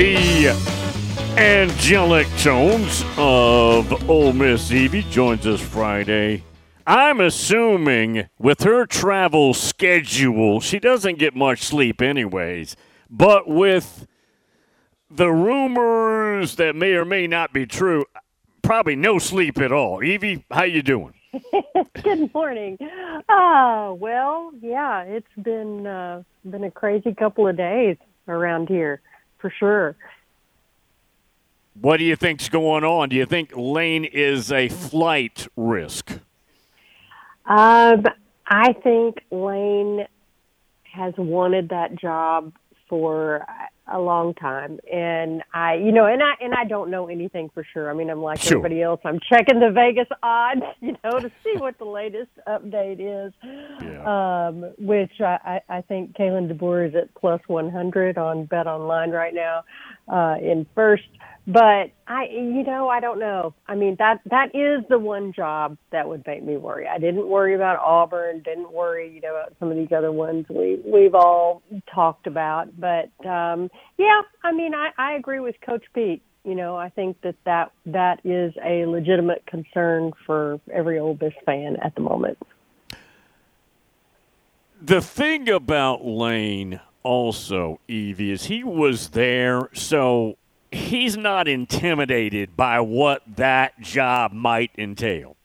The 0.00 0.48
angelic 1.36 2.26
tones 2.38 3.04
of 3.18 4.08
Ole 4.08 4.32
Miss 4.32 4.72
Evie 4.72 5.02
joins 5.02 5.46
us 5.46 5.60
Friday. 5.60 6.42
I'm 6.86 7.20
assuming 7.20 8.26
with 8.38 8.62
her 8.62 8.86
travel 8.86 9.52
schedule, 9.52 10.60
she 10.60 10.78
doesn't 10.78 11.18
get 11.18 11.36
much 11.36 11.64
sleep 11.64 12.00
anyways. 12.00 12.76
But 13.10 13.46
with 13.46 14.06
the 15.10 15.30
rumors 15.30 16.54
that 16.54 16.74
may 16.74 16.92
or 16.92 17.04
may 17.04 17.26
not 17.26 17.52
be 17.52 17.66
true, 17.66 18.06
probably 18.62 18.96
no 18.96 19.18
sleep 19.18 19.58
at 19.58 19.70
all. 19.70 20.02
Evie, 20.02 20.46
how 20.50 20.64
you 20.64 20.80
doing? 20.80 21.12
Good 22.02 22.32
morning. 22.32 22.78
Ah, 23.28 23.92
well, 23.92 24.50
yeah, 24.62 25.02
it's 25.02 25.28
been 25.42 25.86
uh, 25.86 26.22
been 26.46 26.64
a 26.64 26.70
crazy 26.70 27.12
couple 27.12 27.46
of 27.46 27.58
days 27.58 27.98
around 28.28 28.70
here, 28.70 29.02
for 29.40 29.50
sure. 29.50 29.96
What 31.80 31.96
do 31.96 32.04
you 32.04 32.16
think's 32.16 32.48
going 32.48 32.84
on? 32.84 33.08
Do 33.08 33.16
you 33.16 33.26
think 33.26 33.52
Lane 33.56 34.04
is 34.04 34.52
a 34.52 34.68
flight 34.68 35.48
risk? 35.56 36.12
Um, 37.46 38.04
I 38.46 38.72
think 38.74 39.24
Lane 39.30 40.06
has 40.92 41.14
wanted 41.16 41.70
that 41.70 41.94
job 41.96 42.52
for 42.88 43.46
a 43.90 43.98
long 43.98 44.34
time, 44.34 44.78
and 44.92 45.42
I, 45.52 45.74
you 45.74 45.92
know, 45.92 46.06
and 46.06 46.22
I 46.22 46.34
and 46.40 46.54
I 46.54 46.64
don't 46.64 46.90
know 46.90 47.08
anything 47.08 47.50
for 47.52 47.64
sure. 47.72 47.90
I 47.90 47.94
mean, 47.94 48.10
I'm 48.10 48.22
like 48.22 48.40
Sure. 48.40 48.58
everybody 48.58 48.82
else. 48.82 49.00
I'm 49.04 49.18
checking 49.28 49.60
the 49.60 49.70
Vegas 49.70 50.08
odds, 50.22 50.62
you 50.80 50.96
know, 51.04 51.18
to 51.20 51.30
see 51.44 51.54
what 51.58 51.78
the 51.78 51.84
latest 51.84 52.30
update 52.48 53.00
is. 53.00 53.32
Yeah. 53.82 54.48
um, 54.48 54.72
which 54.78 55.12
I, 55.20 55.60
I 55.68 55.80
think 55.82 56.14
Kalen 56.16 56.50
DeBoer 56.52 56.88
is 56.88 56.94
at 56.94 57.14
plus 57.14 57.40
100 57.46 58.16
on 58.18 58.44
Bet 58.46 58.66
Online 58.66 59.10
right 59.10 59.34
now 59.34 59.64
uh, 60.08 60.36
in 60.40 60.66
first. 60.74 61.04
But 61.52 61.90
I, 62.06 62.28
you 62.30 62.62
know, 62.62 62.88
I 62.88 63.00
don't 63.00 63.18
know. 63.18 63.54
I 63.66 63.74
mean, 63.74 63.96
that 63.98 64.20
that 64.26 64.54
is 64.54 64.84
the 64.88 65.00
one 65.00 65.32
job 65.32 65.76
that 65.90 66.08
would 66.08 66.24
make 66.24 66.44
me 66.44 66.56
worry. 66.56 66.86
I 66.86 66.98
didn't 66.98 67.26
worry 67.26 67.56
about 67.56 67.80
Auburn. 67.80 68.42
Didn't 68.44 68.72
worry, 68.72 69.12
you 69.12 69.20
know, 69.20 69.34
about 69.34 69.54
some 69.58 69.68
of 69.68 69.76
these 69.76 69.90
other 69.90 70.12
ones 70.12 70.46
we 70.48 70.80
we've 70.84 71.14
all 71.14 71.62
talked 71.92 72.28
about. 72.28 72.68
But 72.78 73.10
um, 73.26 73.68
yeah, 73.98 74.20
I 74.44 74.52
mean, 74.52 74.74
I, 74.74 74.90
I 74.96 75.14
agree 75.14 75.40
with 75.40 75.56
Coach 75.60 75.82
Pete. 75.92 76.22
You 76.44 76.54
know, 76.54 76.76
I 76.76 76.88
think 76.88 77.20
that, 77.22 77.34
that 77.44 77.72
that 77.86 78.20
is 78.24 78.54
a 78.64 78.86
legitimate 78.86 79.44
concern 79.46 80.12
for 80.26 80.60
every 80.72 81.00
Ole 81.00 81.18
Miss 81.20 81.34
fan 81.44 81.78
at 81.82 81.96
the 81.96 82.00
moment. 82.00 82.38
The 84.80 85.00
thing 85.00 85.48
about 85.48 86.04
Lane 86.06 86.80
also, 87.02 87.80
Evie, 87.88 88.30
is 88.30 88.44
he 88.44 88.62
was 88.62 89.10
there, 89.10 89.68
so 89.72 90.36
he's 90.72 91.16
not 91.16 91.48
intimidated 91.48 92.56
by 92.56 92.80
what 92.80 93.22
that 93.36 93.80
job 93.80 94.32
might 94.32 94.70
entail. 94.78 95.36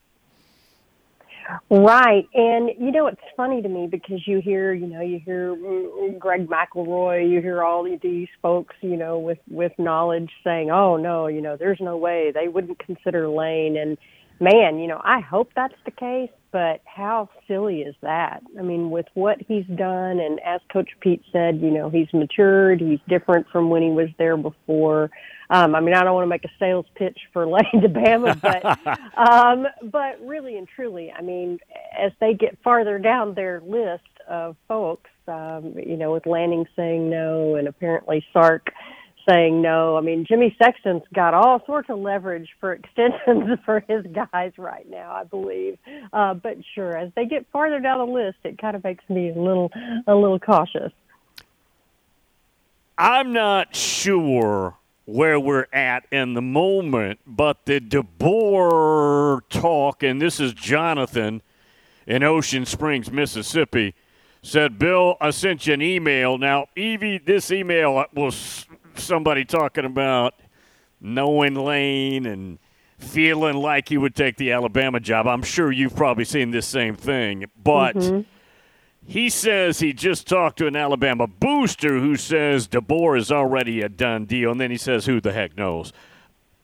Right. 1.69 2.27
And, 2.33 2.71
you 2.79 2.91
know, 2.91 3.07
it's 3.07 3.21
funny 3.37 3.61
to 3.61 3.69
me 3.69 3.87
because 3.87 4.27
you 4.27 4.41
hear, 4.41 4.73
you 4.73 4.87
know, 4.87 5.01
you 5.01 5.19
hear 5.19 5.55
mm, 5.55 6.17
Greg 6.17 6.47
McElroy, 6.47 7.29
you 7.29 7.39
hear 7.41 7.63
all 7.63 7.83
these 7.83 8.27
folks, 8.41 8.75
you 8.81 8.97
know, 8.97 9.19
with, 9.19 9.37
with 9.47 9.71
knowledge 9.77 10.31
saying, 10.43 10.71
oh, 10.71 10.97
no, 10.97 11.27
you 11.27 11.41
know, 11.41 11.55
there's 11.55 11.79
no 11.79 11.97
way 11.97 12.31
they 12.31 12.47
wouldn't 12.47 12.79
consider 12.79 13.29
Lane. 13.29 13.77
And, 13.77 13.97
man, 14.39 14.79
you 14.79 14.87
know, 14.87 14.99
I 15.03 15.19
hope 15.19 15.51
that's 15.55 15.75
the 15.85 15.91
case, 15.91 16.31
but 16.55 16.79
how 16.85 17.27
silly 17.49 17.81
is 17.81 17.95
that? 18.01 18.41
I 18.57 18.61
mean, 18.61 18.89
with 18.89 19.07
what 19.13 19.39
he's 19.45 19.65
done, 19.75 20.21
and 20.21 20.39
as 20.39 20.61
Coach 20.71 20.87
Pete 21.01 21.21
said, 21.33 21.59
you 21.59 21.69
know, 21.69 21.89
he's 21.89 22.07
matured, 22.13 22.79
he's 22.79 23.01
different 23.09 23.45
from 23.51 23.69
when 23.69 23.81
he 23.81 23.89
was 23.89 24.07
there 24.17 24.37
before. 24.37 25.11
Um, 25.49 25.75
I 25.75 25.81
mean, 25.81 25.93
I 25.93 26.05
don't 26.05 26.13
want 26.13 26.23
to 26.23 26.29
make 26.29 26.45
a 26.45 26.51
sales 26.57 26.85
pitch 26.95 27.19
for 27.33 27.45
Lane 27.45 27.81
to 27.81 27.89
Bama, 27.89 28.39
but 28.39 28.63
um, 29.17 29.67
but 29.91 30.25
really 30.25 30.57
and 30.57 30.65
truly, 30.65 31.11
I 31.11 31.21
mean, 31.21 31.59
as 31.99 32.13
they 32.21 32.33
get 32.33 32.57
farther 32.63 32.99
down 32.99 33.33
their 33.33 33.59
list 33.59 34.03
of 34.25 34.55
folks, 34.65 35.09
um, 35.27 35.73
you 35.75 35.97
know, 35.97 36.13
with 36.13 36.25
Lanning 36.25 36.67
saying 36.77 37.09
no 37.09 37.55
and 37.55 37.67
apparently 37.67 38.25
Sark 38.31 38.71
saying 39.27 39.61
no. 39.61 39.97
I 39.97 40.01
mean, 40.01 40.25
Jimmy 40.27 40.55
Sexton's 40.61 41.03
got 41.13 41.33
all 41.33 41.61
sorts 41.65 41.89
of 41.89 41.99
leverage 41.99 42.49
for 42.59 42.73
extensions 42.95 43.59
for 43.65 43.83
his 43.87 44.05
guys 44.07 44.53
right 44.57 44.89
now, 44.89 45.11
I 45.11 45.23
believe. 45.23 45.77
Uh, 46.13 46.33
but 46.33 46.57
sure, 46.73 46.95
as 46.95 47.11
they 47.15 47.25
get 47.25 47.45
farther 47.51 47.79
down 47.79 47.99
the 47.99 48.13
list, 48.13 48.37
it 48.43 48.57
kind 48.57 48.75
of 48.75 48.83
makes 48.83 49.03
me 49.09 49.29
a 49.29 49.39
little 49.39 49.71
a 50.07 50.15
little 50.15 50.39
cautious. 50.39 50.91
I'm 52.97 53.33
not 53.33 53.75
sure 53.75 54.77
where 55.05 55.39
we're 55.39 55.67
at 55.71 56.05
in 56.11 56.33
the 56.33 56.41
moment, 56.41 57.19
but 57.27 57.65
the 57.65 57.79
DeBoer 57.79 59.41
talk, 59.49 60.01
and 60.01 60.21
this 60.21 60.39
is 60.39 60.53
Jonathan 60.53 61.41
in 62.07 62.23
Ocean 62.23 62.65
Springs, 62.65 63.11
Mississippi, 63.11 63.93
said, 64.41 64.79
Bill, 64.79 65.17
I 65.19 65.31
sent 65.31 65.67
you 65.67 65.73
an 65.73 65.81
email. 65.81 66.37
Now, 66.37 66.67
Evie, 66.75 67.17
this 67.17 67.51
email 67.51 68.05
was 68.13 68.65
somebody 68.99 69.45
talking 69.45 69.85
about 69.85 70.35
knowing 71.01 71.55
Lane 71.55 72.25
and 72.25 72.59
feeling 72.97 73.55
like 73.55 73.89
he 73.89 73.97
would 73.97 74.15
take 74.15 74.37
the 74.37 74.51
Alabama 74.51 74.99
job. 74.99 75.27
I'm 75.27 75.43
sure 75.43 75.71
you've 75.71 75.95
probably 75.95 76.25
seen 76.25 76.51
this 76.51 76.67
same 76.67 76.95
thing, 76.95 77.45
but. 77.61 78.25
He 79.07 79.29
says 79.29 79.79
he 79.79 79.93
just 79.93 80.27
talked 80.27 80.57
to 80.57 80.65
an 80.65 80.75
Alabama 80.75 81.27
booster 81.27 81.99
who 81.99 82.15
says 82.15 82.67
DeBoer 82.67 83.19
is 83.19 83.31
already 83.31 83.81
a 83.81 83.87
done 83.87 84.25
deal, 84.25 84.51
and 84.51 84.59
then 84.59 84.71
he 84.71 84.77
says, 84.77 85.05
"Who 85.05 85.21
the 85.21 85.31
heck 85.31 85.55
knows?" 85.55 85.93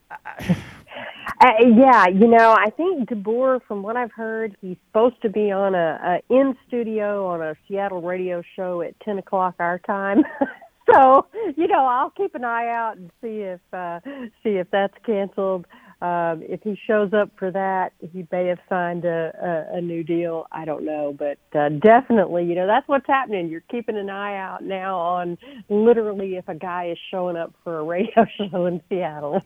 Uh, 0.10 1.54
yeah, 1.76 2.08
you 2.08 2.28
know, 2.28 2.52
I 2.52 2.70
think 2.72 3.10
DeBoer, 3.10 3.62
from 3.68 3.82
what 3.84 3.96
I've 3.96 4.12
heard, 4.12 4.56
he's 4.62 4.78
supposed 4.88 5.22
to 5.24 5.30
be 5.30 5.52
on 5.52 5.76
a, 5.76 6.22
a 6.30 6.34
in 6.34 6.56
studio 6.68 7.28
on 7.28 7.42
a 7.42 7.56
Seattle 7.68 8.02
radio 8.02 8.44
show 8.56 8.82
at 8.82 9.00
ten 9.00 9.18
o'clock 9.18 9.56
our 9.60 9.80
time. 9.80 10.24
so 10.94 11.28
you 11.58 11.68
know, 11.68 11.86
I'll 11.86 12.12
keep 12.12 12.36
an 12.36 12.44
eye 12.44 12.68
out 12.68 12.98
and 12.98 13.12
see 13.22 13.42
if 13.42 13.62
uh, 13.74 14.00
see 14.44 14.58
if 14.58 14.70
that's 14.72 14.94
canceled. 15.06 15.66
Um, 16.02 16.42
if 16.42 16.64
he 16.64 16.76
shows 16.88 17.14
up 17.14 17.30
for 17.38 17.52
that, 17.52 17.94
he 18.00 18.26
may 18.32 18.48
have 18.48 18.58
signed 18.68 19.06
a, 19.06 19.68
a, 19.72 19.78
a 19.78 19.82
new 19.82 20.04
deal. 20.04 20.48
I 20.52 20.66
don't 20.66 20.84
know, 20.84 21.16
but 21.18 21.38
uh, 21.56 21.70
definitely, 21.70 22.46
you 22.46 22.56
know, 22.56 22.66
that's 22.66 22.88
what's 22.88 23.06
happening. 23.06 23.50
You're 23.50 23.64
keeping 23.70 23.98
an 23.98 24.10
eye 24.10 24.36
out 24.36 24.64
now 24.64 24.98
on 24.98 25.38
literally 25.70 26.38
if 26.38 26.50
a 26.50 26.56
guy 26.56 26.88
is 26.88 26.98
showing 27.12 27.38
up 27.38 27.54
for 27.64 27.78
a 27.78 27.84
radio 27.84 28.26
show 28.38 28.66
in 28.66 28.82
Seattle. 28.90 29.44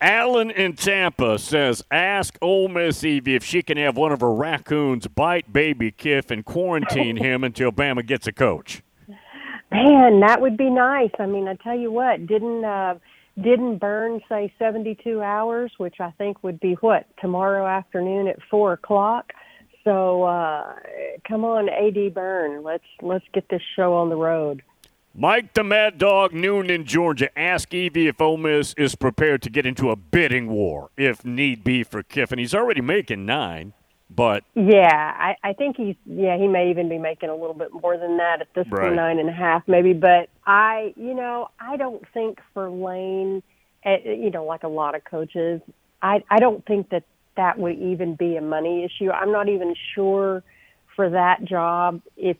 Alan 0.00 0.50
in 0.50 0.74
Tampa 0.74 1.38
says, 1.38 1.82
ask 1.90 2.38
Ole 2.40 2.68
Miss 2.68 3.04
Evie 3.04 3.34
if 3.34 3.44
she 3.44 3.62
can 3.62 3.76
have 3.76 3.96
one 3.96 4.12
of 4.12 4.20
her 4.22 4.32
raccoons 4.32 5.06
bite 5.06 5.52
baby 5.52 5.92
Kiff 5.92 6.30
and 6.30 6.46
quarantine 6.46 7.16
him 7.22 7.44
until 7.44 7.72
Bama 7.72 8.06
gets 8.06 8.26
a 8.26 8.32
coach. 8.32 8.82
Man, 9.76 10.20
that 10.20 10.40
would 10.40 10.56
be 10.56 10.70
nice. 10.70 11.10
I 11.18 11.26
mean, 11.26 11.48
I 11.48 11.54
tell 11.54 11.76
you 11.76 11.92
what, 11.92 12.26
didn't 12.26 12.64
uh, 12.64 12.94
didn't 13.36 13.78
Byrne 13.78 14.22
say 14.26 14.52
72 14.58 15.20
hours, 15.20 15.70
which 15.76 15.96
I 16.00 16.12
think 16.12 16.42
would 16.42 16.58
be 16.60 16.74
what 16.80 17.06
tomorrow 17.20 17.66
afternoon 17.66 18.26
at 18.26 18.38
four 18.50 18.72
o'clock. 18.72 19.32
So 19.84 20.22
uh, 20.22 20.76
come 21.28 21.44
on, 21.44 21.68
AD 21.68 22.14
Byrne, 22.14 22.62
let's 22.62 22.86
let's 23.02 23.24
get 23.34 23.50
this 23.50 23.60
show 23.76 23.94
on 23.94 24.08
the 24.08 24.16
road. 24.16 24.62
Mike 25.14 25.52
the 25.52 25.64
Mad 25.64 25.98
Dog 25.98 26.32
Noon 26.32 26.70
in 26.70 26.84
Georgia. 26.84 27.28
Ask 27.38 27.74
Evie 27.74 28.06
if 28.06 28.20
Ole 28.20 28.38
Miss 28.38 28.74
is 28.78 28.94
prepared 28.94 29.42
to 29.42 29.50
get 29.50 29.66
into 29.66 29.90
a 29.90 29.96
bidding 29.96 30.48
war 30.48 30.90
if 30.96 31.22
need 31.24 31.64
be 31.64 31.82
for 31.82 32.02
Kiffin. 32.02 32.38
He's 32.38 32.54
already 32.54 32.80
making 32.80 33.26
nine, 33.26 33.74
but 34.10 34.44
yeah, 34.54 35.12
I, 35.18 35.36
I 35.42 35.52
think 35.52 35.76
he's 35.76 35.96
yeah 36.04 36.36
he 36.38 36.46
may 36.48 36.70
even 36.70 36.88
be 36.88 36.98
making 36.98 37.28
a 37.28 37.34
little 37.34 37.54
bit 37.54 37.70
more 37.72 37.96
than 37.98 38.18
that 38.18 38.40
at 38.40 38.48
this 38.54 38.66
Right. 38.70 38.82
point 38.82 38.96
nine 38.96 39.18
and 39.18 39.28
a 39.28 39.32
half 39.32 39.62
maybe. 39.66 39.92
But 39.92 40.28
I 40.46 40.92
you 40.96 41.14
know 41.14 41.48
I 41.58 41.76
don't 41.76 42.02
think 42.14 42.38
for 42.54 42.70
Lane, 42.70 43.42
eh, 43.84 43.98
you 44.04 44.30
know 44.30 44.44
like 44.44 44.62
a 44.62 44.68
lot 44.68 44.94
of 44.94 45.04
coaches, 45.04 45.60
I 46.02 46.22
I 46.30 46.38
don't 46.38 46.64
think 46.66 46.90
that 46.90 47.04
that 47.36 47.58
would 47.58 47.78
even 47.78 48.14
be 48.14 48.36
a 48.36 48.40
money 48.40 48.84
issue. 48.84 49.10
I'm 49.10 49.32
not 49.32 49.48
even 49.48 49.74
sure 49.94 50.42
for 50.94 51.10
that 51.10 51.44
job 51.44 52.00
if 52.16 52.36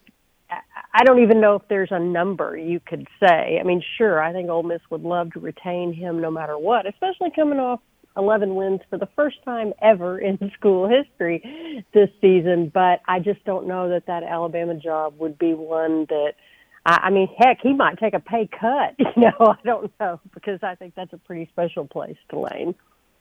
I- 0.49 0.61
I 0.95 1.05
don't 1.05 1.19
even 1.23 1.41
know 1.41 1.57
if 1.57 1.63
there's 1.69 1.91
a 1.93 1.99
number 1.99 2.57
you 2.57 2.81
could 2.81 3.07
say. 3.21 3.59
I 3.61 3.63
mean, 3.65 3.83
sure, 3.99 4.23
I 4.23 4.33
think 4.33 4.49
Ole 4.49 4.63
Miss 4.63 4.81
would 4.91 5.03
love 5.03 5.33
to 5.33 5.41
retain 5.41 5.93
him 5.93 6.21
no 6.21 6.31
matter 6.31 6.57
what, 6.57 6.87
especially 6.87 7.31
coming 7.33 7.59
off 7.59 7.81
11 8.17 8.55
wins 8.55 8.81
for 8.89 8.99
the 8.99 9.09
first 9.17 9.37
time 9.45 9.73
ever 9.81 10.19
in 10.19 10.39
school 10.59 10.89
history 10.89 11.85
this 11.93 12.11
season. 12.21 12.71
But 12.73 13.01
I 13.07 13.21
just 13.21 13.45
don't 13.45 13.67
know 13.67 13.89
that 13.91 14.07
that 14.07 14.23
Alabama 14.23 14.75
job 14.75 15.19
would 15.19 15.39
be 15.39 15.55
one 15.55 16.07
that. 16.07 16.35
I 16.85 17.01
I 17.05 17.11
mean, 17.11 17.29
heck, 17.39 17.59
he 17.63 17.73
might 17.73 17.99
take 17.99 18.15
a 18.15 18.21
pay 18.21 18.49
cut. 18.49 18.95
You 19.17 19.23
know, 19.23 19.47
I 19.47 19.57
don't 19.65 19.93
know 19.99 20.21
because 20.35 20.63
I 20.63 20.75
think 20.75 20.95
that's 20.95 21.13
a 21.13 21.19
pretty 21.19 21.49
special 21.53 21.87
place 21.87 22.17
to 22.31 22.39
Lane. 22.39 22.75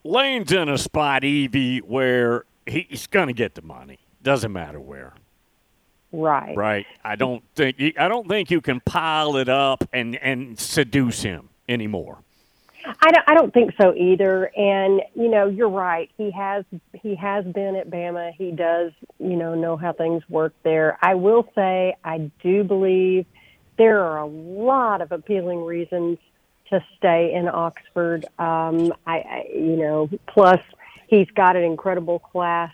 Lane's 0.04 0.52
in 0.52 0.70
a 0.70 0.78
spot, 0.78 1.24
Evie, 1.24 1.80
where 1.80 2.46
he's 2.66 3.08
going 3.08 3.28
to 3.28 3.34
get 3.34 3.56
the 3.56 3.62
money. 3.62 4.00
Doesn't 4.22 4.52
matter 4.52 4.80
where. 4.80 5.14
Right. 6.12 6.56
Right. 6.56 6.86
I 7.04 7.16
don't 7.16 7.44
think 7.56 7.78
I 7.98 8.08
don't 8.08 8.28
think 8.28 8.52
you 8.52 8.62
can 8.62 8.80
pile 8.80 9.36
it 9.38 9.50
up 9.50 9.88
and 9.92 10.16
and 10.16 10.58
seduce 10.60 11.22
him 11.24 11.50
anymore. 11.68 12.20
I 12.86 13.12
don't, 13.12 13.24
I 13.28 13.34
don't 13.34 13.54
think 13.54 13.74
so 13.80 13.94
either. 13.96 14.46
And 14.56 15.02
you 15.16 15.30
know, 15.30 15.48
you're 15.48 15.70
right. 15.70 16.10
He 16.18 16.32
has 16.32 16.66
he 16.94 17.16
has 17.16 17.46
been 17.46 17.76
at 17.76 17.90
Bama. 17.90 18.34
He 18.34 18.52
does 18.52 18.92
you 19.20 19.36
know 19.36 19.56
know 19.56 19.78
how 19.78 19.94
things 19.94 20.24
work 20.30 20.54
there. 20.64 20.98
I 21.02 21.16
will 21.16 21.50
say 21.56 21.96
I 22.04 22.32
do 22.42 22.64
believe 22.64 23.26
there 23.78 24.04
are 24.04 24.20
a 24.20 24.26
lot 24.26 25.02
of 25.02 25.12
appealing 25.12 25.64
reasons 25.64 26.18
to 26.70 26.84
stay 26.98 27.34
in 27.34 27.48
Oxford. 27.48 28.26
Um, 28.40 28.94
I, 29.06 29.18
I 29.18 29.46
you 29.54 29.78
know 29.78 30.10
plus 30.28 30.62
he's 31.08 31.30
got 31.36 31.56
an 31.56 31.64
incredible 31.64 32.20
class 32.20 32.74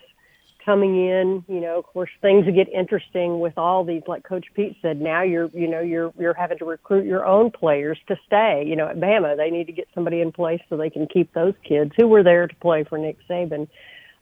coming 0.64 0.96
in, 0.96 1.44
you 1.48 1.60
know, 1.60 1.78
of 1.78 1.84
course 1.84 2.10
things 2.20 2.46
get 2.54 2.68
interesting 2.68 3.40
with 3.40 3.56
all 3.56 3.84
these 3.84 4.02
like 4.06 4.24
Coach 4.24 4.46
Pete 4.54 4.76
said, 4.82 5.00
now 5.00 5.22
you're 5.22 5.50
you 5.52 5.68
know, 5.68 5.80
you're 5.80 6.12
you're 6.18 6.34
having 6.34 6.58
to 6.58 6.64
recruit 6.64 7.04
your 7.06 7.26
own 7.26 7.50
players 7.50 7.98
to 8.08 8.16
stay. 8.26 8.64
You 8.66 8.76
know, 8.76 8.88
at 8.88 8.98
Bama 8.98 9.36
they 9.36 9.50
need 9.50 9.66
to 9.66 9.72
get 9.72 9.88
somebody 9.94 10.20
in 10.20 10.32
place 10.32 10.60
so 10.68 10.76
they 10.76 10.90
can 10.90 11.06
keep 11.06 11.32
those 11.34 11.54
kids 11.66 11.92
who 11.96 12.08
were 12.08 12.22
there 12.22 12.46
to 12.46 12.54
play 12.56 12.84
for 12.84 12.98
Nick 12.98 13.16
Saban. 13.28 13.68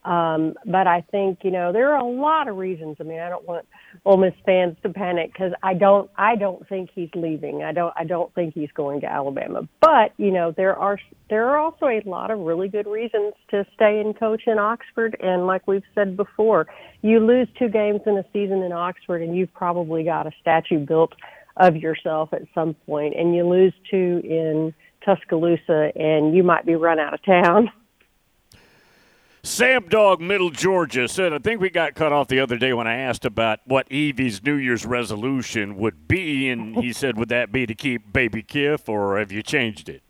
Um, 0.04 0.54
but 0.64 0.86
I 0.86 1.04
think, 1.10 1.40
you 1.42 1.50
know, 1.50 1.72
there 1.72 1.92
are 1.92 1.98
a 1.98 2.04
lot 2.04 2.48
of 2.48 2.56
reasons. 2.56 2.96
I 3.00 3.02
mean, 3.02 3.20
I 3.20 3.28
don't 3.28 3.46
want 3.46 3.66
Ole 4.06 4.16
Miss 4.16 4.32
fans 4.46 4.76
to 4.82 4.88
panic 4.88 5.32
because 5.32 5.52
I 5.62 5.74
don't, 5.74 6.10
I 6.16 6.36
don't 6.36 6.66
think 6.68 6.90
he's 6.94 7.10
leaving. 7.14 7.62
I 7.62 7.72
don't, 7.72 7.92
I 7.96 8.04
don't 8.04 8.34
think 8.34 8.54
he's 8.54 8.70
going 8.74 9.02
to 9.02 9.06
Alabama. 9.06 9.68
But 9.80 10.12
you 10.16 10.30
know, 10.30 10.52
there 10.56 10.74
are, 10.74 10.98
there 11.28 11.50
are 11.50 11.58
also 11.58 11.86
a 11.86 12.00
lot 12.06 12.30
of 12.30 12.38
really 12.38 12.68
good 12.68 12.86
reasons 12.86 13.34
to 13.50 13.66
stay 13.74 14.00
and 14.00 14.18
coach 14.18 14.42
in 14.46 14.58
Oxford. 14.58 15.16
And 15.20 15.46
like 15.46 15.66
we've 15.66 15.82
said 15.94 16.16
before, 16.16 16.66
you 17.02 17.20
lose 17.20 17.48
two 17.58 17.68
games 17.68 18.00
in 18.06 18.16
a 18.16 18.24
season 18.32 18.62
in 18.62 18.72
Oxford, 18.72 19.22
and 19.22 19.36
you've 19.36 19.52
probably 19.52 20.04
got 20.04 20.26
a 20.26 20.30
statue 20.40 20.78
built 20.78 21.12
of 21.58 21.76
yourself 21.76 22.30
at 22.32 22.42
some 22.54 22.74
point. 22.86 23.14
And 23.18 23.34
you 23.34 23.46
lose 23.46 23.74
two 23.90 24.22
in 24.24 24.72
Tuscaloosa, 25.04 25.92
and 25.94 26.34
you 26.34 26.42
might 26.42 26.64
be 26.64 26.74
run 26.74 26.98
out 26.98 27.12
of 27.12 27.22
town. 27.22 27.70
Sam 29.42 29.88
Dog, 29.88 30.20
Middle 30.20 30.50
Georgia, 30.50 31.08
said, 31.08 31.32
I 31.32 31.38
think 31.38 31.62
we 31.62 31.70
got 31.70 31.94
cut 31.94 32.12
off 32.12 32.28
the 32.28 32.40
other 32.40 32.58
day 32.58 32.74
when 32.74 32.86
I 32.86 32.96
asked 32.96 33.24
about 33.24 33.60
what 33.64 33.90
Evie's 33.90 34.42
New 34.42 34.56
Year's 34.56 34.84
resolution 34.84 35.76
would 35.76 36.06
be. 36.06 36.50
And 36.50 36.76
he 36.76 36.92
said, 36.92 37.16
Would 37.16 37.30
that 37.30 37.50
be 37.50 37.66
to 37.66 37.74
keep 37.74 38.12
Baby 38.12 38.42
Kiff, 38.42 38.88
or 38.88 39.18
have 39.18 39.32
you 39.32 39.42
changed 39.42 39.88
it? 39.88 40.02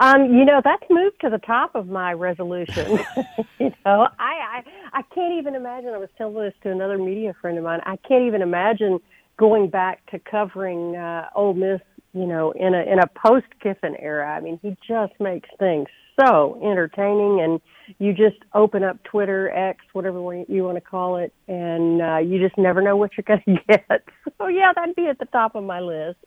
Um, 0.00 0.34
you 0.34 0.44
know, 0.44 0.60
that's 0.62 0.82
moved 0.90 1.20
to 1.20 1.30
the 1.30 1.38
top 1.38 1.74
of 1.74 1.88
my 1.88 2.12
resolution. 2.12 2.98
you 3.58 3.72
know, 3.84 4.08
I, 4.18 4.62
I 4.62 4.64
I 4.92 5.02
can't 5.14 5.38
even 5.38 5.54
imagine. 5.54 5.90
I 5.90 5.98
was 5.98 6.08
telling 6.18 6.34
this 6.34 6.54
to 6.64 6.72
another 6.72 6.98
media 6.98 7.34
friend 7.40 7.56
of 7.56 7.64
mine. 7.64 7.80
I 7.86 7.96
can't 7.96 8.24
even 8.24 8.42
imagine 8.42 8.98
going 9.38 9.70
back 9.70 10.04
to 10.10 10.18
covering 10.18 10.96
uh, 10.96 11.28
Ole 11.34 11.54
Miss. 11.54 11.80
You 12.12 12.26
know, 12.26 12.50
in 12.52 12.74
a 12.74 12.82
in 12.82 12.98
a 12.98 13.06
post 13.06 13.46
Kiffin 13.62 13.94
era. 13.98 14.28
I 14.28 14.40
mean, 14.40 14.58
he 14.60 14.76
just 14.86 15.12
makes 15.20 15.48
things 15.58 15.86
so 16.18 16.58
entertaining, 16.62 17.40
and 17.40 17.60
you 17.98 18.12
just 18.12 18.36
open 18.54 18.82
up 18.82 19.02
Twitter, 19.04 19.50
X, 19.50 19.80
whatever 19.92 20.18
you 20.48 20.64
want 20.64 20.76
to 20.76 20.80
call 20.80 21.16
it, 21.16 21.32
and 21.48 22.02
uh, 22.02 22.18
you 22.18 22.38
just 22.40 22.56
never 22.58 22.82
know 22.82 22.96
what 22.96 23.12
you're 23.16 23.24
going 23.26 23.42
to 23.56 23.62
get. 23.68 24.02
So 24.38 24.48
yeah, 24.48 24.72
that'd 24.74 24.94
be 24.96 25.06
at 25.08 25.18
the 25.18 25.26
top 25.26 25.54
of 25.54 25.64
my 25.64 25.80
list. 25.80 26.18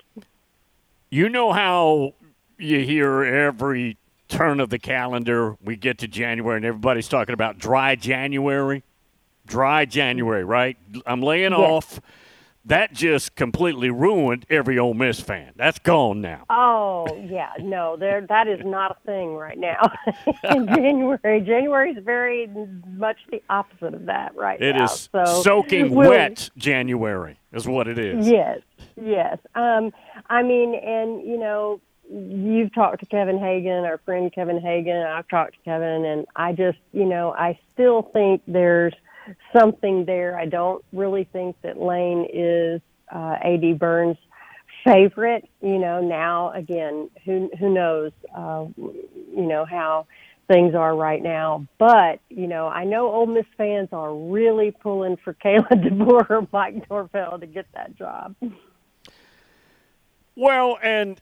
You 1.10 1.30
know 1.30 1.52
how 1.52 2.14
you 2.58 2.84
hear 2.84 3.24
every 3.24 3.98
turn 4.28 4.60
of 4.60 4.70
the 4.70 4.78
calendar, 4.80 5.58
we 5.64 5.76
get 5.76 5.98
to 6.00 6.08
January, 6.08 6.58
and 6.58 6.66
everybody's 6.66 7.08
talking 7.08 7.34
about 7.34 7.58
dry 7.58 7.96
January? 7.96 8.84
Dry 9.48 9.86
January, 9.86 10.44
right? 10.44 10.78
I'm 11.08 11.22
laying 11.22 11.52
Yes. 11.52 11.60
off. 11.60 12.00
That 12.70 12.94
just 12.94 13.36
completely 13.36 13.90
ruined 13.90 14.46
every 14.50 14.78
Ole 14.78 14.94
Miss 14.94 15.20
fan. 15.20 15.54
That's 15.56 15.80
gone 15.80 16.22
now. 16.22 16.46
Oh 16.52 17.08
yeah, 17.28 17.50
no, 17.60 17.98
there 17.98 18.26
that 18.30 18.48
is 18.48 18.60
not 18.64 18.92
a 18.92 19.06
thing 19.08 19.34
right 19.36 19.58
now. 19.58 19.92
in 20.52 20.68
January, 20.68 21.42
January 21.42 21.92
is 21.92 22.04
very 22.04 22.48
much 22.88 23.18
the 23.32 23.42
opposite 23.50 23.96
of 23.96 24.06
that 24.06 24.36
right 24.36 24.62
It 24.62 24.76
now. 24.76 24.84
is 24.86 25.10
so 25.12 25.26
soaking 25.42 25.96
we'll- 25.96 26.10
wet 26.10 26.50
January, 26.58 27.40
is 27.52 27.68
what 27.68 27.88
it 27.88 27.98
is. 27.98 28.28
Yes, 28.28 28.60
yes. 29.02 29.40
Um, 29.56 29.92
I 30.30 30.44
mean, 30.44 30.76
and 30.76 31.28
you 31.28 31.40
know, 31.40 31.82
you've 32.08 32.72
talked 32.76 33.00
to 33.00 33.06
Kevin 33.08 33.40
Hagan, 33.40 33.84
our 33.86 33.98
friend 34.06 34.32
Kevin 34.32 34.62
Hagan. 34.62 34.96
I've 35.08 35.28
talked 35.28 35.54
to 35.54 35.60
Kevin, 35.66 36.06
and 36.06 36.28
I 36.36 36.54
just, 36.54 36.78
you 36.94 37.06
know, 37.06 37.34
I 37.34 37.58
still 37.74 38.04
think 38.14 38.44
there's 38.48 38.94
something 39.54 40.06
there. 40.06 40.38
I 40.38 40.46
don't 40.46 40.84
really 40.94 41.26
think 41.26 41.56
that 41.62 41.80
Lane 41.80 42.28
is 42.32 42.82
uh, 43.14 43.38
Ad 43.42 43.80
Byrne's 43.80 44.18
favorite. 44.86 45.48
You 45.62 45.80
know, 45.80 46.02
now 46.02 46.52
again, 46.52 47.10
who 47.26 47.50
who 47.60 47.74
knows? 47.74 48.12
Uh, 48.36 48.66
you 48.78 49.46
know 49.46 49.66
how 49.66 50.08
things 50.50 50.76
are 50.76 50.96
right 50.96 51.22
now. 51.22 51.66
But, 51.78 52.20
you 52.30 52.48
know, 52.48 52.68
I 52.68 52.84
know 52.84 53.12
Ole 53.12 53.28
Miss 53.28 53.46
fans 53.58 53.90
are 53.94 54.14
really 54.14 54.72
pulling 54.72 55.18
for 55.18 55.34
Kalen 55.46 55.88
DeBoer 55.88 56.30
or 56.30 56.48
Mike 56.52 56.90
Norvell 56.90 57.40
to 57.40 57.46
get 57.46 57.68
that 57.74 57.96
job. 57.96 58.36
Well, 60.36 60.78
and 60.82 61.22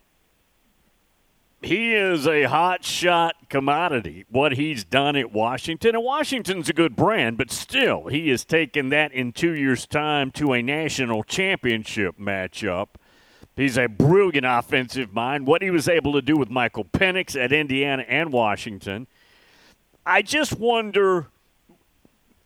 he 1.61 1.95
is 1.95 2.27
a 2.27 2.43
hot 2.43 2.83
shot 2.83 3.49
commodity. 3.49 4.25
What 4.29 4.53
he's 4.53 4.83
done 4.83 5.15
at 5.15 5.31
Washington, 5.31 5.95
and 5.95 6.03
Washington's 6.03 6.69
a 6.69 6.73
good 6.73 6.95
brand, 6.95 7.37
but 7.37 7.51
still, 7.51 8.07
he 8.07 8.29
has 8.29 8.45
taken 8.45 8.89
that 8.89 9.11
in 9.11 9.31
two 9.31 9.53
years' 9.53 9.87
time 9.87 10.31
to 10.31 10.53
a 10.53 10.61
national 10.61 11.23
championship 11.23 12.17
matchup. 12.19 12.89
He's 13.55 13.77
a 13.77 13.87
brilliant 13.87 14.45
offensive 14.45 15.13
mind. 15.13 15.47
What 15.47 15.63
he 15.63 15.71
was 15.71 15.89
able 15.89 16.13
to 16.13 16.21
do 16.21 16.37
with 16.37 16.51
Michael 16.51 16.85
Penix 16.85 17.35
at 17.35 17.51
Indiana 17.51 18.05
and 18.07 18.31
Washington. 18.31 19.07
I 20.05 20.21
just 20.21 20.59
wonder, 20.59 21.27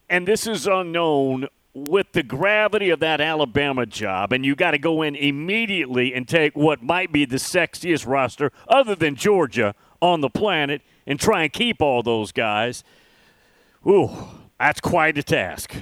and 0.09 0.25
this 0.25 0.47
is 0.47 0.67
unknown, 0.67 1.47
with 1.73 2.11
the 2.11 2.23
gravity 2.23 2.89
of 2.89 2.99
that 2.99 3.21
Alabama 3.21 3.85
job, 3.85 4.33
and 4.33 4.45
you 4.45 4.55
got 4.55 4.71
to 4.71 4.77
go 4.77 5.01
in 5.01 5.15
immediately 5.15 6.13
and 6.13 6.27
take 6.27 6.55
what 6.55 6.81
might 6.83 7.11
be 7.11 7.25
the 7.25 7.37
sexiest 7.37 8.05
roster 8.05 8.51
other 8.67 8.95
than 8.95 9.15
Georgia 9.15 9.73
on 10.01 10.21
the 10.21 10.29
planet 10.29 10.81
and 11.07 11.19
try 11.19 11.43
and 11.43 11.53
keep 11.53 11.81
all 11.81 12.03
those 12.03 12.31
guys. 12.31 12.83
Ooh, 13.87 14.09
that's 14.59 14.81
quite 14.81 15.17
a 15.17 15.23
task. 15.23 15.73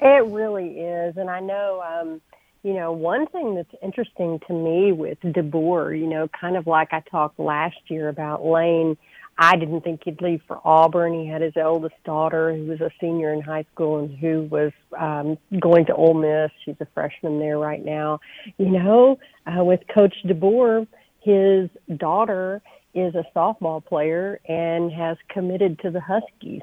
It 0.00 0.24
really 0.26 0.80
is, 0.80 1.16
and 1.16 1.30
I 1.30 1.40
know. 1.40 1.82
Um, 1.82 2.20
you 2.62 2.74
know, 2.74 2.92
one 2.92 3.26
thing 3.28 3.54
that's 3.54 3.74
interesting 3.82 4.40
to 4.46 4.52
me 4.52 4.92
with 4.92 5.20
DeBoer, 5.20 5.98
you 5.98 6.06
know, 6.06 6.28
kind 6.28 6.56
of 6.56 6.66
like 6.66 6.92
I 6.92 7.00
talked 7.00 7.38
last 7.38 7.76
year 7.86 8.08
about 8.08 8.44
Lane 8.44 8.96
I 9.38 9.54
didn't 9.56 9.82
think 9.82 10.02
he'd 10.04 10.20
leave 10.20 10.42
for 10.48 10.60
Auburn. 10.64 11.14
He 11.14 11.28
had 11.28 11.42
his 11.42 11.56
eldest 11.56 11.94
daughter, 12.04 12.52
who 12.52 12.64
was 12.64 12.80
a 12.80 12.90
senior 13.00 13.32
in 13.32 13.40
high 13.40 13.64
school 13.72 14.00
and 14.00 14.18
who 14.18 14.48
was 14.50 14.72
um, 14.98 15.38
going 15.60 15.86
to 15.86 15.94
Ole 15.94 16.14
Miss. 16.14 16.50
She's 16.64 16.74
a 16.80 16.88
freshman 16.92 17.38
there 17.38 17.58
right 17.58 17.84
now. 17.84 18.18
You 18.56 18.70
know, 18.70 19.18
uh, 19.46 19.62
with 19.62 19.80
Coach 19.94 20.14
DeBoer, 20.26 20.88
his 21.20 21.70
daughter 21.98 22.60
is 22.94 23.14
a 23.14 23.24
softball 23.36 23.84
player 23.84 24.40
and 24.48 24.90
has 24.90 25.16
committed 25.28 25.78
to 25.80 25.90
the 25.90 26.00
Huskies 26.00 26.62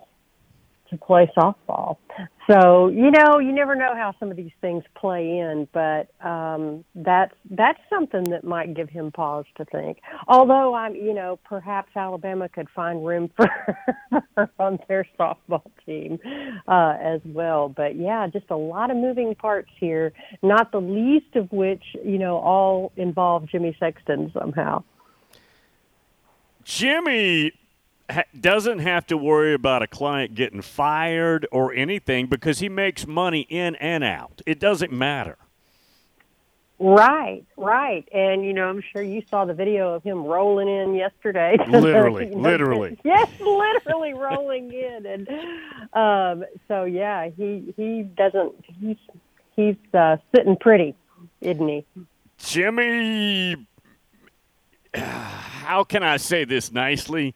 to 0.98 1.06
play 1.06 1.32
softball. 1.38 1.98
So 2.50 2.90
you 2.90 3.10
know, 3.10 3.40
you 3.40 3.52
never 3.52 3.75
know 3.75 3.96
how 3.96 4.14
some 4.20 4.30
of 4.30 4.38
these 4.38 4.52
things 4.62 4.84
play 4.96 5.40
in, 5.40 5.68
but 5.74 6.08
um, 6.25 6.86
that's 6.94 7.34
that's 7.50 7.80
something 7.90 8.30
that 8.30 8.44
might 8.44 8.75
give 8.75 8.88
him 8.88 9.12
pause 9.12 9.46
to 9.58 9.66
think. 9.66 10.00
Although 10.28 10.75
I'm, 10.75 10.96
you 10.96 11.14
know, 11.14 11.40
perhaps 11.44 11.90
Alabama 11.96 12.48
could 12.48 12.70
find 12.70 13.06
room 13.06 13.32
for 13.36 13.50
on 14.60 14.80
their 14.88 15.08
softball 15.20 15.64
team 15.86 16.20
uh, 16.68 16.96
as 17.02 17.22
well. 17.25 17.68
But 17.68 17.96
yeah, 17.96 18.28
just 18.28 18.50
a 18.52 18.58
lot 18.58 18.92
of 18.92 18.98
moving 18.98 19.34
parts 19.34 19.72
here. 19.80 20.14
Not 20.44 20.72
the 20.72 20.82
least 20.82 21.36
of 21.36 21.52
which, 21.52 21.84
you 22.04 22.20
know, 22.20 22.38
all 22.38 22.92
involve 22.96 23.48
Jimmy 23.50 23.75
Sexton 23.80 24.32
somehow. 24.38 24.84
Jimmy 26.64 27.54
ha- 28.10 28.24
doesn't 28.40 28.80
have 28.80 29.06
to 29.08 29.18
worry 29.18 29.54
about 29.54 29.82
a 29.82 29.88
client 29.88 30.36
getting 30.36 30.62
fired 30.62 31.48
or 31.52 31.74
anything 31.74 32.28
because 32.28 32.60
he 32.60 32.70
makes 32.70 33.08
money 33.08 33.42
in 33.42 33.76
and 33.76 34.04
out. 34.04 34.42
It 34.46 34.60
doesn't 34.60 34.92
matter. 34.92 35.38
Right, 36.78 37.46
right. 37.56 38.06
And, 38.12 38.46
you 38.46 38.52
know, 38.52 38.68
I'm 38.68 38.84
sure 38.92 39.02
you 39.02 39.24
saw 39.30 39.46
the 39.46 39.54
video 39.54 39.94
of 39.94 40.04
him 40.04 40.26
rolling 40.26 40.68
in 40.68 40.94
yesterday. 40.94 41.56
Literally, 41.68 42.28
you 42.28 42.32
know, 42.36 42.42
literally. 42.42 43.00
Yes, 43.04 43.30
literally 43.40 44.14
rolling 44.14 44.74
in. 44.74 45.06
And 45.06 45.30
um, 45.94 46.46
so, 46.68 46.84
yeah, 46.84 47.30
he, 47.30 47.74
he 47.78 48.04
doesn't, 48.04 48.54
he's, 48.80 48.98
he's 49.56 49.78
uh, 49.94 50.18
sitting 50.36 50.58
pretty, 50.58 50.96
isn't 51.40 51.68
he? 51.68 51.86
Jimmy, 52.38 53.56
how 54.94 55.86
can 55.86 56.04
I 56.04 56.18
say 56.18 56.44
this 56.44 56.74
nicely? 56.74 57.36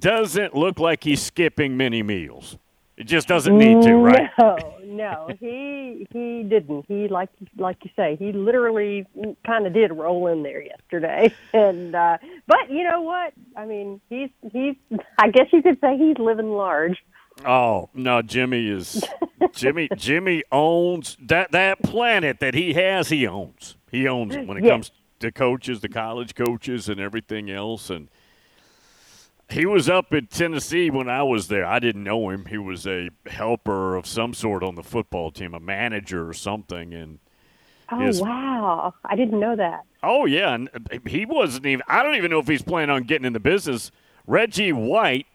Doesn't 0.00 0.54
look 0.54 0.78
like 0.78 1.04
he's 1.04 1.22
skipping 1.22 1.76
many 1.76 2.02
meals. 2.02 2.58
It 2.96 3.06
just 3.06 3.28
doesn't 3.28 3.56
need 3.56 3.80
to, 3.82 3.94
right? 3.94 4.28
No, 4.38 4.58
no, 4.84 5.30
he 5.40 6.08
he 6.10 6.42
didn't. 6.42 6.84
He 6.88 7.06
like 7.06 7.28
like 7.56 7.76
you 7.84 7.90
say, 7.94 8.16
he 8.16 8.32
literally 8.32 9.06
kind 9.46 9.68
of 9.68 9.72
did 9.72 9.92
roll 9.92 10.26
in 10.26 10.42
there 10.42 10.62
yesterday. 10.62 11.32
And 11.52 11.94
uh 11.94 12.18
but 12.46 12.70
you 12.70 12.82
know 12.82 13.00
what? 13.00 13.32
I 13.56 13.66
mean, 13.66 14.00
he's 14.10 14.30
he's 14.52 14.74
I 15.18 15.30
guess 15.30 15.46
you 15.52 15.62
could 15.62 15.80
say 15.80 15.96
he's 15.96 16.18
living 16.18 16.50
large. 16.50 16.98
Oh 17.44 17.88
no, 17.94 18.20
Jimmy 18.20 18.68
is 18.68 19.04
Jimmy. 19.52 19.88
Jimmy 19.96 20.42
owns 20.50 21.16
that 21.20 21.52
that 21.52 21.82
planet 21.82 22.40
that 22.40 22.54
he 22.54 22.74
has. 22.74 23.10
He 23.10 23.28
owns. 23.28 23.76
He 23.92 24.08
owns 24.08 24.34
it 24.34 24.46
when 24.46 24.58
it 24.58 24.64
yes. 24.64 24.72
comes 24.72 24.90
to 25.20 25.32
coaches, 25.32 25.80
the 25.80 25.88
college 25.88 26.34
coaches, 26.34 26.88
and 26.88 27.00
everything 27.00 27.48
else. 27.48 27.90
And 27.90 28.08
he 29.50 29.64
was 29.64 29.88
up 29.88 30.12
in 30.12 30.26
Tennessee 30.26 30.90
when 30.90 31.08
I 31.08 31.22
was 31.22 31.48
there. 31.48 31.64
I 31.64 31.78
didn't 31.78 32.04
know 32.04 32.28
him. 32.30 32.46
He 32.46 32.58
was 32.58 32.86
a 32.86 33.10
helper 33.26 33.96
of 33.96 34.06
some 34.06 34.34
sort 34.34 34.62
on 34.62 34.74
the 34.74 34.82
football 34.82 35.30
team, 35.30 35.54
a 35.54 35.60
manager 35.60 36.28
or 36.28 36.34
something. 36.34 36.92
And 36.92 37.18
oh 37.90 38.00
his, 38.00 38.20
wow, 38.20 38.94
I 39.04 39.16
didn't 39.16 39.40
know 39.40 39.56
that. 39.56 39.84
Oh 40.02 40.26
yeah, 40.26 40.54
and 40.54 40.68
he 41.06 41.24
wasn't 41.24 41.66
even. 41.66 41.82
I 41.88 42.02
don't 42.02 42.16
even 42.16 42.30
know 42.30 42.40
if 42.40 42.48
he's 42.48 42.62
planning 42.62 42.90
on 42.90 43.04
getting 43.04 43.24
in 43.24 43.32
the 43.32 43.40
business. 43.40 43.90
Reggie 44.26 44.72
White 44.72 45.26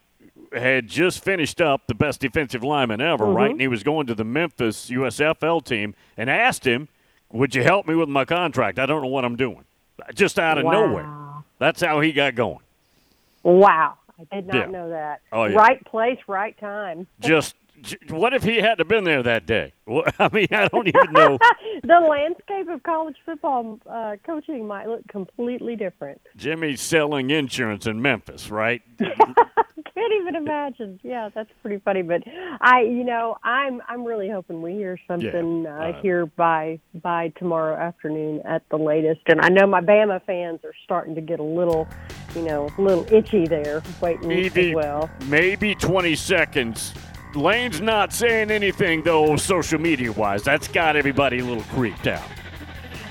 had 0.52 0.86
just 0.86 1.24
finished 1.24 1.60
up 1.60 1.88
the 1.88 1.94
best 1.94 2.20
defensive 2.20 2.62
lineman 2.62 3.00
ever, 3.00 3.24
mm-hmm. 3.24 3.36
right? 3.36 3.50
And 3.50 3.60
he 3.60 3.68
was 3.68 3.82
going 3.82 4.06
to 4.06 4.14
the 4.14 4.24
Memphis 4.24 4.90
USFL 4.90 5.64
team 5.64 5.96
and 6.16 6.30
asked 6.30 6.64
him, 6.64 6.88
"Would 7.32 7.56
you 7.56 7.64
help 7.64 7.88
me 7.88 7.96
with 7.96 8.08
my 8.08 8.24
contract? 8.24 8.78
I 8.78 8.86
don't 8.86 9.02
know 9.02 9.08
what 9.08 9.24
I'm 9.24 9.36
doing." 9.36 9.64
Just 10.14 10.38
out 10.38 10.58
of 10.58 10.64
wow. 10.64 10.72
nowhere. 10.72 11.08
That's 11.58 11.80
how 11.80 12.00
he 12.00 12.12
got 12.12 12.36
going. 12.36 12.60
Wow. 13.42 13.98
I 14.18 14.36
did 14.36 14.46
not 14.46 14.56
yeah. 14.56 14.66
know 14.66 14.90
that. 14.90 15.20
Oh, 15.32 15.44
yeah. 15.44 15.56
Right 15.56 15.84
place, 15.84 16.18
right 16.28 16.58
time. 16.58 17.06
Just 17.20 17.56
what 18.08 18.32
if 18.32 18.42
he 18.42 18.58
had 18.58 18.78
to 18.78 18.84
been 18.84 19.04
there 19.04 19.22
that 19.22 19.46
day? 19.46 19.72
Well, 19.86 20.04
I 20.18 20.28
mean, 20.32 20.48
I 20.50 20.68
don't 20.68 20.86
even 20.86 21.12
know. 21.12 21.38
the 21.82 22.00
landscape 22.00 22.68
of 22.68 22.82
college 22.82 23.16
football 23.24 23.78
uh, 23.88 24.16
coaching 24.24 24.66
might 24.66 24.88
look 24.88 25.06
completely 25.08 25.76
different. 25.76 26.20
Jimmy's 26.36 26.80
selling 26.80 27.30
insurance 27.30 27.86
in 27.86 28.00
Memphis, 28.00 28.50
right? 28.50 28.82
Can't 28.98 30.12
even 30.20 30.34
imagine. 30.34 30.98
Yeah, 31.02 31.28
that's 31.32 31.50
pretty 31.62 31.80
funny. 31.84 32.02
But 32.02 32.24
I, 32.60 32.82
you 32.82 33.04
know, 33.04 33.36
I'm 33.44 33.80
I'm 33.88 34.04
really 34.04 34.28
hoping 34.28 34.60
we 34.60 34.72
hear 34.72 34.98
something 35.06 35.62
yeah, 35.62 35.78
uh, 35.78 36.02
here 36.02 36.26
by 36.26 36.80
by 37.02 37.32
tomorrow 37.36 37.76
afternoon 37.76 38.42
at 38.44 38.68
the 38.70 38.76
latest. 38.76 39.20
And 39.26 39.40
I 39.40 39.48
know 39.50 39.66
my 39.66 39.80
Bama 39.80 40.20
fans 40.24 40.60
are 40.64 40.74
starting 40.84 41.14
to 41.14 41.20
get 41.20 41.38
a 41.38 41.44
little, 41.44 41.86
you 42.34 42.42
know, 42.42 42.70
a 42.76 42.80
little 42.80 43.06
itchy 43.12 43.46
there, 43.46 43.82
waiting 44.00 44.30
as 44.32 44.74
well. 44.74 45.10
Maybe 45.28 45.74
20 45.74 46.14
seconds 46.14 46.94
Lane's 47.36 47.80
not 47.80 48.12
saying 48.12 48.50
anything 48.50 49.02
though, 49.02 49.36
social 49.36 49.80
media 49.80 50.12
wise. 50.12 50.42
That's 50.42 50.68
got 50.68 50.96
everybody 50.96 51.40
a 51.40 51.44
little 51.44 51.64
creeped 51.64 52.06
out. 52.06 52.26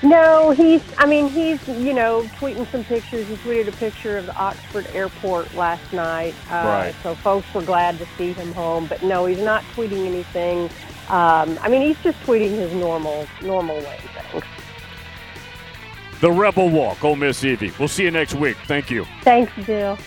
No, 0.02 0.50
he's. 0.50 0.82
I 0.98 1.06
mean, 1.06 1.28
he's 1.28 1.66
you 1.68 1.94
know 1.94 2.22
tweeting 2.38 2.70
some 2.70 2.84
pictures. 2.84 3.26
He 3.26 3.36
tweeted 3.36 3.68
a 3.68 3.72
picture 3.72 4.18
of 4.18 4.26
the 4.26 4.36
Oxford 4.36 4.86
airport 4.92 5.54
last 5.54 5.92
night. 5.92 6.34
Uh, 6.50 6.54
right. 6.54 6.94
So 7.02 7.14
folks 7.14 7.52
were 7.54 7.62
glad 7.62 7.98
to 7.98 8.06
see 8.18 8.32
him 8.32 8.52
home. 8.52 8.86
But 8.86 9.02
no, 9.02 9.26
he's 9.26 9.40
not 9.40 9.62
tweeting 9.74 10.06
anything. 10.06 10.64
Um, 11.08 11.58
I 11.62 11.68
mean, 11.68 11.82
he's 11.82 11.98
just 12.02 12.18
tweeting 12.20 12.50
his 12.50 12.72
normal 12.74 13.26
normal 13.42 13.76
way 13.76 14.00
things. 14.30 14.44
The 16.20 16.30
Rebel 16.30 16.70
Walk, 16.70 17.04
Ole 17.04 17.16
Miss 17.16 17.44
Evie. 17.44 17.72
We'll 17.78 17.88
see 17.88 18.04
you 18.04 18.10
next 18.10 18.34
week. 18.34 18.56
Thank 18.66 18.90
you. 18.90 19.04
Thanks, 19.22 19.52
Bill. 19.66 19.98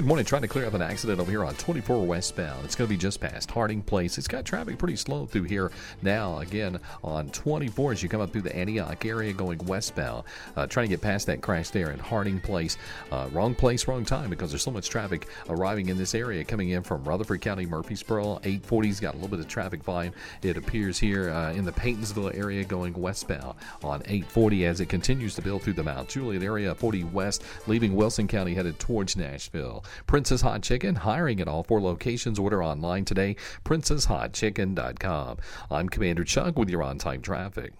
Good 0.00 0.06
morning. 0.06 0.24
Trying 0.24 0.40
to 0.40 0.48
clear 0.48 0.64
up 0.64 0.72
an 0.72 0.80
accident 0.80 1.20
over 1.20 1.30
here 1.30 1.44
on 1.44 1.54
24 1.56 2.06
westbound. 2.06 2.64
It's 2.64 2.74
going 2.74 2.88
to 2.88 2.94
be 2.94 2.96
just 2.96 3.20
past 3.20 3.50
Harding 3.50 3.82
Place. 3.82 4.16
It's 4.16 4.26
got 4.26 4.46
traffic 4.46 4.78
pretty 4.78 4.96
slow 4.96 5.26
through 5.26 5.42
here 5.42 5.70
now. 6.00 6.38
Again, 6.38 6.80
on 7.04 7.28
24 7.28 7.92
as 7.92 8.02
you 8.02 8.08
come 8.08 8.22
up 8.22 8.32
through 8.32 8.40
the 8.40 8.56
Antioch 8.56 9.04
area 9.04 9.34
going 9.34 9.58
westbound. 9.66 10.24
Uh, 10.56 10.66
trying 10.66 10.86
to 10.86 10.88
get 10.88 11.02
past 11.02 11.26
that 11.26 11.42
crash 11.42 11.68
there 11.68 11.92
at 11.92 11.98
Harding 11.98 12.40
Place. 12.40 12.78
Uh, 13.12 13.28
wrong 13.32 13.54
place, 13.54 13.86
wrong 13.86 14.06
time 14.06 14.30
because 14.30 14.48
there's 14.48 14.62
so 14.62 14.70
much 14.70 14.88
traffic 14.88 15.28
arriving 15.50 15.90
in 15.90 15.98
this 15.98 16.14
area 16.14 16.44
coming 16.44 16.70
in 16.70 16.82
from 16.82 17.04
Rutherford 17.04 17.42
County, 17.42 17.66
Murfreesboro. 17.66 18.36
840's 18.42 19.00
got 19.00 19.12
a 19.12 19.18
little 19.18 19.28
bit 19.28 19.40
of 19.40 19.48
traffic 19.48 19.82
volume. 19.84 20.14
It 20.40 20.56
appears 20.56 20.98
here 20.98 21.28
uh, 21.28 21.52
in 21.52 21.66
the 21.66 21.72
Paytonsville 21.72 22.34
area 22.34 22.64
going 22.64 22.94
westbound 22.94 23.54
on 23.84 24.00
840 24.06 24.64
as 24.64 24.80
it 24.80 24.86
continues 24.86 25.34
to 25.34 25.42
build 25.42 25.60
through 25.60 25.74
the 25.74 25.84
Mount 25.84 26.08
Juliet 26.08 26.42
area, 26.42 26.74
40 26.74 27.04
west, 27.04 27.44
leaving 27.66 27.94
Wilson 27.94 28.26
County 28.26 28.54
headed 28.54 28.78
towards 28.78 29.14
Nashville. 29.14 29.84
Prince's 30.06 30.42
Hot 30.42 30.62
Chicken, 30.62 30.96
hiring 30.96 31.40
at 31.40 31.48
all 31.48 31.62
four 31.62 31.80
locations. 31.80 32.38
Order 32.38 32.62
online 32.62 33.04
today, 33.04 33.36
princesshotchicken.com. 33.64 35.38
I'm 35.70 35.88
Commander 35.88 36.24
Chuck 36.24 36.58
with 36.58 36.70
your 36.70 36.82
on 36.82 36.98
time 36.98 37.22
traffic. 37.22 37.72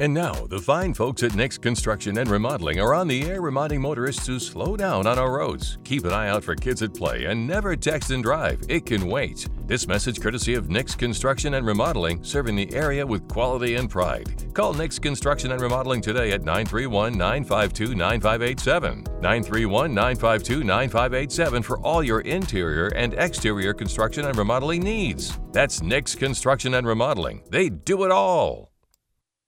And 0.00 0.14
now, 0.14 0.46
the 0.46 0.60
fine 0.60 0.94
folks 0.94 1.24
at 1.24 1.34
Nix 1.34 1.58
Construction 1.58 2.18
and 2.18 2.30
Remodeling 2.30 2.78
are 2.78 2.94
on 2.94 3.08
the 3.08 3.28
air 3.28 3.40
reminding 3.40 3.80
motorists 3.80 4.24
to 4.26 4.38
slow 4.38 4.76
down 4.76 5.08
on 5.08 5.18
our 5.18 5.32
roads. 5.38 5.76
Keep 5.82 6.04
an 6.04 6.12
eye 6.12 6.28
out 6.28 6.44
for 6.44 6.54
kids 6.54 6.82
at 6.82 6.94
play 6.94 7.24
and 7.24 7.44
never 7.44 7.74
text 7.74 8.12
and 8.12 8.22
drive. 8.22 8.62
It 8.68 8.86
can 8.86 9.08
wait. 9.08 9.48
This 9.66 9.88
message 9.88 10.20
courtesy 10.20 10.54
of 10.54 10.70
Nix 10.70 10.94
Construction 10.94 11.54
and 11.54 11.66
Remodeling, 11.66 12.22
serving 12.22 12.54
the 12.54 12.72
area 12.72 13.04
with 13.04 13.26
quality 13.26 13.74
and 13.74 13.90
pride. 13.90 14.54
Call 14.54 14.72
Nix 14.72 15.00
Construction 15.00 15.50
and 15.50 15.60
Remodeling 15.60 16.00
today 16.00 16.30
at 16.30 16.44
931 16.44 17.18
952 17.18 17.96
9587. 17.96 19.02
931 19.20 19.92
952 19.94 20.62
9587 20.62 21.62
for 21.64 21.80
all 21.80 22.04
your 22.04 22.20
interior 22.20 22.86
and 22.94 23.14
exterior 23.14 23.74
construction 23.74 24.26
and 24.26 24.38
remodeling 24.38 24.84
needs. 24.84 25.40
That's 25.50 25.82
Nix 25.82 26.14
Construction 26.14 26.74
and 26.74 26.86
Remodeling. 26.86 27.42
They 27.50 27.68
do 27.68 28.04
it 28.04 28.12
all. 28.12 28.67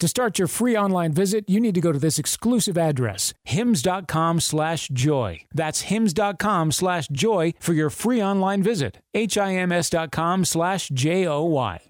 To 0.00 0.08
start 0.08 0.38
your 0.38 0.48
free 0.48 0.78
online 0.78 1.12
visit, 1.12 1.44
you 1.46 1.60
need 1.60 1.74
to 1.74 1.80
go 1.82 1.92
to 1.92 1.98
this 1.98 2.18
exclusive 2.18 2.78
address, 2.78 3.34
hims.com 3.44 4.40
slash 4.40 4.88
joy. 4.88 5.40
That's 5.52 5.82
hims.com 5.82 6.72
slash 6.72 7.08
joy 7.08 7.52
for 7.60 7.74
your 7.74 7.90
free 7.90 8.22
online 8.22 8.62
visit. 8.62 9.02
H-I-M-S.com 9.12 10.46
slash 10.46 10.88
J-O-Y. 10.88 11.82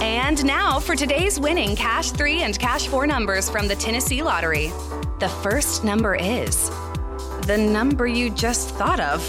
And 0.00 0.44
now 0.44 0.80
for 0.80 0.96
today's 0.96 1.38
winning 1.38 1.76
Cash 1.76 2.10
3 2.10 2.42
and 2.42 2.58
Cash 2.58 2.88
4 2.88 3.06
numbers 3.06 3.48
from 3.48 3.68
the 3.68 3.76
Tennessee 3.76 4.20
Lottery. 4.20 4.72
The 5.20 5.28
first 5.40 5.84
number 5.84 6.16
is 6.16 6.68
the 7.46 7.56
number 7.56 8.08
you 8.08 8.28
just 8.28 8.70
thought 8.70 8.98
of. 8.98 9.22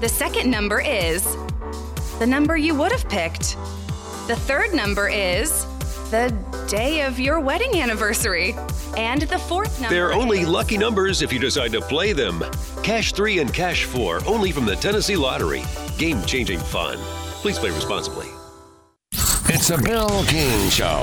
The 0.00 0.08
second 0.08 0.50
number 0.50 0.80
is 0.80 1.36
the 2.18 2.26
number 2.26 2.56
you 2.56 2.74
would 2.74 2.92
have 2.92 3.06
picked. 3.10 3.58
The 4.26 4.36
third 4.36 4.72
number 4.72 5.10
is 5.10 5.66
the 6.10 6.34
day 6.68 7.02
of 7.02 7.18
your 7.18 7.40
wedding 7.40 7.80
anniversary. 7.80 8.54
And 8.96 9.22
the 9.22 9.38
fourth 9.38 9.80
number. 9.80 9.94
They're 9.94 10.12
only 10.12 10.44
lucky 10.44 10.78
numbers 10.78 11.22
if 11.22 11.32
you 11.32 11.38
decide 11.38 11.72
to 11.72 11.80
play 11.80 12.12
them. 12.12 12.42
Cash 12.82 13.12
3 13.12 13.40
and 13.40 13.52
Cash 13.52 13.84
4 13.84 14.22
only 14.26 14.52
from 14.52 14.64
the 14.64 14.76
Tennessee 14.76 15.16
Lottery. 15.16 15.62
Game 15.98 16.22
changing 16.24 16.58
fun. 16.58 16.98
Please 17.42 17.58
play 17.58 17.70
responsibly. 17.70 18.26
It's 19.50 19.70
a 19.70 19.78
Bill 19.78 20.24
King 20.24 20.70
Show. 20.70 21.02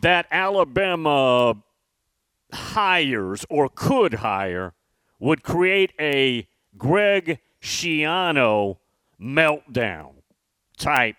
that 0.00 0.26
Alabama 0.30 1.56
hires 2.52 3.46
or 3.48 3.68
could 3.68 4.14
hire 4.14 4.74
would 5.18 5.42
create 5.42 5.92
a 6.00 6.48
Greg 6.76 7.38
Schiano 7.62 8.78
meltdown 9.20 10.14
type 10.76 11.16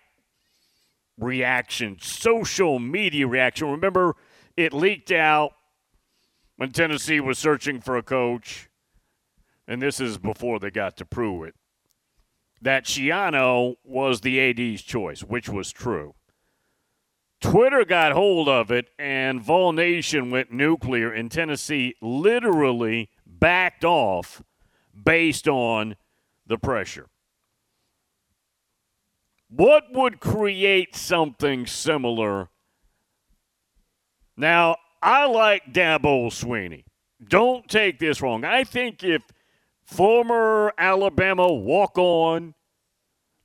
reaction, 1.18 1.96
social 2.00 2.78
media 2.78 3.26
reaction? 3.26 3.70
Remember, 3.70 4.14
it 4.56 4.72
leaked 4.72 5.10
out 5.10 5.52
when 6.56 6.70
Tennessee 6.70 7.20
was 7.20 7.38
searching 7.38 7.80
for 7.80 7.96
a 7.96 8.02
coach, 8.02 8.68
and 9.66 9.80
this 9.80 10.00
is 10.00 10.18
before 10.18 10.58
they 10.58 10.70
got 10.70 10.96
to 10.98 11.04
Pruitt, 11.04 11.54
that 12.62 12.84
Schiano 12.84 13.76
was 13.84 14.20
the 14.20 14.40
AD's 14.40 14.82
choice, 14.82 15.22
which 15.22 15.48
was 15.48 15.72
true. 15.72 16.14
Twitter 17.50 17.84
got 17.84 18.10
hold 18.10 18.48
of 18.48 18.72
it, 18.72 18.88
and 18.98 19.40
Vol 19.40 19.72
Nation 19.72 20.30
went 20.30 20.50
nuclear, 20.50 21.12
and 21.12 21.30
Tennessee 21.30 21.94
literally 22.02 23.08
backed 23.24 23.84
off 23.84 24.42
based 25.04 25.46
on 25.46 25.94
the 26.44 26.58
pressure. 26.58 27.06
What 29.48 29.84
would 29.92 30.18
create 30.18 30.96
something 30.96 31.66
similar? 31.66 32.48
Now, 34.36 34.76
I 35.00 35.26
like 35.26 35.72
Dabo 35.72 36.26
Swinney. 36.32 36.82
Don't 37.24 37.68
take 37.68 38.00
this 38.00 38.20
wrong. 38.20 38.44
I 38.44 38.64
think 38.64 39.04
if 39.04 39.22
former 39.84 40.72
Alabama 40.76 41.52
walk 41.52 41.96
on, 41.96 42.54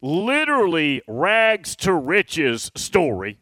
literally 0.02 1.04
rags 1.08 1.76
to 1.76 1.94
riches 1.94 2.72
story, 2.76 3.38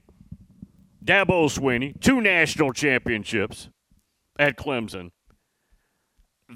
Dabo 1.04 1.50
Swinney, 1.50 2.00
two 2.00 2.22
national 2.22 2.74
championships 2.74 3.70
at 4.38 4.58
Clemson, 4.58 5.12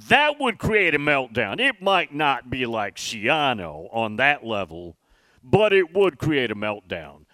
that 0.10 0.40
would 0.40 0.58
create 0.58 0.96
a 0.96 1.00
meltdown. 1.00 1.60
It 1.60 1.82
might 1.82 2.14
not 2.14 2.50
be 2.50 2.66
like 2.66 2.96
Schiano 2.96 3.88
on 3.92 4.16
that 4.18 4.46
level, 4.46 4.98
but 5.44 5.72
it 5.72 5.94
would 5.94 6.18
create 6.18 6.52
a 6.52 6.56
meltdown. 6.56 7.26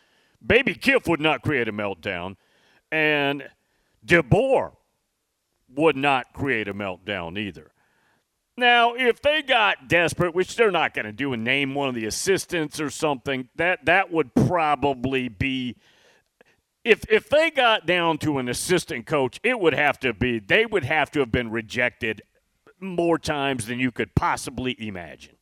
Baby 0.45 0.75
Kiff 0.75 1.07
would 1.07 1.21
not 1.21 1.41
create 1.41 1.67
a 1.67 1.73
meltdown, 1.73 2.35
and 2.91 3.49
DeBoer 4.05 4.73
would 5.75 5.95
not 5.95 6.33
create 6.33 6.67
a 6.67 6.73
meltdown 6.73 7.37
either. 7.37 7.71
Now, 8.57 8.93
if 8.93 9.21
they 9.21 9.41
got 9.41 9.87
desperate, 9.87 10.35
which 10.35 10.55
they're 10.57 10.71
not 10.71 10.93
going 10.93 11.05
to 11.05 11.13
do, 11.13 11.31
and 11.31 11.43
name 11.43 11.73
one 11.73 11.87
of 11.87 11.95
the 11.95 12.05
assistants 12.05 12.81
or 12.81 12.89
something, 12.89 13.47
that 13.55 13.85
that 13.85 14.11
would 14.11 14.35
probably 14.35 15.29
be. 15.29 15.77
If 16.83 17.03
if 17.09 17.29
they 17.29 17.51
got 17.51 17.85
down 17.85 18.17
to 18.19 18.37
an 18.37 18.47
assistant 18.47 19.05
coach, 19.05 19.39
it 19.43 19.59
would 19.59 19.73
have 19.73 19.99
to 19.99 20.13
be. 20.13 20.39
They 20.39 20.65
would 20.65 20.85
have 20.85 21.11
to 21.11 21.19
have 21.19 21.31
been 21.31 21.51
rejected 21.51 22.21
more 22.79 23.19
times 23.19 23.65
than 23.65 23.79
you 23.79 23.91
could 23.91 24.15
possibly 24.15 24.75
imagine. 24.79 25.35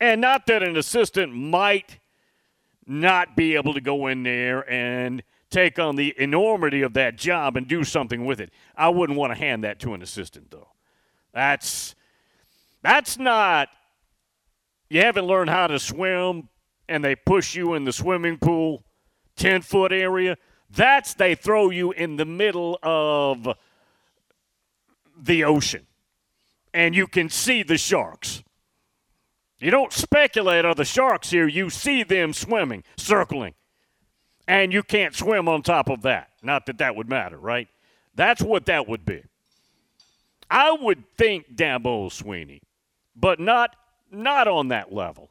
And 0.00 0.20
not 0.20 0.46
that 0.46 0.62
an 0.62 0.76
assistant 0.76 1.34
might 1.34 1.98
not 2.86 3.36
be 3.36 3.54
able 3.54 3.74
to 3.74 3.80
go 3.80 4.06
in 4.06 4.22
there 4.22 4.68
and 4.70 5.22
take 5.50 5.78
on 5.78 5.96
the 5.96 6.14
enormity 6.18 6.82
of 6.82 6.94
that 6.94 7.16
job 7.16 7.56
and 7.56 7.68
do 7.68 7.84
something 7.84 8.24
with 8.24 8.40
it. 8.40 8.50
I 8.76 8.88
wouldn't 8.88 9.18
want 9.18 9.32
to 9.32 9.38
hand 9.38 9.64
that 9.64 9.78
to 9.80 9.94
an 9.94 10.02
assistant 10.02 10.50
though. 10.50 10.68
That's 11.32 11.94
that's 12.82 13.18
not 13.18 13.68
you 14.88 15.00
haven't 15.00 15.26
learned 15.26 15.50
how 15.50 15.66
to 15.66 15.78
swim 15.78 16.48
and 16.88 17.04
they 17.04 17.14
push 17.14 17.54
you 17.54 17.74
in 17.74 17.84
the 17.84 17.92
swimming 17.92 18.38
pool 18.38 18.84
10 19.36 19.62
foot 19.62 19.92
area. 19.92 20.36
That's 20.74 21.14
they 21.14 21.34
throw 21.34 21.70
you 21.70 21.92
in 21.92 22.16
the 22.16 22.24
middle 22.24 22.78
of 22.82 23.56
the 25.16 25.44
ocean 25.44 25.86
and 26.74 26.94
you 26.94 27.06
can 27.06 27.28
see 27.28 27.62
the 27.62 27.76
sharks. 27.76 28.42
You 29.58 29.70
don't 29.70 29.92
speculate 29.92 30.64
on 30.64 30.76
the 30.76 30.84
sharks 30.84 31.30
here, 31.30 31.46
you 31.46 31.70
see 31.70 32.02
them 32.02 32.32
swimming, 32.32 32.82
circling. 32.96 33.54
And 34.48 34.72
you 34.72 34.82
can't 34.82 35.14
swim 35.14 35.48
on 35.48 35.62
top 35.62 35.88
of 35.88 36.02
that. 36.02 36.30
Not 36.42 36.66
that 36.66 36.78
that 36.78 36.96
would 36.96 37.08
matter, 37.08 37.38
right? 37.38 37.68
That's 38.14 38.42
what 38.42 38.66
that 38.66 38.88
would 38.88 39.04
be. 39.04 39.22
I 40.50 40.72
would 40.72 41.04
think 41.16 41.54
Dabo 41.54 42.10
Swinney, 42.10 42.60
but 43.14 43.38
not 43.38 43.76
not 44.10 44.48
on 44.48 44.68
that 44.68 44.92
level. 44.92 45.30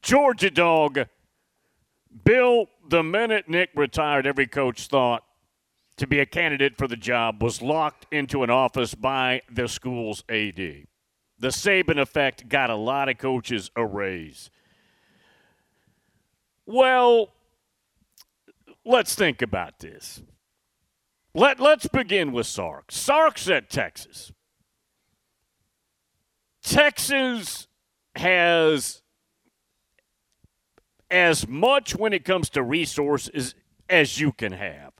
Georgia 0.00 0.50
dog, 0.50 1.06
Bill, 2.24 2.66
the 2.88 3.02
minute 3.02 3.48
Nick 3.48 3.70
retired, 3.74 4.26
every 4.26 4.46
coach 4.46 4.86
thought 4.86 5.24
to 5.96 6.06
be 6.06 6.20
a 6.20 6.26
candidate 6.26 6.76
for 6.78 6.86
the 6.86 6.96
job 6.96 7.42
was 7.42 7.60
locked 7.60 8.06
into 8.12 8.42
an 8.42 8.50
office 8.50 8.94
by 8.94 9.42
the 9.50 9.68
school's 9.68 10.22
AD. 10.28 10.86
The 11.40 11.48
Saban 11.48 12.00
effect 12.00 12.48
got 12.48 12.70
a 12.70 12.76
lot 12.76 13.08
of 13.08 13.18
coaches 13.18 13.70
a 13.76 13.84
raise. 13.84 14.50
Well, 16.66 17.30
let's 18.84 19.14
think 19.14 19.42
about 19.42 19.78
this. 19.78 20.22
Let, 21.34 21.60
let's 21.60 21.86
begin 21.86 22.32
with 22.32 22.46
Sark. 22.46 22.90
Sark's 22.90 23.48
at 23.48 23.70
Texas. 23.70 24.32
Texas 26.62 27.68
has 28.16 29.02
as 31.10 31.48
much 31.48 31.96
when 31.96 32.12
it 32.12 32.24
comes 32.24 32.50
to 32.50 32.62
resources 32.62 33.54
as 33.88 34.20
you 34.20 34.32
can 34.32 34.52
have. 34.52 34.92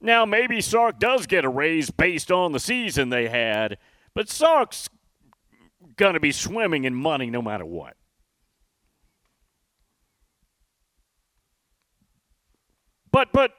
Now, 0.00 0.24
maybe 0.24 0.60
Sark 0.60 1.00
does 1.00 1.26
get 1.26 1.44
a 1.44 1.48
raise 1.48 1.90
based 1.90 2.30
on 2.30 2.52
the 2.52 2.60
season 2.60 3.08
they 3.08 3.28
had, 3.28 3.78
but 4.14 4.28
Sark's 4.28 4.88
going 5.96 6.14
to 6.14 6.20
be 6.20 6.32
swimming 6.32 6.84
in 6.84 6.94
money 6.94 7.30
no 7.30 7.42
matter 7.42 7.64
what. 7.64 7.94
But 13.10 13.32
but 13.32 13.52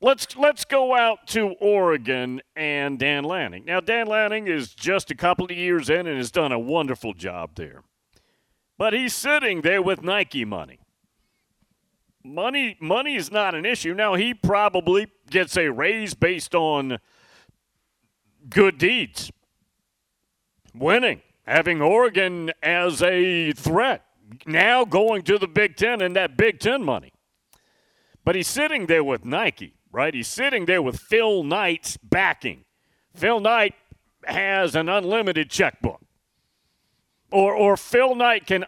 let's 0.00 0.36
let's 0.36 0.64
go 0.64 0.94
out 0.94 1.26
to 1.28 1.54
Oregon 1.60 2.42
and 2.56 2.98
Dan 2.98 3.24
Lanning. 3.24 3.64
Now 3.64 3.80
Dan 3.80 4.06
Lanning 4.06 4.48
is 4.48 4.74
just 4.74 5.10
a 5.10 5.14
couple 5.14 5.44
of 5.44 5.52
years 5.52 5.88
in 5.88 6.06
and 6.06 6.16
has 6.16 6.30
done 6.30 6.52
a 6.52 6.58
wonderful 6.58 7.14
job 7.14 7.52
there. 7.54 7.82
But 8.80 8.94
he's 8.94 9.12
sitting 9.12 9.60
there 9.60 9.82
with 9.82 10.02
Nike 10.02 10.46
money. 10.46 10.78
Money 12.24 12.78
money 12.80 13.14
is 13.14 13.30
not 13.30 13.54
an 13.54 13.66
issue. 13.66 13.92
Now 13.92 14.14
he 14.14 14.32
probably 14.32 15.08
gets 15.28 15.58
a 15.58 15.68
raise 15.68 16.14
based 16.14 16.54
on 16.54 16.98
good 18.48 18.78
deeds 18.78 19.30
winning, 20.74 21.20
having 21.46 21.82
Oregon 21.82 22.52
as 22.62 23.02
a 23.02 23.52
threat, 23.52 24.02
now 24.46 24.86
going 24.86 25.24
to 25.24 25.36
the 25.36 25.46
Big 25.46 25.76
Ten 25.76 26.00
and 26.00 26.16
that 26.16 26.38
Big 26.38 26.58
Ten 26.58 26.82
money. 26.82 27.12
But 28.24 28.34
he's 28.34 28.48
sitting 28.48 28.86
there 28.86 29.04
with 29.04 29.26
Nike, 29.26 29.74
right? 29.92 30.14
He's 30.14 30.26
sitting 30.26 30.64
there 30.64 30.80
with 30.80 30.98
Phil 30.98 31.44
Knight's 31.44 31.98
backing. 31.98 32.64
Phil 33.14 33.40
Knight 33.40 33.74
has 34.24 34.74
an 34.74 34.88
unlimited 34.88 35.50
checkbook. 35.50 36.00
Or, 37.30 37.54
or 37.54 37.76
Phil 37.76 38.14
Knight 38.14 38.46
can 38.46 38.64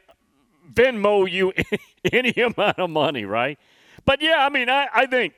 Venmo 0.72 1.30
you 1.30 1.52
any 2.12 2.32
amount 2.40 2.78
of 2.78 2.90
money, 2.90 3.24
right? 3.24 3.58
But 4.04 4.22
yeah, 4.22 4.36
I 4.38 4.48
mean, 4.48 4.68
I, 4.68 4.88
I 4.92 5.06
think 5.06 5.34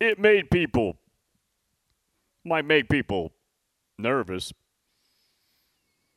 it 0.00 0.18
made 0.18 0.50
people, 0.50 0.96
might 2.44 2.64
make 2.64 2.88
people 2.88 3.32
nervous. 3.98 4.52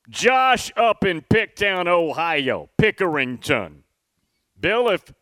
Josh 0.10 0.72
up 0.76 1.06
in 1.06 1.22
Picktown, 1.22 1.88
Ohio, 1.88 2.70
Pickerington. 2.80 3.84
Bill, 4.60 4.90
if 4.90 5.14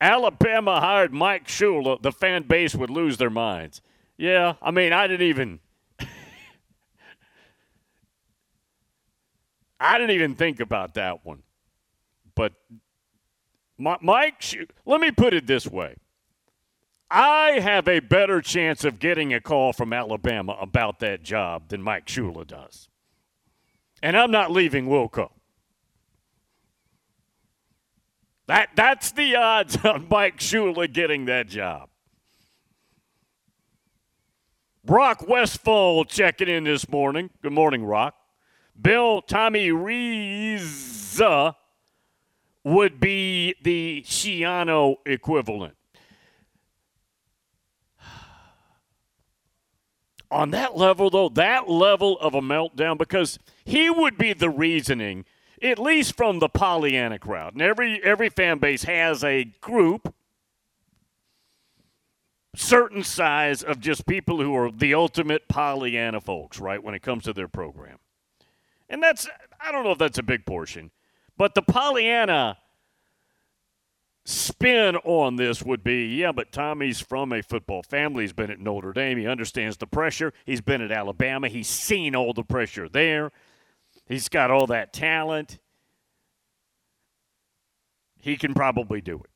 Alabama 0.00 0.80
hired 0.80 1.12
Mike 1.12 1.46
Shula, 1.46 2.00
the 2.00 2.12
fan 2.12 2.44
base 2.44 2.74
would 2.74 2.90
lose 2.90 3.18
their 3.18 3.30
minds. 3.30 3.82
Yeah, 4.16 4.54
I 4.62 4.70
mean, 4.70 4.92
I 4.92 5.06
didn't 5.06 5.26
even. 5.26 5.60
I 9.82 9.98
didn't 9.98 10.12
even 10.12 10.36
think 10.36 10.60
about 10.60 10.94
that 10.94 11.24
one. 11.24 11.42
But 12.34 12.52
Mike, 13.78 14.42
let 14.86 15.00
me 15.00 15.10
put 15.10 15.34
it 15.34 15.46
this 15.46 15.66
way. 15.66 15.96
I 17.10 17.58
have 17.60 17.88
a 17.88 18.00
better 18.00 18.40
chance 18.40 18.84
of 18.84 18.98
getting 18.98 19.34
a 19.34 19.40
call 19.40 19.72
from 19.72 19.92
Alabama 19.92 20.56
about 20.60 21.00
that 21.00 21.22
job 21.22 21.68
than 21.68 21.82
Mike 21.82 22.06
Shula 22.06 22.46
does. 22.46 22.88
And 24.02 24.16
I'm 24.16 24.30
not 24.30 24.50
leaving 24.50 24.86
Wilco. 24.86 25.30
That, 28.46 28.70
that's 28.74 29.12
the 29.12 29.36
odds 29.36 29.76
on 29.84 30.06
Mike 30.08 30.38
Shula 30.38 30.90
getting 30.90 31.26
that 31.26 31.48
job. 31.48 31.90
Brock 34.84 35.28
Westfall 35.28 36.04
checking 36.04 36.48
in 36.48 36.64
this 36.64 36.88
morning. 36.88 37.30
Good 37.42 37.52
morning, 37.52 37.84
Rock. 37.84 38.14
Bill 38.80 39.22
Tommy 39.22 39.70
Rees 39.70 41.20
uh, 41.20 41.52
would 42.64 42.98
be 43.00 43.54
the 43.62 44.02
Schiano 44.06 44.96
equivalent. 45.06 45.76
On 50.30 50.50
that 50.50 50.76
level, 50.76 51.10
though, 51.10 51.28
that 51.30 51.68
level 51.68 52.18
of 52.18 52.34
a 52.34 52.40
meltdown, 52.40 52.96
because 52.98 53.38
he 53.64 53.90
would 53.90 54.16
be 54.18 54.32
the 54.32 54.50
reasoning– 54.50 55.24
at 55.62 55.78
least 55.78 56.16
from 56.16 56.40
the 56.40 56.48
Pollyanna 56.48 57.18
crowd. 57.18 57.52
And 57.52 57.62
every 57.62 58.02
every 58.02 58.28
fan 58.28 58.58
base 58.58 58.82
has 58.84 59.22
a 59.22 59.44
group, 59.60 60.14
certain 62.56 63.04
size 63.04 63.62
of 63.62 63.80
just 63.80 64.06
people 64.06 64.40
who 64.42 64.54
are 64.56 64.70
the 64.70 64.94
ultimate 64.94 65.48
Pollyanna 65.48 66.20
folks, 66.20 66.58
right, 66.58 66.82
when 66.82 66.94
it 66.94 67.02
comes 67.02 67.24
to 67.24 67.32
their 67.32 67.48
program. 67.48 67.98
And 68.92 69.02
that's 69.02 69.26
I 69.58 69.72
don't 69.72 69.84
know 69.84 69.92
if 69.92 69.98
that's 69.98 70.18
a 70.18 70.22
big 70.22 70.44
portion, 70.44 70.90
but 71.38 71.54
the 71.54 71.62
Pollyanna 71.62 72.58
spin 74.24 74.96
on 74.96 75.36
this 75.36 75.62
would 75.62 75.82
be 75.82 76.04
yeah, 76.16 76.30
but 76.30 76.52
Tommy's 76.52 77.00
from 77.00 77.32
a 77.32 77.42
football 77.42 77.82
family. 77.82 78.24
He's 78.24 78.34
been 78.34 78.50
at 78.50 78.60
Notre 78.60 78.92
Dame. 78.92 79.16
He 79.16 79.26
understands 79.26 79.78
the 79.78 79.86
pressure. 79.86 80.34
He's 80.44 80.60
been 80.60 80.82
at 80.82 80.92
Alabama. 80.92 81.48
He's 81.48 81.68
seen 81.68 82.14
all 82.14 82.34
the 82.34 82.44
pressure 82.44 82.86
there. 82.86 83.32
He's 84.06 84.28
got 84.28 84.50
all 84.50 84.66
that 84.66 84.92
talent. 84.92 85.58
He 88.20 88.36
can 88.36 88.52
probably 88.52 89.00
do 89.00 89.16
it. 89.16 89.30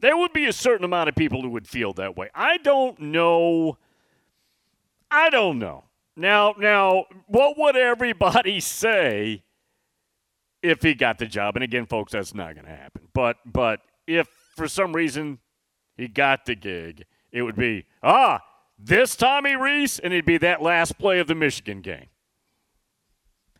There 0.00 0.16
would 0.16 0.32
be 0.32 0.46
a 0.46 0.52
certain 0.52 0.84
amount 0.84 1.08
of 1.08 1.14
people 1.14 1.42
who 1.42 1.50
would 1.50 1.68
feel 1.68 1.92
that 1.94 2.16
way. 2.16 2.28
I 2.34 2.58
don't 2.58 2.98
know. 3.00 3.78
I 5.12 5.30
don't 5.30 5.60
know. 5.60 5.84
Now, 6.16 6.54
now, 6.58 7.04
what 7.26 7.58
would 7.58 7.76
everybody 7.76 8.60
say 8.60 9.44
if 10.62 10.82
he 10.82 10.94
got 10.94 11.18
the 11.18 11.26
job? 11.26 11.56
And 11.56 11.62
again, 11.62 11.86
folks, 11.86 12.12
that's 12.12 12.34
not 12.34 12.54
going 12.54 12.66
to 12.66 12.74
happen. 12.74 13.02
But, 13.12 13.36
but 13.44 13.80
if 14.06 14.28
for 14.56 14.66
some 14.68 14.94
reason 14.94 15.38
he 15.96 16.08
got 16.08 16.46
the 16.46 16.54
gig, 16.54 17.04
it 17.32 17.42
would 17.42 17.56
be 17.56 17.84
ah, 18.02 18.40
this 18.78 19.16
Tommy 19.16 19.56
Rees, 19.56 19.98
and 19.98 20.12
it'd 20.12 20.24
be 20.24 20.38
that 20.38 20.62
last 20.62 20.98
play 20.98 21.18
of 21.18 21.26
the 21.26 21.34
Michigan 21.34 21.80
game 21.80 22.06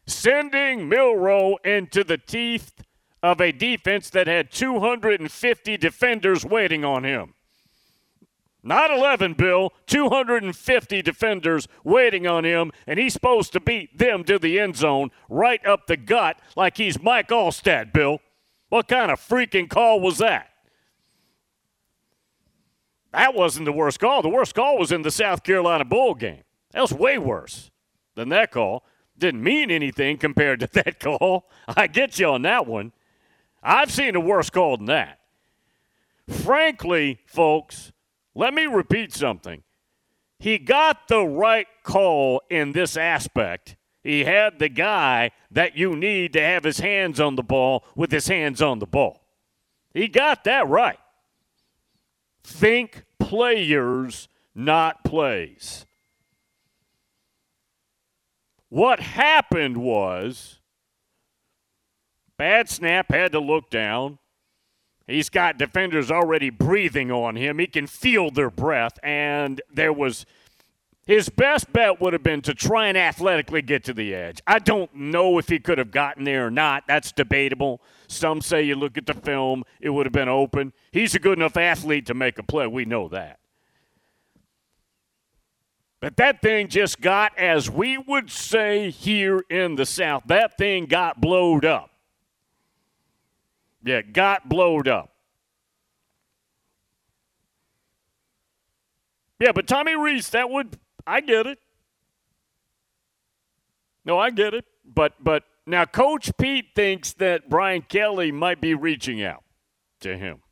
sending 0.06 0.88
Milroe 0.88 1.56
into 1.64 2.04
the 2.04 2.18
teeth 2.18 2.84
of 3.22 3.40
a 3.40 3.52
defense 3.52 4.10
that 4.10 4.26
had 4.26 4.50
250 4.50 5.76
defenders 5.76 6.44
waiting 6.44 6.84
on 6.84 7.04
him. 7.04 7.34
Not 8.66 8.90
11, 8.90 9.34
Bill, 9.34 9.72
250 9.86 11.00
defenders 11.00 11.68
waiting 11.84 12.26
on 12.26 12.44
him, 12.44 12.72
and 12.84 12.98
he's 12.98 13.12
supposed 13.12 13.52
to 13.52 13.60
beat 13.60 13.96
them 13.96 14.24
to 14.24 14.40
the 14.40 14.58
end 14.58 14.74
zone 14.74 15.12
right 15.28 15.64
up 15.64 15.86
the 15.86 15.96
gut 15.96 16.40
like 16.56 16.76
he's 16.76 17.00
Mike 17.00 17.28
Alstott, 17.28 17.92
Bill. 17.92 18.18
What 18.68 18.88
kind 18.88 19.12
of 19.12 19.20
freaking 19.20 19.70
call 19.70 20.00
was 20.00 20.18
that? 20.18 20.48
That 23.12 23.34
wasn't 23.36 23.66
the 23.66 23.72
worst 23.72 24.00
call. 24.00 24.20
The 24.20 24.28
worst 24.28 24.56
call 24.56 24.76
was 24.78 24.90
in 24.90 25.02
the 25.02 25.12
South 25.12 25.44
Carolina 25.44 25.84
Bowl 25.84 26.14
game. 26.14 26.42
That 26.72 26.80
was 26.80 26.92
way 26.92 27.18
worse 27.18 27.70
than 28.16 28.30
that 28.30 28.50
call. 28.50 28.84
Didn't 29.16 29.44
mean 29.44 29.70
anything 29.70 30.18
compared 30.18 30.58
to 30.58 30.66
that 30.72 30.98
call. 30.98 31.48
I 31.68 31.86
get 31.86 32.18
you 32.18 32.26
on 32.26 32.42
that 32.42 32.66
one. 32.66 32.90
I've 33.62 33.92
seen 33.92 34.16
a 34.16 34.20
worse 34.20 34.50
call 34.50 34.76
than 34.76 34.86
that. 34.86 35.20
Frankly, 36.28 37.20
folks, 37.26 37.92
let 38.36 38.52
me 38.52 38.66
repeat 38.66 39.14
something. 39.14 39.62
He 40.38 40.58
got 40.58 41.08
the 41.08 41.22
right 41.22 41.66
call 41.82 42.42
in 42.50 42.72
this 42.72 42.96
aspect. 42.96 43.76
He 44.04 44.24
had 44.24 44.58
the 44.58 44.68
guy 44.68 45.30
that 45.50 45.76
you 45.76 45.96
need 45.96 46.34
to 46.34 46.42
have 46.42 46.62
his 46.62 46.78
hands 46.78 47.18
on 47.18 47.36
the 47.36 47.42
ball 47.42 47.82
with 47.96 48.12
his 48.12 48.28
hands 48.28 48.60
on 48.60 48.78
the 48.78 48.86
ball. 48.86 49.22
He 49.94 50.06
got 50.06 50.44
that 50.44 50.68
right. 50.68 50.98
Think 52.44 53.04
players, 53.18 54.28
not 54.54 55.02
plays. 55.02 55.86
What 58.68 59.00
happened 59.00 59.78
was 59.78 60.60
bad 62.36 62.68
snap 62.68 63.10
had 63.10 63.32
to 63.32 63.40
look 63.40 63.70
down. 63.70 64.18
He's 65.06 65.28
got 65.28 65.58
defenders 65.58 66.10
already 66.10 66.50
breathing 66.50 67.12
on 67.12 67.36
him. 67.36 67.58
He 67.58 67.66
can 67.66 67.86
feel 67.86 68.30
their 68.30 68.50
breath. 68.50 68.98
And 69.02 69.60
there 69.72 69.92
was 69.92 70.26
his 71.06 71.28
best 71.28 71.72
bet 71.72 72.00
would 72.00 72.12
have 72.12 72.24
been 72.24 72.42
to 72.42 72.54
try 72.54 72.88
and 72.88 72.98
athletically 72.98 73.62
get 73.62 73.84
to 73.84 73.94
the 73.94 74.12
edge. 74.12 74.40
I 74.46 74.58
don't 74.58 74.92
know 74.92 75.38
if 75.38 75.48
he 75.48 75.60
could 75.60 75.78
have 75.78 75.92
gotten 75.92 76.24
there 76.24 76.46
or 76.46 76.50
not. 76.50 76.82
That's 76.88 77.12
debatable. 77.12 77.80
Some 78.08 78.40
say 78.40 78.64
you 78.64 78.74
look 78.74 78.98
at 78.98 79.06
the 79.06 79.14
film, 79.14 79.62
it 79.80 79.90
would 79.90 80.06
have 80.06 80.12
been 80.12 80.28
open. 80.28 80.72
He's 80.90 81.14
a 81.14 81.20
good 81.20 81.38
enough 81.38 81.56
athlete 81.56 82.06
to 82.06 82.14
make 82.14 82.38
a 82.38 82.42
play. 82.42 82.66
We 82.66 82.84
know 82.84 83.06
that. 83.08 83.38
But 86.00 86.16
that 86.16 86.42
thing 86.42 86.68
just 86.68 87.00
got, 87.00 87.38
as 87.38 87.70
we 87.70 87.98
would 87.98 88.30
say 88.30 88.90
here 88.90 89.44
in 89.48 89.76
the 89.76 89.86
South, 89.86 90.24
that 90.26 90.58
thing 90.58 90.86
got 90.86 91.20
blowed 91.20 91.64
up. 91.64 91.90
Yeah, 93.86 94.02
got 94.02 94.48
blowed 94.48 94.88
up. 94.88 95.12
Yeah, 99.38 99.52
but 99.52 99.68
Tommy 99.68 99.94
Rees, 99.94 100.28
that 100.30 100.50
would 100.50 100.76
I 101.06 101.20
get 101.20 101.46
it. 101.46 101.60
No, 104.04 104.18
I 104.18 104.30
get 104.30 104.54
it. 104.54 104.64
But 104.84 105.12
but 105.22 105.44
now 105.66 105.84
Coach 105.84 106.32
Pete 106.36 106.70
thinks 106.74 107.12
that 107.14 107.48
Brian 107.48 107.82
Kelly 107.82 108.32
might 108.32 108.60
be 108.60 108.74
reaching 108.74 109.22
out 109.22 109.44
to 110.00 110.18
him 110.18 110.42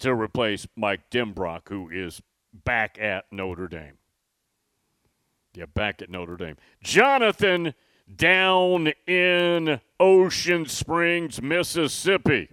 to 0.00 0.12
replace 0.12 0.66
Mike 0.74 1.08
Denbrock, 1.08 1.68
who 1.68 1.88
is 1.88 2.20
back 2.52 2.98
at 3.00 3.26
Notre 3.30 3.68
Dame. 3.68 3.98
Yeah, 5.54 5.66
back 5.66 6.02
at 6.02 6.10
Notre 6.10 6.36
Dame. 6.36 6.56
Jonathan 6.82 7.74
down 8.16 8.92
in 9.06 9.80
Ocean 9.98 10.66
Springs, 10.66 11.40
Mississippi. 11.40 12.50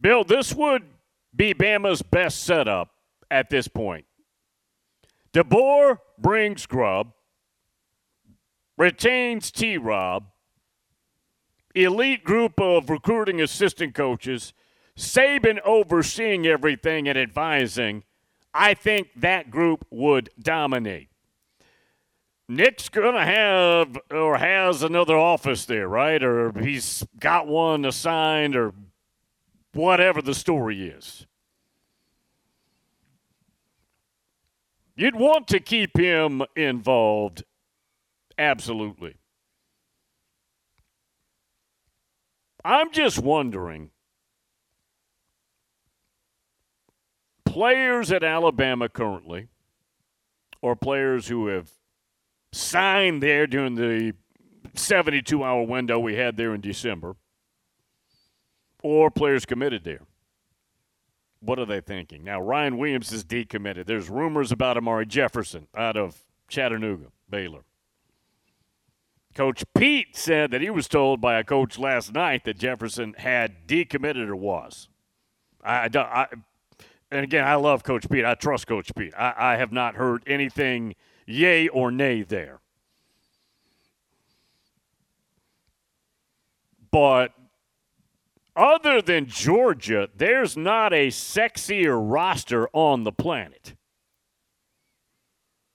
Bill, 0.00 0.24
this 0.24 0.54
would 0.54 0.82
be 1.34 1.54
Bama's 1.54 2.02
best 2.02 2.42
setup 2.42 2.90
at 3.30 3.50
this 3.50 3.68
point. 3.68 4.04
DeBoer 5.32 5.98
brings 6.18 6.66
Grubb, 6.66 7.12
retains 8.76 9.50
T 9.50 9.76
Rob, 9.76 10.26
elite 11.74 12.22
group 12.22 12.60
of 12.60 12.88
recruiting 12.90 13.40
assistant 13.40 13.94
coaches, 13.94 14.52
Saban 14.96 15.58
overseeing 15.64 16.46
everything 16.46 17.08
and 17.08 17.18
advising. 17.18 18.04
I 18.52 18.74
think 18.74 19.08
that 19.16 19.50
group 19.50 19.84
would 19.90 20.30
dominate. 20.38 21.08
Nick's 22.48 22.88
going 22.88 23.14
to 23.14 23.24
have 23.24 23.98
or 24.10 24.36
has 24.36 24.82
another 24.82 25.16
office 25.16 25.64
there, 25.64 25.88
right? 25.88 26.22
Or 26.22 26.52
he's 26.58 27.04
got 27.18 27.46
one 27.46 27.84
assigned 27.84 28.54
or 28.54 28.74
whatever 29.72 30.20
the 30.20 30.34
story 30.34 30.88
is. 30.88 31.26
You'd 34.96 35.16
want 35.16 35.48
to 35.48 35.58
keep 35.58 35.96
him 35.96 36.42
involved. 36.54 37.44
Absolutely. 38.38 39.16
I'm 42.64 42.92
just 42.92 43.18
wondering 43.18 43.90
players 47.44 48.10
at 48.10 48.24
Alabama 48.24 48.88
currently, 48.88 49.48
or 50.62 50.74
players 50.74 51.28
who 51.28 51.48
have 51.48 51.70
signed 52.54 53.22
there 53.22 53.46
during 53.46 53.74
the 53.74 54.14
72 54.74 55.42
hour 55.42 55.62
window 55.62 55.98
we 55.98 56.16
had 56.16 56.36
there 56.36 56.54
in 56.54 56.60
December, 56.60 57.16
or 58.82 59.10
players 59.10 59.44
committed 59.44 59.84
there 59.84 60.00
what 61.44 61.58
are 61.58 61.66
they 61.66 61.80
thinking? 61.80 62.24
Now, 62.24 62.40
Ryan 62.40 62.78
Williams 62.78 63.12
is 63.12 63.24
decommitted. 63.24 63.86
There's 63.86 64.08
rumors 64.08 64.50
about 64.50 64.76
Amari 64.76 65.06
Jefferson 65.06 65.68
out 65.76 65.96
of 65.96 66.22
Chattanooga, 66.48 67.06
Baylor. 67.28 67.64
Coach 69.34 69.64
Pete 69.74 70.16
said 70.16 70.50
that 70.52 70.60
he 70.60 70.70
was 70.70 70.88
told 70.88 71.20
by 71.20 71.38
a 71.38 71.44
coach 71.44 71.78
last 71.78 72.12
night 72.12 72.44
that 72.44 72.58
Jefferson 72.58 73.14
had 73.18 73.66
decommitted 73.66 74.28
or 74.28 74.36
was. 74.36 74.88
I, 75.62 75.90
I, 75.92 76.26
and 77.10 77.24
again, 77.24 77.44
I 77.44 77.56
love 77.56 77.82
Coach 77.82 78.08
Pete. 78.08 78.24
I 78.24 78.34
trust 78.34 78.66
Coach 78.66 78.94
Pete. 78.94 79.12
I, 79.18 79.34
I 79.36 79.56
have 79.56 79.72
not 79.72 79.96
heard 79.96 80.22
anything 80.26 80.94
yay 81.26 81.68
or 81.68 81.90
nay 81.90 82.22
there. 82.22 82.60
But 86.90 87.32
other 88.56 89.02
than 89.02 89.26
Georgia, 89.26 90.08
there's 90.16 90.56
not 90.56 90.92
a 90.92 91.08
sexier 91.08 91.98
roster 92.00 92.68
on 92.72 93.02
the 93.04 93.12
planet 93.12 93.74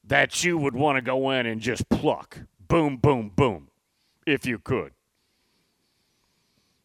that 0.05 0.43
you 0.43 0.57
would 0.57 0.75
want 0.75 0.95
to 0.95 1.01
go 1.01 1.29
in 1.31 1.45
and 1.45 1.61
just 1.61 1.87
pluck. 1.89 2.39
Boom, 2.67 2.97
boom, 2.97 3.31
boom, 3.35 3.67
if 4.25 4.45
you 4.45 4.59
could. 4.59 4.93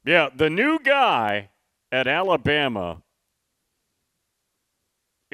Yeah, 0.05 0.29
the 0.35 0.51
new 0.51 0.79
guy 0.79 1.51
at 1.91 2.07
Alabama 2.07 3.03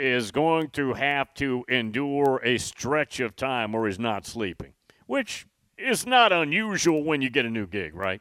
is 0.00 0.30
going 0.30 0.70
to 0.70 0.94
have 0.94 1.32
to 1.34 1.64
endure 1.68 2.40
a 2.42 2.58
stretch 2.58 3.20
of 3.20 3.36
time 3.36 3.72
where 3.72 3.86
he's 3.86 3.98
not 3.98 4.26
sleeping, 4.26 4.72
which 5.06 5.46
is 5.76 6.06
not 6.06 6.32
unusual 6.32 7.04
when 7.04 7.22
you 7.22 7.30
get 7.30 7.44
a 7.44 7.50
new 7.50 7.66
gig, 7.66 7.94
right? 7.94 8.20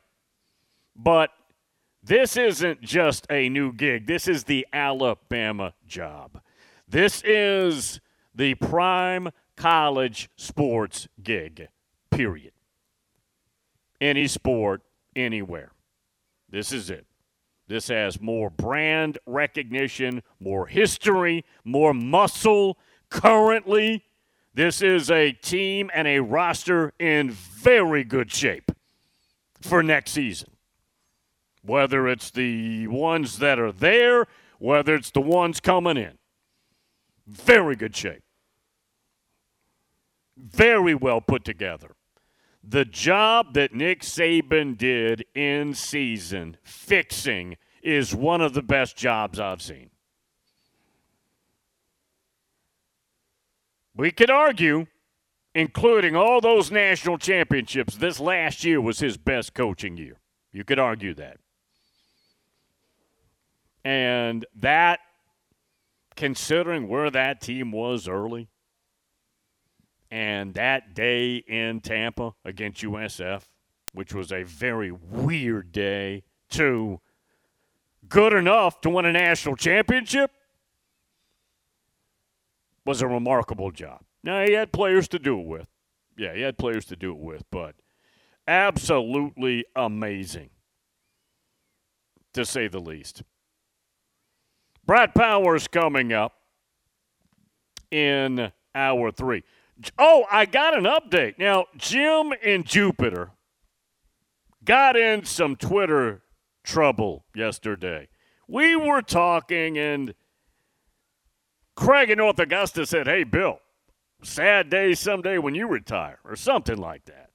But 0.95 1.31
this 2.03 2.37
isn't 2.37 2.81
just 2.81 3.25
a 3.29 3.49
new 3.49 3.73
gig. 3.73 4.07
This 4.07 4.27
is 4.27 4.43
the 4.43 4.67
Alabama 4.71 5.73
job. 5.87 6.41
This 6.87 7.21
is 7.23 7.99
the 8.33 8.55
prime 8.55 9.29
college 9.55 10.29
sports 10.35 11.07
gig, 11.21 11.67
period. 12.09 12.53
Any 14.01 14.27
sport, 14.27 14.81
anywhere. 15.15 15.71
This 16.49 16.71
is 16.71 16.89
it. 16.89 17.05
This 17.69 17.87
has 17.87 18.19
more 18.19 18.49
brand 18.49 19.17
recognition, 19.25 20.21
more 20.41 20.67
history, 20.67 21.45
more 21.63 21.93
muscle 21.93 22.77
currently. 23.09 24.03
This 24.53 24.81
is 24.81 25.09
a 25.09 25.31
team 25.31 25.89
and 25.93 26.05
a 26.07 26.19
roster 26.19 26.91
in 26.99 27.31
very 27.31 28.03
good 28.03 28.29
shape 28.31 28.71
for 29.61 29.81
next 29.81 30.11
season 30.11 30.49
whether 31.61 32.07
it's 32.07 32.31
the 32.31 32.87
ones 32.87 33.37
that 33.39 33.59
are 33.59 33.71
there, 33.71 34.25
whether 34.57 34.95
it's 34.95 35.11
the 35.11 35.21
ones 35.21 35.59
coming 35.59 35.97
in. 35.97 36.17
Very 37.27 37.75
good 37.75 37.95
shape. 37.95 38.23
Very 40.37 40.95
well 40.95 41.21
put 41.21 41.43
together. 41.43 41.95
The 42.63 42.85
job 42.85 43.53
that 43.53 43.73
Nick 43.73 44.01
Saban 44.01 44.77
did 44.77 45.25
in 45.33 45.73
season 45.73 46.57
fixing 46.63 47.57
is 47.81 48.13
one 48.13 48.41
of 48.41 48.53
the 48.53 48.61
best 48.61 48.97
jobs 48.97 49.39
I've 49.39 49.61
seen. 49.61 49.89
We 53.95 54.11
could 54.11 54.29
argue, 54.29 54.87
including 55.55 56.15
all 56.15 56.41
those 56.41 56.71
national 56.71 57.17
championships, 57.17 57.95
this 57.95 58.19
last 58.19 58.63
year 58.63 58.79
was 58.79 58.99
his 58.99 59.17
best 59.17 59.53
coaching 59.53 59.97
year. 59.97 60.19
You 60.51 60.63
could 60.63 60.79
argue 60.79 61.13
that. 61.15 61.37
And 63.83 64.45
that, 64.55 64.99
considering 66.15 66.87
where 66.87 67.09
that 67.09 67.41
team 67.41 67.71
was 67.71 68.07
early, 68.07 68.49
and 70.11 70.53
that 70.55 70.93
day 70.93 71.37
in 71.37 71.81
Tampa 71.81 72.33
against 72.43 72.81
USF, 72.81 73.43
which 73.93 74.13
was 74.13 74.31
a 74.31 74.43
very 74.43 74.91
weird 74.91 75.71
day, 75.71 76.23
to 76.51 76.99
good 78.07 78.33
enough 78.33 78.81
to 78.81 78.89
win 78.89 79.05
a 79.05 79.11
national 79.11 79.55
championship, 79.55 80.31
was 82.85 83.01
a 83.01 83.07
remarkable 83.07 83.71
job. 83.71 84.01
Now, 84.23 84.43
he 84.43 84.53
had 84.53 84.71
players 84.71 85.07
to 85.09 85.19
do 85.19 85.39
it 85.39 85.45
with. 85.45 85.67
Yeah, 86.17 86.33
he 86.33 86.41
had 86.41 86.57
players 86.57 86.85
to 86.85 86.95
do 86.95 87.11
it 87.11 87.19
with, 87.19 87.43
but 87.51 87.75
absolutely 88.47 89.65
amazing, 89.75 90.49
to 92.33 92.45
say 92.45 92.67
the 92.67 92.79
least. 92.79 93.23
Brad 94.85 95.13
Powers 95.13 95.67
coming 95.67 96.11
up 96.11 96.33
in 97.91 98.51
hour 98.73 99.11
three. 99.11 99.43
Oh, 99.97 100.25
I 100.29 100.45
got 100.45 100.77
an 100.77 100.83
update. 100.83 101.37
Now, 101.37 101.65
Jim 101.77 102.33
in 102.43 102.63
Jupiter 102.63 103.31
got 104.63 104.95
in 104.95 105.25
some 105.25 105.55
Twitter 105.55 106.21
trouble 106.63 107.25
yesterday. 107.33 108.09
We 108.47 108.75
were 108.75 109.01
talking, 109.01 109.77
and 109.77 110.13
Craig 111.75 112.09
in 112.09 112.17
North 112.17 112.39
Augusta 112.39 112.85
said, 112.85 113.07
Hey, 113.07 113.23
Bill, 113.23 113.59
sad 114.21 114.69
day 114.69 114.93
someday 114.93 115.37
when 115.37 115.55
you 115.55 115.67
retire, 115.67 116.19
or 116.25 116.35
something 116.35 116.77
like 116.77 117.05
that. 117.05 117.29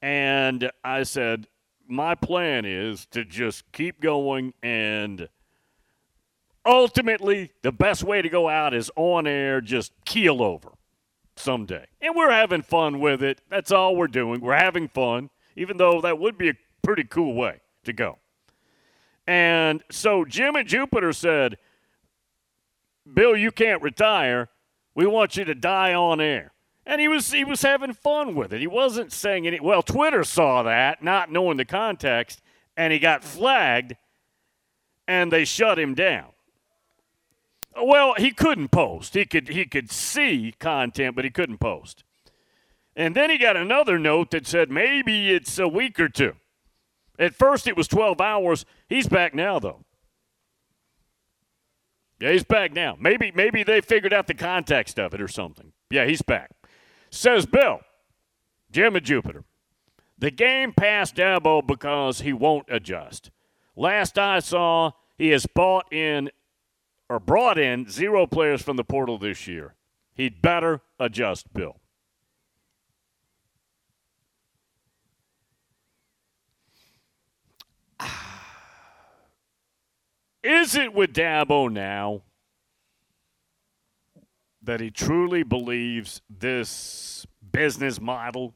And 0.00 0.70
I 0.82 1.02
said, 1.02 1.46
My 1.86 2.14
plan 2.14 2.64
is 2.64 3.06
to 3.06 3.24
just 3.24 3.70
keep 3.72 4.00
going, 4.00 4.54
and 4.62 5.28
ultimately, 6.64 7.52
the 7.62 7.72
best 7.72 8.02
way 8.02 8.22
to 8.22 8.28
go 8.30 8.48
out 8.48 8.72
is 8.72 8.90
on 8.96 9.26
air, 9.26 9.60
just 9.60 9.92
keel 10.06 10.42
over 10.42 10.72
someday. 11.36 11.86
And 12.00 12.14
we're 12.14 12.30
having 12.30 12.62
fun 12.62 13.00
with 13.00 13.22
it. 13.22 13.40
That's 13.48 13.72
all 13.72 13.96
we're 13.96 14.06
doing. 14.06 14.40
We're 14.40 14.56
having 14.56 14.88
fun, 14.88 15.30
even 15.56 15.76
though 15.76 16.00
that 16.00 16.18
would 16.18 16.38
be 16.38 16.50
a 16.50 16.54
pretty 16.82 17.04
cool 17.04 17.34
way 17.34 17.60
to 17.84 17.92
go. 17.92 18.18
And 19.26 19.82
so 19.90 20.24
Jim 20.24 20.54
and 20.56 20.68
Jupiter 20.68 21.12
said, 21.12 21.56
Bill, 23.12 23.36
you 23.36 23.50
can't 23.50 23.82
retire. 23.82 24.48
We 24.94 25.06
want 25.06 25.36
you 25.36 25.44
to 25.44 25.54
die 25.54 25.94
on 25.94 26.20
air. 26.20 26.52
And 26.86 27.00
he 27.00 27.08
was 27.08 27.32
he 27.32 27.44
was 27.44 27.62
having 27.62 27.94
fun 27.94 28.34
with 28.34 28.52
it. 28.52 28.60
He 28.60 28.66
wasn't 28.66 29.10
saying 29.10 29.46
any 29.46 29.58
well, 29.58 29.82
Twitter 29.82 30.22
saw 30.22 30.62
that, 30.64 31.02
not 31.02 31.32
knowing 31.32 31.56
the 31.56 31.64
context, 31.64 32.42
and 32.76 32.92
he 32.92 32.98
got 32.98 33.24
flagged 33.24 33.96
and 35.08 35.32
they 35.32 35.44
shut 35.44 35.78
him 35.78 35.94
down. 35.94 36.33
Well, 37.82 38.14
he 38.16 38.30
couldn't 38.30 38.68
post. 38.68 39.14
He 39.14 39.24
could 39.24 39.48
he 39.48 39.64
could 39.64 39.90
see 39.90 40.54
content, 40.58 41.16
but 41.16 41.24
he 41.24 41.30
couldn't 41.30 41.58
post. 41.58 42.04
And 42.96 43.14
then 43.16 43.30
he 43.30 43.38
got 43.38 43.56
another 43.56 43.98
note 43.98 44.30
that 44.30 44.46
said 44.46 44.70
maybe 44.70 45.32
it's 45.32 45.58
a 45.58 45.66
week 45.66 45.98
or 45.98 46.08
two. 46.08 46.34
At 47.18 47.34
first 47.34 47.66
it 47.66 47.76
was 47.76 47.88
12 47.88 48.20
hours. 48.20 48.64
He's 48.88 49.08
back 49.08 49.34
now 49.34 49.58
though. 49.58 49.84
Yeah, 52.20 52.32
he's 52.32 52.44
back 52.44 52.72
now. 52.72 52.96
Maybe 52.98 53.32
maybe 53.34 53.64
they 53.64 53.80
figured 53.80 54.12
out 54.12 54.28
the 54.28 54.34
context 54.34 54.98
of 54.98 55.12
it 55.14 55.20
or 55.20 55.28
something. 55.28 55.72
Yeah, 55.90 56.06
he's 56.06 56.22
back. 56.22 56.50
Says 57.10 57.46
Bill, 57.46 57.80
Jim 58.70 58.96
and 58.96 59.04
Jupiter. 59.04 59.44
The 60.16 60.30
game 60.30 60.72
passed 60.72 61.16
Dabo 61.16 61.66
because 61.66 62.20
he 62.20 62.32
won't 62.32 62.66
adjust. 62.68 63.30
Last 63.76 64.16
I 64.16 64.38
saw, 64.38 64.92
he 65.18 65.30
has 65.30 65.46
bought 65.46 65.92
in 65.92 66.30
or 67.08 67.18
brought 67.20 67.58
in 67.58 67.88
zero 67.88 68.26
players 68.26 68.62
from 68.62 68.76
the 68.76 68.84
portal 68.84 69.18
this 69.18 69.46
year. 69.46 69.74
He'd 70.14 70.40
better 70.40 70.80
adjust, 70.98 71.52
Bill. 71.52 71.80
Is 80.42 80.74
it 80.74 80.94
with 80.94 81.12
Dabo 81.12 81.70
now 81.70 82.22
that 84.62 84.80
he 84.80 84.90
truly 84.90 85.42
believes 85.42 86.22
this 86.30 87.26
business 87.52 88.00
model 88.00 88.54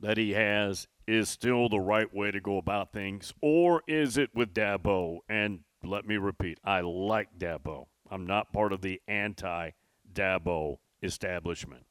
that 0.00 0.16
he 0.16 0.32
has 0.32 0.88
is 1.06 1.28
still 1.28 1.68
the 1.68 1.80
right 1.80 2.12
way 2.14 2.30
to 2.30 2.40
go 2.40 2.56
about 2.56 2.92
things? 2.92 3.32
Or 3.40 3.82
is 3.86 4.16
it 4.16 4.30
with 4.34 4.54
Dabo 4.54 5.18
and 5.28 5.60
let 5.84 6.06
me 6.06 6.16
repeat, 6.16 6.58
I 6.64 6.80
like 6.80 7.38
Dabo. 7.38 7.86
I'm 8.10 8.26
not 8.26 8.52
part 8.52 8.72
of 8.72 8.82
the 8.82 9.00
anti 9.08 9.70
Dabo 10.12 10.78
establishment. 11.02 11.84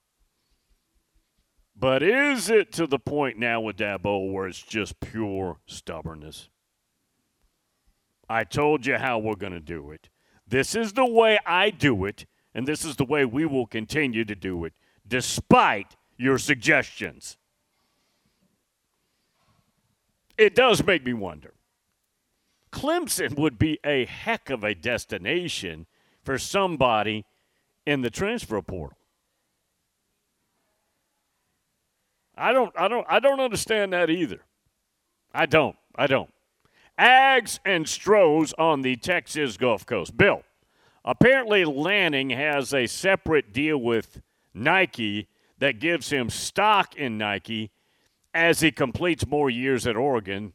But 1.75 2.03
is 2.03 2.49
it 2.49 2.73
to 2.73 2.87
the 2.87 2.99
point 2.99 3.37
now 3.37 3.61
with 3.61 3.77
Dabo 3.77 4.31
where 4.31 4.47
it's 4.47 4.61
just 4.61 4.99
pure 4.99 5.59
stubbornness? 5.65 6.49
I 8.29 8.43
told 8.43 8.85
you 8.85 8.97
how 8.97 9.17
we're 9.17 9.35
going 9.35 9.53
to 9.53 9.59
do 9.59 9.91
it. 9.91 10.09
This 10.45 10.75
is 10.75 10.93
the 10.93 11.05
way 11.05 11.39
I 11.45 11.69
do 11.69 12.05
it, 12.05 12.25
and 12.53 12.67
this 12.67 12.83
is 12.83 12.97
the 12.97 13.05
way 13.05 13.23
we 13.23 13.45
will 13.45 13.65
continue 13.65 14.25
to 14.25 14.35
do 14.35 14.65
it, 14.65 14.73
despite 15.07 15.95
your 16.17 16.37
suggestions. 16.37 17.37
It 20.37 20.53
does 20.53 20.83
make 20.85 21.05
me 21.05 21.13
wonder 21.13 21.53
Clemson 22.71 23.37
would 23.37 23.57
be 23.57 23.79
a 23.83 24.05
heck 24.05 24.49
of 24.49 24.63
a 24.63 24.75
destination 24.75 25.87
for 26.23 26.37
somebody 26.37 27.25
in 27.85 28.01
the 28.01 28.09
transfer 28.09 28.61
portal. 28.61 28.97
I 32.37 32.53
don't 32.53 32.71
I 32.77 32.87
don't 32.87 33.05
I 33.09 33.19
don't 33.19 33.41
understand 33.41 33.93
that 33.93 34.09
either. 34.09 34.41
I 35.33 35.45
don't. 35.45 35.75
I 35.95 36.07
don't. 36.07 36.31
Ags 36.97 37.59
and 37.65 37.87
Stros 37.87 38.53
on 38.53 38.81
the 38.81 38.95
Texas 38.95 39.57
Gulf 39.57 39.85
Coast. 39.85 40.15
Bill, 40.17 40.43
apparently 41.03 41.65
Lanning 41.65 42.29
has 42.31 42.73
a 42.73 42.87
separate 42.87 43.53
deal 43.53 43.77
with 43.77 44.21
Nike 44.53 45.27
that 45.59 45.79
gives 45.79 46.09
him 46.09 46.29
stock 46.29 46.95
in 46.95 47.17
Nike 47.17 47.71
as 48.33 48.61
he 48.61 48.71
completes 48.71 49.27
more 49.27 49.49
years 49.49 49.85
at 49.87 49.97
Oregon 49.97 50.53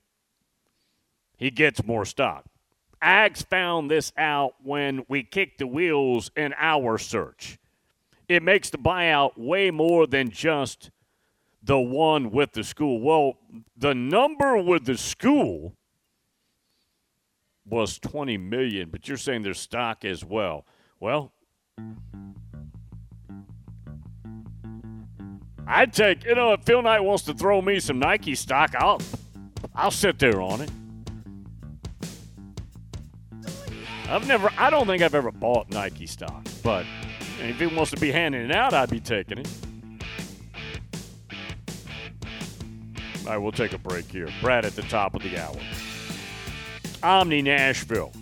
he 1.37 1.51
gets 1.51 1.85
more 1.85 2.05
stock. 2.05 2.45
Ags 3.03 3.45
found 3.45 3.91
this 3.91 4.13
out 4.17 4.55
when 4.63 5.05
we 5.09 5.23
kicked 5.23 5.59
the 5.59 5.67
wheels 5.67 6.31
in 6.37 6.55
our 6.59 6.97
search. 6.97 7.59
It 8.29 8.43
makes 8.43 8.71
the 8.71 8.79
buyout 8.79 9.37
way 9.37 9.71
more 9.71 10.07
than 10.07 10.31
just 10.31 10.91
the 11.63 11.79
one 11.79 12.31
with 12.31 12.53
the 12.53 12.65
school. 12.65 13.01
Well, 13.01 13.39
the 13.77 13.95
number 13.95 14.57
with 14.57 14.87
the 14.87 14.97
school 14.97 15.75
was 17.67 17.99
20 17.99 18.39
million, 18.39 18.89
but 18.91 19.09
you're 19.09 19.17
saying 19.17 19.43
there's 19.43 19.61
stock 19.61 20.05
as 20.05 20.25
well. 20.25 20.65
Well, 21.01 21.33
I'd 25.67 25.93
take, 25.93 26.25
you 26.25 26.35
know, 26.35 26.53
if 26.53 26.63
Phil 26.63 26.83
Knight 26.83 27.01
wants 27.01 27.25
to 27.25 27.35
throw 27.35 27.61
me 27.63 27.81
some 27.81 27.99
Nike 27.99 28.35
stock, 28.35 28.75
I'll 28.79 29.01
I'll 29.75 29.91
sit 29.91 30.19
there 30.19 30.41
on 30.41 30.61
it. 30.61 30.71
I've 34.09 34.27
never, 34.27 34.51
I 34.59 34.71
don't 34.71 34.87
think 34.87 35.03
I've 35.03 35.15
ever 35.15 35.31
bought 35.31 35.71
Nike 35.71 36.07
stock, 36.07 36.47
but 36.63 36.85
if 37.41 37.59
he 37.59 37.67
wants 37.67 37.91
to 37.93 38.01
be 38.01 38.13
handing 38.13 38.43
it 38.43 38.53
out, 38.53 38.75
I'd 38.75 38.91
be 38.91 39.01
taking 39.01 39.39
it. 39.39 39.49
All 43.25 43.31
right, 43.31 43.39
we'll 43.39 43.53
take 43.53 43.73
a 43.73 43.79
break 43.79 44.07
here. 44.07 44.29
Brad 44.43 44.67
at 44.67 44.77
the 44.77 44.83
top 44.83 45.15
of 45.15 45.23
the 45.23 45.39
hour. 45.39 45.57
Omni 47.03 47.41
Nashville 47.43 48.13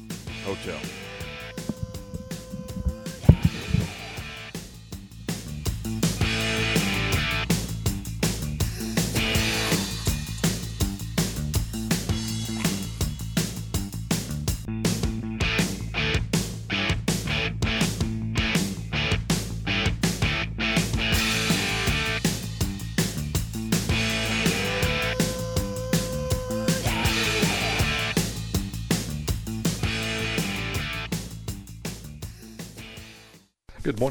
Hotel. 0.44 0.78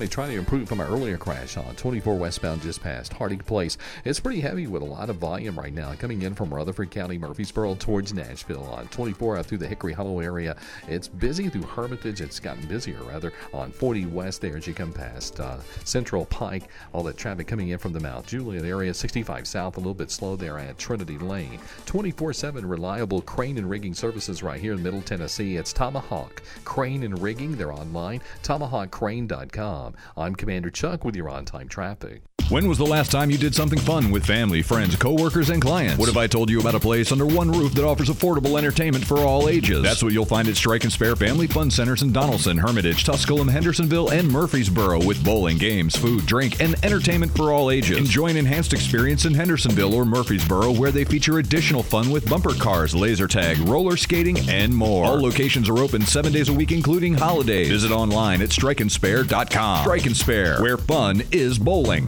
Trying 0.07 0.31
to 0.31 0.39
improve 0.39 0.67
from 0.67 0.79
our 0.79 0.87
earlier 0.87 1.15
crash 1.15 1.57
on 1.57 1.75
24 1.75 2.15
westbound 2.17 2.61
just 2.63 2.81
past 2.81 3.13
Harding 3.13 3.39
Place. 3.39 3.77
It's 4.03 4.19
pretty 4.19 4.41
heavy 4.41 4.65
with 4.65 4.81
a 4.81 4.85
lot 4.85 5.09
of 5.09 5.17
volume 5.17 5.57
right 5.57 5.73
now 5.73 5.93
coming 5.93 6.23
in 6.23 6.33
from 6.33 6.53
Rutherford 6.53 6.89
County, 6.91 7.17
Murfreesboro 7.17 7.75
towards 7.75 8.11
Nashville 8.11 8.63
on 8.63 8.87
24 8.87 9.37
out 9.37 9.45
through 9.45 9.59
the 9.59 9.67
Hickory 9.67 9.93
Hollow 9.93 10.19
area. 10.19 10.57
It's 10.87 11.07
busy 11.07 11.49
through 11.49 11.61
Hermitage. 11.61 12.19
It's 12.19 12.39
gotten 12.39 12.65
busier 12.65 13.01
rather 13.03 13.31
on 13.53 13.71
40 13.71 14.07
west 14.07 14.41
there 14.41 14.57
as 14.57 14.67
you 14.67 14.73
come 14.73 14.91
past 14.91 15.39
uh, 15.39 15.59
Central 15.85 16.25
Pike. 16.25 16.63
All 16.93 17.03
that 17.03 17.17
traffic 17.17 17.47
coming 17.47 17.69
in 17.69 17.77
from 17.77 17.93
the 17.93 17.99
Mount 17.99 18.25
Juliet 18.25 18.65
area. 18.65 18.93
65 18.93 19.47
south, 19.47 19.77
a 19.77 19.79
little 19.79 19.93
bit 19.93 20.11
slow 20.11 20.35
there 20.35 20.57
at 20.57 20.77
Trinity 20.77 21.19
Lane. 21.19 21.59
24 21.85 22.33
7 22.33 22.65
reliable 22.65 23.21
crane 23.21 23.57
and 23.57 23.69
rigging 23.69 23.93
services 23.93 24.43
right 24.43 24.59
here 24.59 24.73
in 24.73 24.83
Middle 24.83 25.01
Tennessee. 25.01 25.57
It's 25.57 25.71
Tomahawk 25.71 26.41
Crane 26.65 27.03
and 27.03 27.21
Rigging. 27.21 27.55
They're 27.55 27.71
online. 27.71 28.21
TomahawkCrane.com. 28.43 29.90
I'm 30.17 30.35
Commander 30.35 30.69
Chuck 30.69 31.03
with 31.03 31.15
your 31.15 31.29
on 31.29 31.45
time 31.45 31.67
traffic. 31.67 32.23
When 32.51 32.67
was 32.67 32.77
the 32.77 32.85
last 32.85 33.11
time 33.11 33.31
you 33.31 33.37
did 33.37 33.55
something 33.55 33.79
fun 33.79 34.11
with 34.11 34.25
family, 34.25 34.61
friends, 34.61 34.97
coworkers, 34.97 35.49
and 35.49 35.61
clients? 35.61 35.97
What 35.97 36.09
if 36.09 36.17
I 36.17 36.27
told 36.27 36.49
you 36.49 36.59
about 36.59 36.75
a 36.75 36.81
place 36.81 37.13
under 37.13 37.25
one 37.25 37.49
roof 37.49 37.73
that 37.75 37.85
offers 37.85 38.09
affordable 38.09 38.57
entertainment 38.57 39.05
for 39.05 39.19
all 39.19 39.47
ages? 39.47 39.81
That's 39.81 40.03
what 40.03 40.11
you'll 40.11 40.25
find 40.25 40.49
at 40.49 40.57
Strike 40.57 40.83
and 40.83 40.91
Spare 40.91 41.15
Family 41.15 41.47
Fun 41.47 41.71
Centers 41.71 42.01
in 42.01 42.11
Donaldson, 42.11 42.57
Hermitage, 42.57 43.05
Tusculum, 43.05 43.47
Hendersonville, 43.47 44.09
and 44.09 44.29
Murfreesboro 44.29 45.01
with 45.05 45.23
bowling, 45.23 45.59
games, 45.59 45.95
food, 45.95 46.25
drink, 46.25 46.59
and 46.59 46.75
entertainment 46.83 47.33
for 47.37 47.53
all 47.53 47.71
ages. 47.71 47.97
Enjoy 47.97 48.27
an 48.27 48.35
enhanced 48.35 48.73
experience 48.73 49.23
in 49.23 49.33
Hendersonville 49.33 49.93
or 49.93 50.03
Murfreesboro 50.03 50.73
where 50.73 50.91
they 50.91 51.05
feature 51.05 51.39
additional 51.39 51.83
fun 51.83 52.09
with 52.09 52.29
bumper 52.29 52.53
cars, 52.55 52.93
laser 52.93 53.29
tag, 53.29 53.59
roller 53.59 53.95
skating, 53.95 54.37
and 54.49 54.75
more. 54.75 55.05
All 55.05 55.21
locations 55.21 55.69
are 55.69 55.77
open 55.77 56.01
seven 56.01 56.33
days 56.33 56.49
a 56.49 56.53
week, 56.53 56.73
including 56.73 57.13
holidays. 57.13 57.69
Visit 57.69 57.91
online 57.91 58.41
at 58.41 58.49
strikeandspare.com. 58.49 59.80
Strike 59.81 60.05
and 60.05 60.15
Spare, 60.15 60.61
where 60.61 60.77
fun 60.77 61.23
is 61.31 61.57
bowling. 61.57 62.07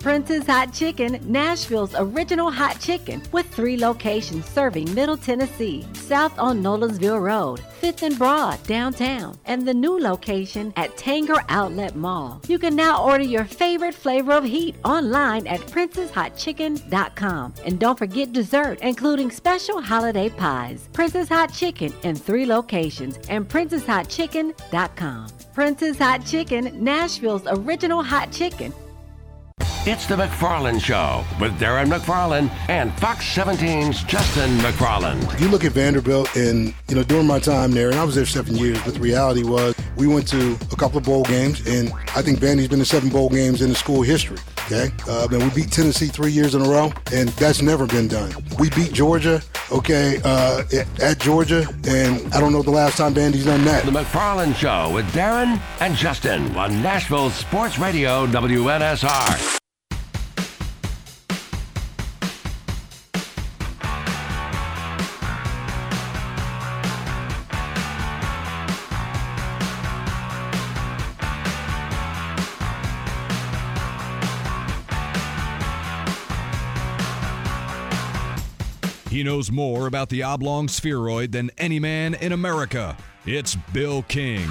Prince's 0.00 0.46
Hot 0.46 0.72
Chicken, 0.72 1.20
Nashville's 1.30 1.94
original 1.94 2.50
hot 2.50 2.80
chicken, 2.80 3.22
with 3.32 3.46
three 3.52 3.76
locations 3.76 4.46
serving 4.46 4.92
Middle 4.94 5.18
Tennessee, 5.18 5.86
south 5.92 6.38
on 6.38 6.62
Nolensville 6.62 7.20
Road, 7.20 7.60
5th 7.82 8.02
and 8.04 8.18
Broad, 8.18 8.62
downtown, 8.62 9.36
and 9.44 9.68
the 9.68 9.74
new 9.74 10.00
location 10.00 10.72
at 10.76 10.96
Tanger 10.96 11.44
Outlet 11.50 11.96
Mall. 11.96 12.40
You 12.48 12.58
can 12.58 12.74
now 12.74 13.04
order 13.04 13.24
your 13.24 13.44
favorite 13.44 13.94
flavor 13.94 14.32
of 14.32 14.44
heat 14.44 14.74
online 14.86 15.46
at 15.46 15.60
princeshotchicken.com. 15.60 17.54
And 17.66 17.78
don't 17.78 17.98
forget 17.98 18.32
dessert, 18.32 18.78
including 18.80 19.30
special 19.30 19.82
holiday 19.82 20.30
pies. 20.30 20.88
Prince's 20.94 21.28
Hot 21.28 21.52
Chicken 21.52 21.92
in 22.04 22.16
three 22.16 22.46
locations 22.46 23.18
and 23.28 23.46
princeshotchicken.com. 23.46 25.26
Prince's 25.52 25.98
Hot 25.98 26.24
Chicken, 26.24 26.82
Nashville's 26.82 27.46
original 27.46 28.02
hot 28.02 28.32
chicken. 28.32 28.72
It's 29.86 30.04
the 30.04 30.14
McFarland 30.14 30.82
Show 30.82 31.24
with 31.40 31.58
Darren 31.58 31.86
McFarland 31.86 32.50
and 32.68 32.92
Fox 33.00 33.24
17's 33.34 34.02
Justin 34.02 34.50
McFarland. 34.58 35.40
You 35.40 35.48
look 35.48 35.64
at 35.64 35.72
Vanderbilt, 35.72 36.36
and 36.36 36.74
you 36.88 36.96
know 36.96 37.02
during 37.02 37.26
my 37.26 37.38
time 37.38 37.72
there, 37.72 37.88
and 37.88 37.98
I 37.98 38.04
was 38.04 38.14
there 38.14 38.26
seven 38.26 38.56
years. 38.56 38.78
But 38.84 38.92
the 38.92 39.00
reality 39.00 39.42
was, 39.42 39.74
we 39.96 40.06
went 40.06 40.28
to 40.28 40.58
a 40.70 40.76
couple 40.76 40.98
of 40.98 41.04
bowl 41.04 41.24
games, 41.24 41.66
and 41.66 41.90
I 42.14 42.20
think 42.20 42.40
Vandy's 42.40 42.68
been 42.68 42.80
to 42.80 42.84
seven 42.84 43.08
bowl 43.08 43.30
games 43.30 43.62
in 43.62 43.70
the 43.70 43.74
school 43.74 44.02
history. 44.02 44.36
Okay, 44.66 44.90
uh, 45.08 45.26
and 45.32 45.42
we 45.42 45.62
beat 45.62 45.72
Tennessee 45.72 46.08
three 46.08 46.30
years 46.30 46.54
in 46.54 46.60
a 46.60 46.68
row, 46.68 46.92
and 47.14 47.30
that's 47.30 47.62
never 47.62 47.86
been 47.86 48.06
done. 48.06 48.34
We 48.58 48.68
beat 48.70 48.92
Georgia, 48.92 49.40
okay, 49.72 50.20
uh, 50.24 50.62
at, 50.74 51.00
at 51.00 51.18
Georgia, 51.20 51.66
and 51.88 52.32
I 52.34 52.38
don't 52.38 52.52
know 52.52 52.62
the 52.62 52.70
last 52.70 52.98
time 52.98 53.14
Vandy's 53.14 53.46
done 53.46 53.64
that. 53.64 53.86
The 53.86 53.92
McFarland 53.92 54.56
Show 54.56 54.92
with 54.94 55.06
Darren 55.12 55.58
and 55.80 55.96
Justin 55.96 56.54
on 56.54 56.82
Nashville 56.82 57.30
Sports 57.30 57.78
Radio 57.78 58.26
WNSR. 58.26 59.59
He 79.20 79.24
knows 79.24 79.52
more 79.52 79.86
about 79.86 80.08
the 80.08 80.22
oblong 80.22 80.66
spheroid 80.66 81.32
than 81.32 81.50
any 81.58 81.78
man 81.78 82.14
in 82.14 82.32
America. 82.32 82.96
It's 83.26 83.54
Bill 83.54 84.02
King. 84.04 84.48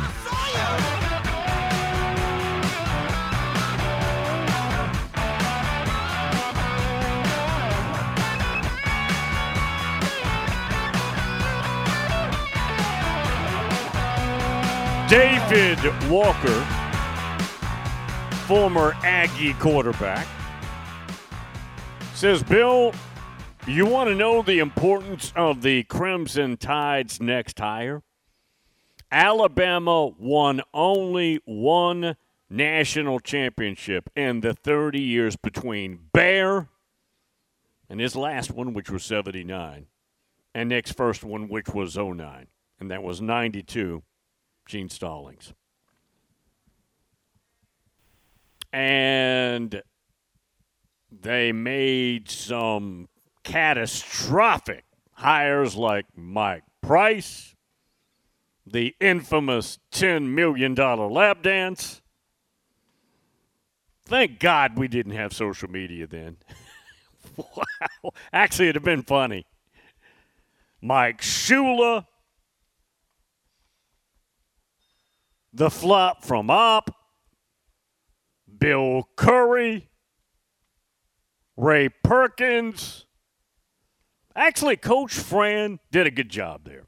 David 15.10 15.80
Walker, 16.12 16.64
former 18.46 18.96
Aggie 19.02 19.54
quarterback, 19.54 20.28
says, 22.14 22.44
Bill, 22.44 22.94
you 23.76 23.86
want 23.86 24.10
to 24.10 24.16
know 24.16 24.42
the 24.42 24.60
importance 24.60 25.32
of 25.36 25.62
the 25.62 25.84
Crimson 25.84 26.58
Tide's 26.58 27.22
next 27.22 27.60
hire? 27.60 28.02
Alabama 29.12 30.08
won 30.08 30.62
only 30.74 31.40
one 31.46 32.16
national 32.50 33.20
championship 33.20 34.10
in 34.16 34.42
the 34.42 34.54
30 34.54 35.00
years 35.00 35.36
between 35.36 36.00
Bear 36.14 36.68
and 37.90 38.00
his 38.00 38.16
last 38.16 38.52
one, 38.52 38.74
which 38.74 38.90
was 38.90 39.04
79, 39.04 39.86
and 40.56 40.70
Nick's 40.70 40.92
first 40.92 41.24
one, 41.24 41.48
which 41.48 41.70
was 41.70 41.96
09, 41.96 42.48
and 42.80 42.92
that 42.92 43.04
was 43.04 43.22
92, 43.22 44.04
Gene 44.68 44.90
Stallings. 44.90 45.54
And 48.72 49.84
they 51.12 51.52
made 51.52 52.30
some 52.30 53.10
catastrophic 53.50 54.86
hires 55.14 55.76
like 55.76 56.06
Mike 56.16 56.64
Price, 56.84 57.56
the 58.66 58.96
infamous 59.00 59.80
$10 59.92 60.28
million 60.28 60.76
lap 60.76 61.42
dance. 61.42 62.02
Thank 64.06 64.40
God 64.40 64.78
we 64.78 64.88
didn't 64.88 65.14
have 65.14 65.34
social 65.34 65.68
media 65.70 66.06
then. 66.06 66.38
wow. 67.38 68.12
Actually, 68.32 68.70
it'd 68.70 68.76
have 68.76 68.84
been 68.84 69.02
funny. 69.02 69.46
Mike 70.80 71.22
Shula, 71.22 72.06
the 75.52 75.72
flop 75.72 76.24
from 76.24 76.52
Opp, 76.52 76.92
Bill 78.60 79.10
Curry, 79.16 79.90
Ray 81.58 81.90
Perkins. 81.90 83.08
Actually, 84.36 84.78
Coach 84.78 85.14
Fran 85.14 85.80
did 85.92 86.08
a 86.08 86.12
good 86.12 86.30
job 86.30 86.66
there. 86.66 86.88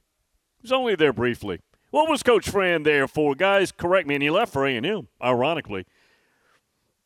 He 0.60 0.64
was 0.64 0.72
only 0.72 0.96
there 0.96 1.14
briefly. 1.14 1.60
What 1.90 2.10
was 2.10 2.24
Coach 2.24 2.50
Fran 2.50 2.84
there 2.84 3.08
for? 3.08 3.36
Guys, 3.36 3.72
correct 3.72 4.08
me. 4.08 4.16
And 4.16 4.24
he 4.24 4.30
left 4.30 4.54
for 4.54 4.66
A&M, 4.66 5.08
ironically. 5.22 5.86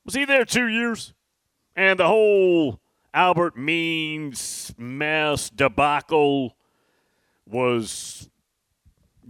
Was 0.06 0.14
he 0.14 0.26
there 0.26 0.46
two 0.46 0.68
years? 0.68 1.14
And 1.76 2.00
the 2.00 2.08
whole 2.08 2.80
Albert 3.14 3.58
Means 3.58 4.74
mess 4.78 5.50
debacle 5.50 6.56
was 7.48 8.30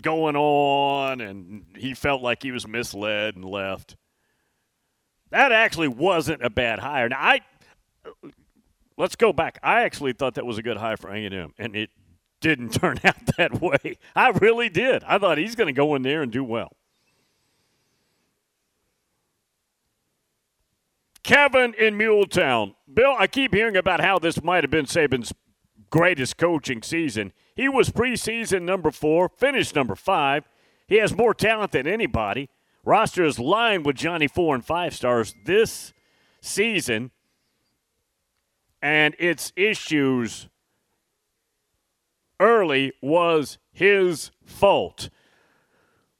going 0.01 0.35
on, 0.35 1.21
and 1.21 1.65
he 1.77 1.93
felt 1.93 2.21
like 2.21 2.43
he 2.43 2.51
was 2.51 2.67
misled 2.67 3.35
and 3.35 3.45
left. 3.45 3.95
That 5.29 5.51
actually 5.51 5.87
wasn't 5.87 6.43
a 6.43 6.49
bad 6.49 6.79
hire. 6.79 7.09
Now, 7.09 7.19
I 7.19 7.41
let's 8.97 9.15
go 9.15 9.33
back. 9.33 9.59
I 9.63 9.83
actually 9.83 10.13
thought 10.13 10.35
that 10.35 10.45
was 10.45 10.57
a 10.57 10.63
good 10.63 10.77
hire 10.77 10.97
for 10.97 11.09
A&M, 11.09 11.53
and 11.57 11.75
it 11.75 11.89
didn't 12.41 12.69
turn 12.73 12.99
out 13.03 13.25
that 13.37 13.61
way. 13.61 13.97
I 14.15 14.29
really 14.29 14.69
did. 14.69 15.03
I 15.03 15.17
thought 15.17 15.37
he's 15.37 15.55
going 15.55 15.67
to 15.67 15.73
go 15.73 15.95
in 15.95 16.01
there 16.01 16.21
and 16.21 16.31
do 16.31 16.43
well. 16.43 16.71
Kevin 21.23 21.73
in 21.73 21.97
Muletown. 21.97 22.75
Bill, 22.93 23.15
I 23.17 23.25
keep 23.25 23.51
hearing 23.51 23.75
about 23.75 23.99
how 23.99 24.19
this 24.19 24.43
might 24.43 24.63
have 24.63 24.69
been 24.69 24.85
Saban's 24.85 25.33
greatest 25.89 26.37
coaching 26.37 26.83
season. 26.83 27.33
He 27.55 27.67
was 27.67 27.89
preseason 27.89 28.61
number 28.61 28.91
four, 28.91 29.29
finished 29.29 29.75
number 29.75 29.95
five. 29.95 30.47
He 30.87 30.97
has 30.97 31.15
more 31.15 31.33
talent 31.33 31.71
than 31.71 31.87
anybody. 31.87 32.49
Roster 32.83 33.25
is 33.25 33.39
lined 33.39 33.87
with 33.87 33.95
Johnny 33.95 34.27
four 34.27 34.53
and 34.53 34.63
five 34.63 34.93
stars 34.93 35.33
this 35.45 35.93
season, 36.41 37.09
and 38.85 39.15
its 39.17 39.51
issues 39.55 40.47
early 42.39 42.93
was 43.01 43.57
his 43.71 44.29
fault. 44.45 45.09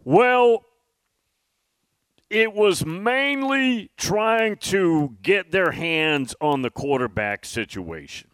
Well, 0.04 0.66
it 2.28 2.56
was 2.56 2.84
mainly 2.84 3.92
trying 3.98 4.56
to 4.56 5.16
get 5.22 5.52
their 5.52 5.74
hands 5.74 6.34
on 6.42 6.64
the 6.64 6.72
quarterback 6.72 7.46
situation. 7.46 8.32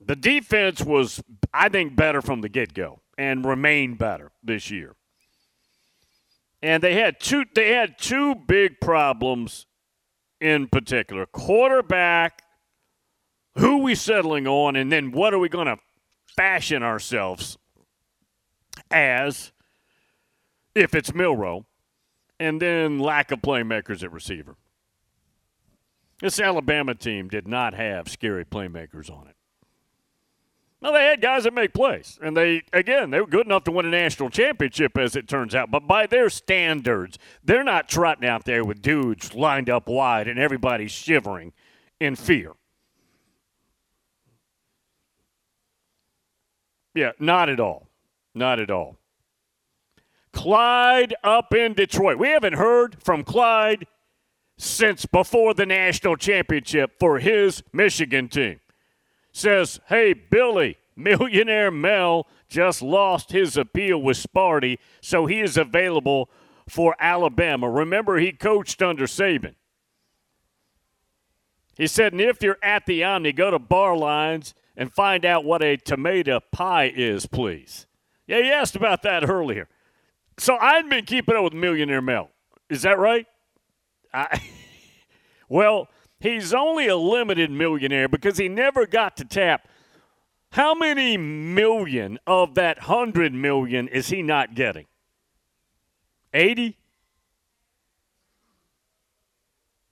The 0.00 0.14
defense 0.14 0.84
was, 0.84 1.20
I 1.52 1.68
think, 1.68 1.96
better 1.96 2.22
from 2.22 2.40
the 2.40 2.48
get 2.48 2.72
go 2.72 3.00
and 3.18 3.44
remained 3.44 3.98
better 3.98 4.30
this 4.44 4.70
year. 4.70 4.94
And 6.62 6.84
they 6.84 6.94
had 6.94 7.18
two 7.18 7.46
they 7.52 7.72
had 7.72 7.98
two 7.98 8.36
big 8.36 8.80
problems 8.80 9.66
in 10.40 10.68
particular. 10.68 11.26
Quarterback, 11.26 12.42
who 13.58 13.78
we 13.78 13.94
settling 13.94 14.46
on, 14.46 14.76
and 14.76 14.90
then 14.92 15.12
what 15.12 15.32
are 15.32 15.38
we 15.38 15.48
going 15.48 15.66
to 15.66 15.78
fashion 16.36 16.82
ourselves 16.82 17.56
as 18.90 19.52
if 20.74 20.94
it's 20.94 21.14
Milroe, 21.14 21.64
and 22.38 22.60
then 22.60 22.98
lack 22.98 23.32
of 23.32 23.40
playmakers 23.40 24.02
at 24.02 24.12
receiver. 24.12 24.56
This 26.20 26.38
Alabama 26.38 26.94
team 26.94 27.28
did 27.28 27.48
not 27.48 27.74
have 27.74 28.08
scary 28.08 28.44
playmakers 28.44 29.10
on 29.10 29.28
it. 29.28 29.35
Now 30.82 30.92
they 30.92 31.04
had 31.04 31.22
guys 31.22 31.44
that 31.44 31.54
make 31.54 31.72
plays, 31.72 32.18
and 32.22 32.36
they 32.36 32.62
again 32.72 33.10
they 33.10 33.20
were 33.20 33.26
good 33.26 33.46
enough 33.46 33.64
to 33.64 33.72
win 33.72 33.86
a 33.86 33.90
national 33.90 34.28
championship, 34.30 34.98
as 34.98 35.16
it 35.16 35.26
turns 35.26 35.54
out. 35.54 35.70
But 35.70 35.86
by 35.86 36.06
their 36.06 36.28
standards, 36.28 37.18
they're 37.42 37.64
not 37.64 37.88
trotting 37.88 38.28
out 38.28 38.44
there 38.44 38.64
with 38.64 38.82
dudes 38.82 39.34
lined 39.34 39.70
up 39.70 39.88
wide 39.88 40.28
and 40.28 40.38
everybody's 40.38 40.92
shivering 40.92 41.52
in 41.98 42.14
fear. 42.14 42.52
Yeah, 46.94 47.12
not 47.18 47.48
at 47.48 47.60
all, 47.60 47.88
not 48.34 48.60
at 48.60 48.70
all. 48.70 48.96
Clyde 50.32 51.14
up 51.24 51.54
in 51.54 51.72
Detroit. 51.72 52.18
We 52.18 52.28
haven't 52.28 52.54
heard 52.54 53.02
from 53.02 53.24
Clyde 53.24 53.86
since 54.58 55.06
before 55.06 55.54
the 55.54 55.66
national 55.66 56.16
championship 56.16 56.92
for 56.98 57.18
his 57.18 57.62
Michigan 57.72 58.28
team. 58.28 58.60
Says, 59.36 59.80
hey, 59.90 60.14
Billy, 60.14 60.78
millionaire 60.96 61.70
Mel 61.70 62.26
just 62.48 62.80
lost 62.80 63.32
his 63.32 63.58
appeal 63.58 64.00
with 64.00 64.16
Sparty, 64.16 64.78
so 65.02 65.26
he 65.26 65.40
is 65.40 65.58
available 65.58 66.30
for 66.66 66.96
Alabama. 66.98 67.68
Remember, 67.68 68.16
he 68.16 68.32
coached 68.32 68.80
under 68.80 69.04
Saban. 69.04 69.54
He 71.76 71.86
said, 71.86 72.12
and 72.12 72.22
if 72.22 72.42
you're 72.42 72.56
at 72.62 72.86
the 72.86 73.04
Omni, 73.04 73.32
go 73.32 73.50
to 73.50 73.58
Barlines 73.58 74.54
and 74.74 74.90
find 74.90 75.26
out 75.26 75.44
what 75.44 75.62
a 75.62 75.76
tomato 75.76 76.40
pie 76.50 76.90
is, 76.96 77.26
please. 77.26 77.86
Yeah, 78.26 78.40
he 78.40 78.50
asked 78.50 78.74
about 78.74 79.02
that 79.02 79.28
earlier. 79.28 79.68
So 80.38 80.56
I'd 80.56 80.88
been 80.88 81.04
keeping 81.04 81.36
up 81.36 81.44
with 81.44 81.52
Millionaire 81.52 82.00
Mel. 82.00 82.30
Is 82.70 82.80
that 82.82 82.98
right? 82.98 83.26
I, 84.14 84.40
well, 85.50 85.90
he's 86.20 86.52
only 86.54 86.88
a 86.88 86.96
limited 86.96 87.50
millionaire 87.50 88.08
because 88.08 88.38
he 88.38 88.48
never 88.48 88.86
got 88.86 89.16
to 89.18 89.24
tap. 89.24 89.68
How 90.50 90.74
many 90.74 91.16
million 91.16 92.18
of 92.26 92.54
that 92.54 92.80
hundred 92.80 93.34
million 93.34 93.88
is 93.88 94.08
he 94.08 94.22
not 94.22 94.54
getting? 94.54 94.86
80? 96.32 96.76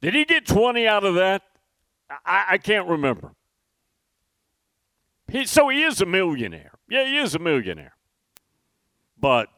Did 0.00 0.14
he 0.14 0.24
get 0.24 0.46
20 0.46 0.86
out 0.86 1.04
of 1.04 1.14
that? 1.14 1.42
I, 2.24 2.44
I 2.50 2.58
can't 2.58 2.88
remember. 2.88 3.32
He, 5.28 5.46
so 5.46 5.68
he 5.68 5.82
is 5.82 6.00
a 6.00 6.06
millionaire. 6.06 6.72
Yeah, 6.88 7.04
he 7.06 7.18
is 7.18 7.34
a 7.34 7.38
millionaire. 7.38 7.96
But 9.18 9.48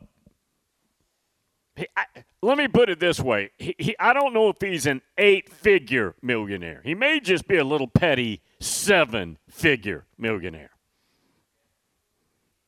he, 1.74 1.86
I, 1.96 2.04
let 2.46 2.58
me 2.58 2.68
put 2.68 2.88
it 2.88 3.00
this 3.00 3.18
way: 3.18 3.50
he, 3.58 3.74
he, 3.78 3.96
I 3.98 4.12
don't 4.12 4.32
know 4.32 4.48
if 4.48 4.56
he's 4.60 4.86
an 4.86 5.02
eight-figure 5.18 6.14
millionaire. 6.22 6.80
He 6.84 6.94
may 6.94 7.18
just 7.18 7.48
be 7.48 7.56
a 7.56 7.64
little 7.64 7.88
petty 7.88 8.40
seven-figure 8.60 10.06
millionaire, 10.16 10.70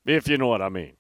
if 0.05 0.27
you 0.27 0.37
know 0.37 0.49
what 0.49 0.63
I 0.63 0.69
mean. 0.69 0.95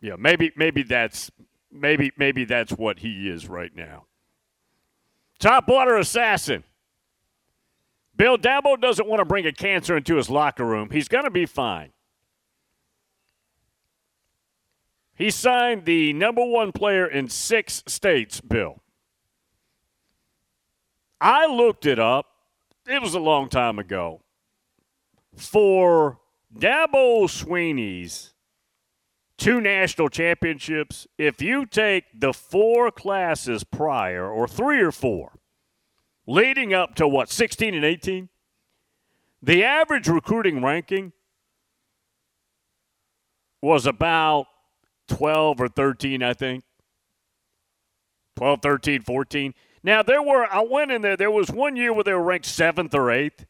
Yeah, 0.00 0.16
maybe 0.18 0.52
maybe 0.56 0.82
that's 0.82 1.30
maybe 1.70 2.10
maybe 2.16 2.44
that's 2.44 2.72
what 2.72 2.98
he 2.98 3.28
is 3.28 3.48
right 3.48 3.74
now. 3.74 4.06
Top 5.38 5.68
water 5.68 5.96
assassin. 5.96 6.64
Bill 8.16 8.36
Dabo 8.36 8.80
doesn't 8.80 9.06
want 9.06 9.20
to 9.20 9.24
bring 9.24 9.46
a 9.46 9.52
cancer 9.52 9.96
into 9.96 10.16
his 10.16 10.28
locker 10.28 10.64
room. 10.64 10.90
He's 10.90 11.06
going 11.06 11.22
to 11.22 11.30
be 11.30 11.46
fine. 11.46 11.92
He 15.18 15.32
signed 15.32 15.84
the 15.84 16.12
number 16.12 16.44
one 16.44 16.70
player 16.70 17.04
in 17.04 17.28
six 17.28 17.82
states, 17.88 18.40
Bill. 18.40 18.80
I 21.20 21.46
looked 21.46 21.86
it 21.86 21.98
up. 21.98 22.26
It 22.86 23.02
was 23.02 23.14
a 23.14 23.18
long 23.20 23.48
time 23.48 23.80
ago. 23.80 24.22
For 25.34 26.20
Dabo 26.56 27.28
Swinney's 27.28 28.32
two 29.36 29.60
national 29.60 30.08
championships, 30.08 31.08
if 31.18 31.42
you 31.42 31.66
take 31.66 32.04
the 32.14 32.32
four 32.32 32.92
classes 32.92 33.64
prior, 33.64 34.30
or 34.30 34.46
three 34.46 34.80
or 34.80 34.92
four, 34.92 35.40
leading 36.28 36.72
up 36.72 36.94
to 36.94 37.08
what, 37.08 37.28
16 37.28 37.74
and 37.74 37.84
18? 37.84 38.28
The 39.42 39.64
average 39.64 40.06
recruiting 40.08 40.62
ranking 40.62 41.12
was 43.60 43.84
about 43.84 44.46
12 45.08 45.60
or 45.60 45.68
13, 45.68 46.22
I 46.22 46.34
think. 46.34 46.64
12, 48.36 48.62
13, 48.62 49.02
14. 49.02 49.54
Now, 49.82 50.02
there 50.02 50.22
were, 50.22 50.46
I 50.46 50.62
went 50.62 50.90
in 50.90 51.02
there, 51.02 51.16
there 51.16 51.30
was 51.30 51.50
one 51.50 51.76
year 51.76 51.92
where 51.92 52.04
they 52.04 52.12
were 52.12 52.22
ranked 52.22 52.46
seventh 52.46 52.94
or 52.94 53.10
eighth. 53.10 53.46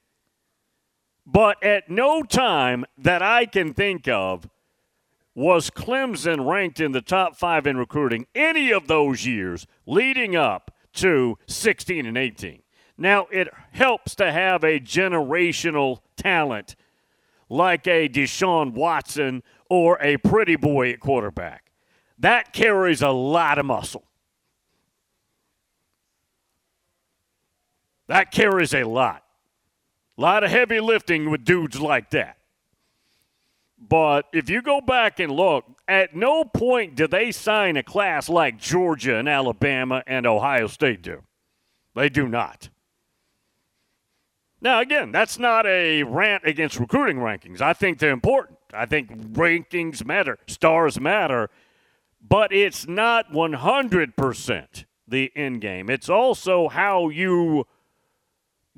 But 1.27 1.63
at 1.63 1.91
no 1.91 2.23
time 2.23 2.87
that 2.97 3.23
I 3.23 3.45
can 3.45 3.75
think 3.75 4.09
of 4.09 4.49
was 5.35 5.71
Clemson 5.71 6.49
ranked 6.49 6.81
in 6.81 6.93
the 6.93 7.03
top 7.03 7.37
five 7.37 7.67
in 7.67 7.77
recruiting 7.77 8.27
any 8.35 8.73
of 8.73 8.89
those 8.89 9.27
years 9.27 9.67
leading 9.87 10.35
up 10.35 10.71
to 10.95 11.39
16 11.47 12.07
and 12.07 12.17
18. 12.17 12.63
Now, 12.97 13.27
it 13.31 13.49
helps 13.71 14.15
to 14.17 14.33
have 14.33 14.65
a 14.65 14.81
generational 14.81 16.01
talent 16.17 16.75
like 17.49 17.87
a 17.87 18.09
Deshaun 18.09 18.73
Watson 18.73 19.43
or 19.69 19.99
a 20.01 20.17
pretty 20.19 20.57
boy 20.57 20.91
at 20.91 21.01
quarterback. 21.01 21.71
That 22.19 22.53
carries 22.53 23.03
a 23.03 23.11
lot 23.11 23.59
of 23.59 23.67
muscle. 23.67 24.05
That 28.09 28.31
carries 28.31 28.75
a 28.75 28.85
lot. 28.85 29.23
A 30.17 30.21
lot 30.21 30.43
of 30.43 30.51
heavy 30.51 30.81
lifting 30.81 31.31
with 31.31 31.45
dudes 31.45 31.81
like 31.81 32.11
that. 32.11 32.39
But 33.79 34.27
if 34.33 34.51
you 34.51 34.61
go 34.61 34.81
back 34.81 35.21
and 35.21 35.31
look, 35.31 35.65
at 35.87 36.17
no 36.17 36.45
point 36.45 36.97
do 36.97 37.07
they 37.07 37.31
sign 37.31 37.77
a 37.77 37.83
class 37.83 38.29
like 38.29 38.59
Georgia 38.59 39.17
and 39.17 39.29
Alabama 39.29 40.03
and 40.07 40.27
Ohio 40.27 40.67
State 40.67 41.03
do. 41.03 41.23
They 41.95 42.09
do 42.09 42.27
not. 42.27 42.71
Now, 44.61 44.81
again, 44.81 45.13
that's 45.13 45.39
not 45.39 45.67
a 45.67 46.03
rant 46.03 46.43
against 46.45 46.81
recruiting 46.81 47.19
rankings. 47.19 47.61
I 47.61 47.73
think 47.73 47.99
they're 47.99 48.11
important. 48.11 48.58
I 48.73 48.87
think 48.87 49.33
rankings 49.33 50.05
matter, 50.05 50.39
stars 50.47 51.01
matter, 51.01 51.49
but 52.21 52.53
it's 52.53 52.87
not 52.87 53.33
100% 53.33 54.85
the 55.07 55.33
end 55.35 55.61
game. 55.61 55.89
It's 55.89 56.09
also 56.09 56.69
how 56.69 57.09
you 57.09 57.67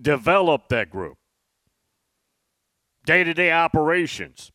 develop 0.01 0.69
that 0.69 0.91
group, 0.91 1.19
day 3.05 3.25
to 3.25 3.35
day 3.35 3.51
operations, 3.51 4.53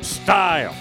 style. 0.00 0.74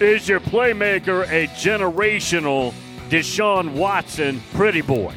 Is 0.00 0.28
your 0.28 0.40
playmaker 0.40 1.28
a 1.28 1.48
generational 1.48 2.72
Deshaun 3.08 3.74
Watson 3.74 4.40
pretty 4.54 4.80
boy? 4.80 5.12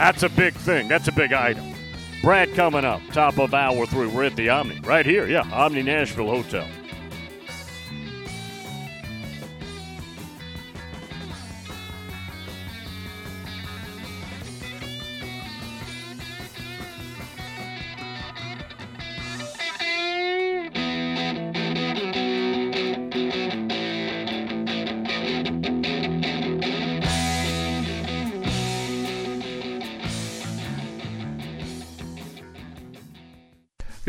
That's 0.00 0.22
a 0.22 0.30
big 0.30 0.54
thing. 0.54 0.88
That's 0.88 1.08
a 1.08 1.12
big 1.12 1.34
item. 1.34 1.74
Brad 2.22 2.54
coming 2.54 2.86
up, 2.86 3.02
top 3.12 3.38
of 3.38 3.52
hour 3.52 3.84
three. 3.84 4.06
We're 4.06 4.24
at 4.24 4.34
the 4.34 4.48
Omni, 4.48 4.80
right 4.80 5.04
here. 5.04 5.26
Yeah, 5.26 5.46
Omni 5.52 5.82
Nashville 5.82 6.26
Hotel. 6.26 6.66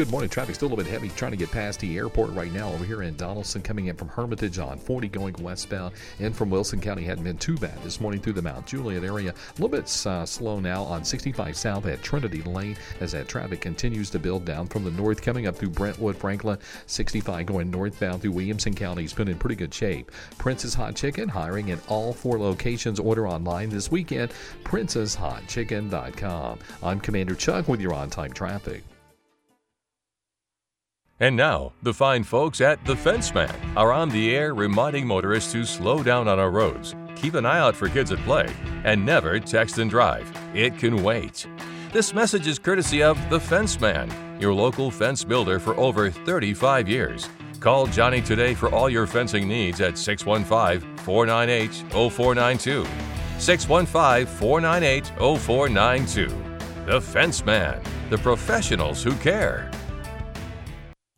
Good 0.01 0.09
morning. 0.09 0.31
Traffic 0.31 0.55
still 0.55 0.67
a 0.67 0.69
little 0.69 0.83
bit 0.83 0.91
heavy 0.91 1.09
trying 1.09 1.29
to 1.29 1.37
get 1.37 1.51
past 1.51 1.79
the 1.79 1.95
airport 1.95 2.31
right 2.31 2.51
now 2.51 2.69
over 2.69 2.83
here 2.83 3.03
in 3.03 3.15
Donaldson, 3.17 3.61
coming 3.61 3.85
in 3.85 3.95
from 3.95 4.07
Hermitage 4.07 4.57
on 4.57 4.79
40 4.79 5.07
going 5.09 5.35
westbound 5.35 5.93
and 6.17 6.35
from 6.35 6.49
Wilson 6.49 6.81
County. 6.81 7.03
Hadn't 7.03 7.23
been 7.23 7.37
too 7.37 7.55
bad 7.55 7.77
this 7.83 8.01
morning 8.01 8.19
through 8.19 8.33
the 8.33 8.41
Mount 8.41 8.65
Juliet 8.65 9.03
area. 9.03 9.29
A 9.29 9.61
little 9.61 9.69
bit 9.69 9.83
uh, 10.07 10.25
slow 10.25 10.59
now 10.59 10.81
on 10.81 11.05
65 11.05 11.55
South 11.55 11.85
at 11.85 12.01
Trinity 12.01 12.41
Lane 12.41 12.77
as 12.99 13.11
that 13.11 13.27
traffic 13.27 13.61
continues 13.61 14.09
to 14.09 14.17
build 14.17 14.43
down 14.43 14.65
from 14.65 14.83
the 14.83 14.89
north, 14.89 15.21
coming 15.21 15.45
up 15.45 15.55
through 15.55 15.69
Brentwood, 15.69 16.17
Franklin. 16.17 16.57
65 16.87 17.45
going 17.45 17.69
northbound 17.69 18.23
through 18.23 18.31
Williamson 18.31 18.73
County. 18.73 19.03
It's 19.03 19.13
been 19.13 19.27
in 19.27 19.37
pretty 19.37 19.55
good 19.55 19.71
shape. 19.71 20.11
Prince's 20.39 20.73
Hot 20.73 20.95
Chicken 20.95 21.29
hiring 21.29 21.67
in 21.67 21.79
all 21.87 22.11
four 22.11 22.39
locations. 22.39 22.99
Order 22.99 23.27
online 23.27 23.69
this 23.69 23.91
weekend. 23.91 24.31
PrincesHotChicken.com. 24.63 26.57
I'm 26.81 26.99
Commander 26.99 27.35
Chuck 27.35 27.67
with 27.67 27.79
your 27.79 27.93
on 27.93 28.09
time 28.09 28.33
traffic. 28.33 28.83
And 31.21 31.35
now, 31.35 31.73
the 31.83 31.93
fine 31.93 32.23
folks 32.23 32.61
at 32.61 32.83
The 32.83 32.95
Fenceman 32.95 33.53
are 33.77 33.93
on 33.93 34.09
the 34.09 34.35
air 34.35 34.55
reminding 34.55 35.05
motorists 35.05 35.51
to 35.51 35.63
slow 35.65 36.01
down 36.01 36.27
on 36.27 36.39
our 36.39 36.49
roads, 36.49 36.95
keep 37.15 37.35
an 37.35 37.45
eye 37.45 37.59
out 37.59 37.75
for 37.75 37.87
kids 37.87 38.11
at 38.11 38.17
play, 38.23 38.47
and 38.83 39.05
never 39.05 39.39
text 39.39 39.77
and 39.77 39.87
drive. 39.87 40.27
It 40.55 40.79
can 40.79 41.03
wait. 41.03 41.45
This 41.93 42.15
message 42.15 42.47
is 42.47 42.57
courtesy 42.57 43.03
of 43.03 43.19
The 43.29 43.37
Fenceman, 43.37 44.11
your 44.41 44.51
local 44.51 44.89
fence 44.89 45.23
builder 45.23 45.59
for 45.59 45.77
over 45.77 46.09
35 46.09 46.89
years. 46.89 47.29
Call 47.59 47.85
Johnny 47.85 48.23
today 48.23 48.55
for 48.55 48.73
all 48.73 48.89
your 48.89 49.05
fencing 49.05 49.47
needs 49.47 49.79
at 49.79 49.99
615 49.99 50.97
498 51.05 51.71
0492. 52.11 52.83
615 53.37 54.25
498 54.25 55.05
0492. 55.39 56.27
The 56.87 56.99
Fenceman, 56.99 58.09
the 58.09 58.17
professionals 58.17 59.03
who 59.03 59.13
care. 59.17 59.69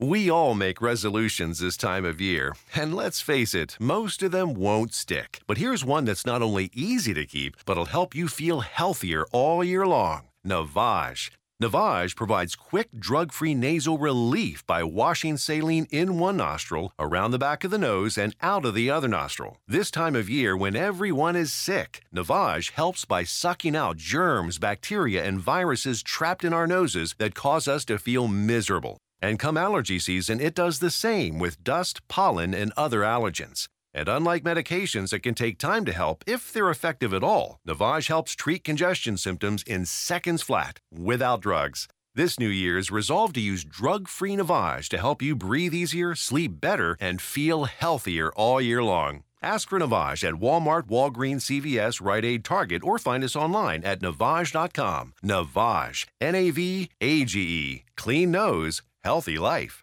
We 0.04 0.30
all 0.30 0.54
make 0.54 0.82
resolutions 0.82 1.60
this 1.60 1.78
time 1.78 2.04
of 2.04 2.20
year, 2.20 2.58
and 2.76 2.94
let's 2.94 3.22
face 3.22 3.54
it, 3.54 3.78
most 3.80 4.22
of 4.22 4.32
them 4.32 4.54
won't 4.54 4.94
stick. 4.94 5.40
But 5.48 5.58
here's 5.58 5.86
one 5.86 6.04
that's 6.04 6.26
not 6.26 6.42
only 6.42 6.70
easy 6.74 7.14
to 7.14 7.26
keep, 7.26 7.64
but'll 7.64 7.86
help 7.86 8.14
you 8.14 8.28
feel 8.28 8.60
healthier 8.60 9.26
all 9.32 9.64
year 9.64 9.88
long 9.88 10.24
Navage. 10.46 11.30
Navage 11.62 12.18
provides 12.18 12.58
quick, 12.58 12.90
drug 13.00 13.32
free 13.32 13.56
nasal 13.56 13.98
relief 13.98 14.66
by 14.68 14.84
washing 14.84 15.38
saline 15.38 15.88
in 15.90 16.20
one 16.20 16.36
nostril, 16.36 16.92
around 17.00 17.32
the 17.32 17.40
back 17.40 17.64
of 17.64 17.72
the 17.72 17.78
nose, 17.78 18.18
and 18.18 18.36
out 18.42 18.66
of 18.66 18.74
the 18.74 18.90
other 18.90 19.08
nostril. 19.08 19.62
This 19.70 19.90
time 19.90 20.18
of 20.18 20.30
year, 20.30 20.58
when 20.58 20.76
everyone 20.76 21.38
is 21.38 21.54
sick, 21.54 22.02
Navage 22.14 22.72
helps 22.72 23.06
by 23.06 23.24
sucking 23.24 23.78
out 23.78 23.96
germs, 23.96 24.60
bacteria, 24.60 25.24
and 25.24 25.40
viruses 25.40 26.04
trapped 26.04 26.44
in 26.44 26.52
our 26.52 26.68
noses 26.68 27.16
that 27.20 27.36
cause 27.36 27.70
us 27.70 27.86
to 27.86 27.98
feel 27.98 28.28
miserable. 28.28 28.98
And 29.24 29.40
come 29.40 29.56
allergy 29.56 30.00
season, 30.00 30.42
it 30.42 30.54
does 30.54 30.80
the 30.80 30.92
same 30.92 31.40
with 31.40 31.64
dust, 31.64 32.06
pollen, 32.10 32.54
and 32.54 32.74
other 32.76 33.04
allergens. 33.04 33.70
And 33.94 34.10
unlike 34.10 34.44
medications 34.44 35.12
that 35.12 35.24
can 35.24 35.34
take 35.34 35.58
time 35.58 35.86
to 35.86 35.94
help, 35.94 36.26
if 36.28 36.52
they're 36.52 36.70
effective 36.70 37.14
at 37.14 37.24
all, 37.24 37.62
Navage 37.66 38.10
helps 38.10 38.36
treat 38.36 38.66
congestion 38.66 39.16
symptoms 39.16 39.64
in 39.64 39.86
seconds 39.86 40.42
flat, 40.42 40.82
without 40.94 41.40
drugs. 41.40 41.88
This 42.14 42.38
New 42.38 42.50
Year's, 42.50 42.92
resolve 42.92 43.32
to 43.34 43.40
use 43.40 43.64
drug 43.64 44.10
free 44.10 44.36
Navage 44.36 44.90
to 44.90 44.98
help 44.98 45.22
you 45.22 45.38
breathe 45.38 45.74
easier, 45.74 46.16
sleep 46.16 46.60
better, 46.60 46.98
and 47.00 47.22
feel 47.22 47.64
healthier 47.64 48.30
all 48.36 48.60
year 48.60 48.84
long. 48.84 49.24
Ask 49.42 49.70
for 49.70 49.80
Navage 49.80 50.28
at 50.28 50.36
Walmart, 50.36 50.88
Walgreens, 50.88 51.44
CVS, 51.48 52.02
Rite 52.02 52.26
Aid, 52.26 52.44
Target, 52.44 52.84
or 52.84 53.00
find 53.00 53.24
us 53.24 53.38
online 53.38 53.86
at 53.86 54.02
Navage.com. 54.02 55.14
Navage, 55.24 56.08
N 56.20 56.36
A 56.36 56.50
V 56.50 56.90
A 57.00 57.24
G 57.24 57.40
E. 57.40 57.84
Clean 57.96 58.30
nose, 58.30 58.82
healthy 59.04 59.38
life. 59.38 59.83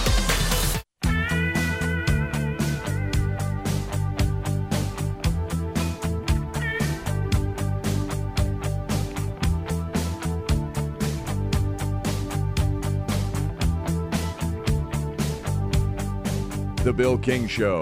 The 16.83 16.91
Bill 16.91 17.15
King 17.15 17.47
Show, 17.47 17.79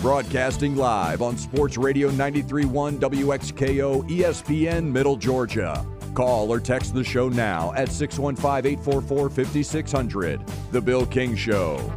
broadcasting 0.00 0.76
live 0.76 1.20
on 1.20 1.36
Sports 1.36 1.76
Radio 1.76 2.10
931 2.10 3.00
WXKO 3.00 4.08
ESPN 4.08 4.84
Middle 4.84 5.16
Georgia. 5.16 5.84
Call 6.14 6.52
or 6.52 6.60
text 6.60 6.94
the 6.94 7.02
show 7.02 7.28
now 7.28 7.72
at 7.74 7.90
615 7.90 8.70
844 8.70 9.30
5600. 9.30 10.40
The 10.70 10.80
Bill 10.80 11.04
King 11.06 11.34
Show. 11.34 11.92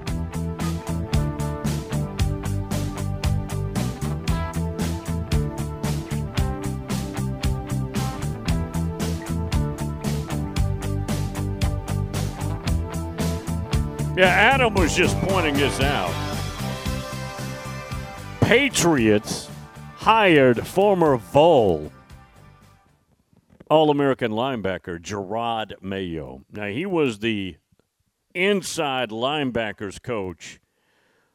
Yeah, 14.18 14.26
Adam 14.26 14.74
was 14.74 14.96
just 14.96 15.16
pointing 15.20 15.54
this 15.54 15.80
out. 15.80 16.29
Patriots 18.50 19.48
hired 19.98 20.66
former 20.66 21.18
Vol 21.18 21.92
All 23.70 23.92
American 23.92 24.32
linebacker 24.32 25.00
Jerod 25.00 25.74
Mayo. 25.84 26.42
Now, 26.52 26.66
he 26.66 26.88
was 26.88 27.20
the 27.20 27.58
inside 28.34 29.12
linebackers 29.12 30.02
coach 30.02 30.60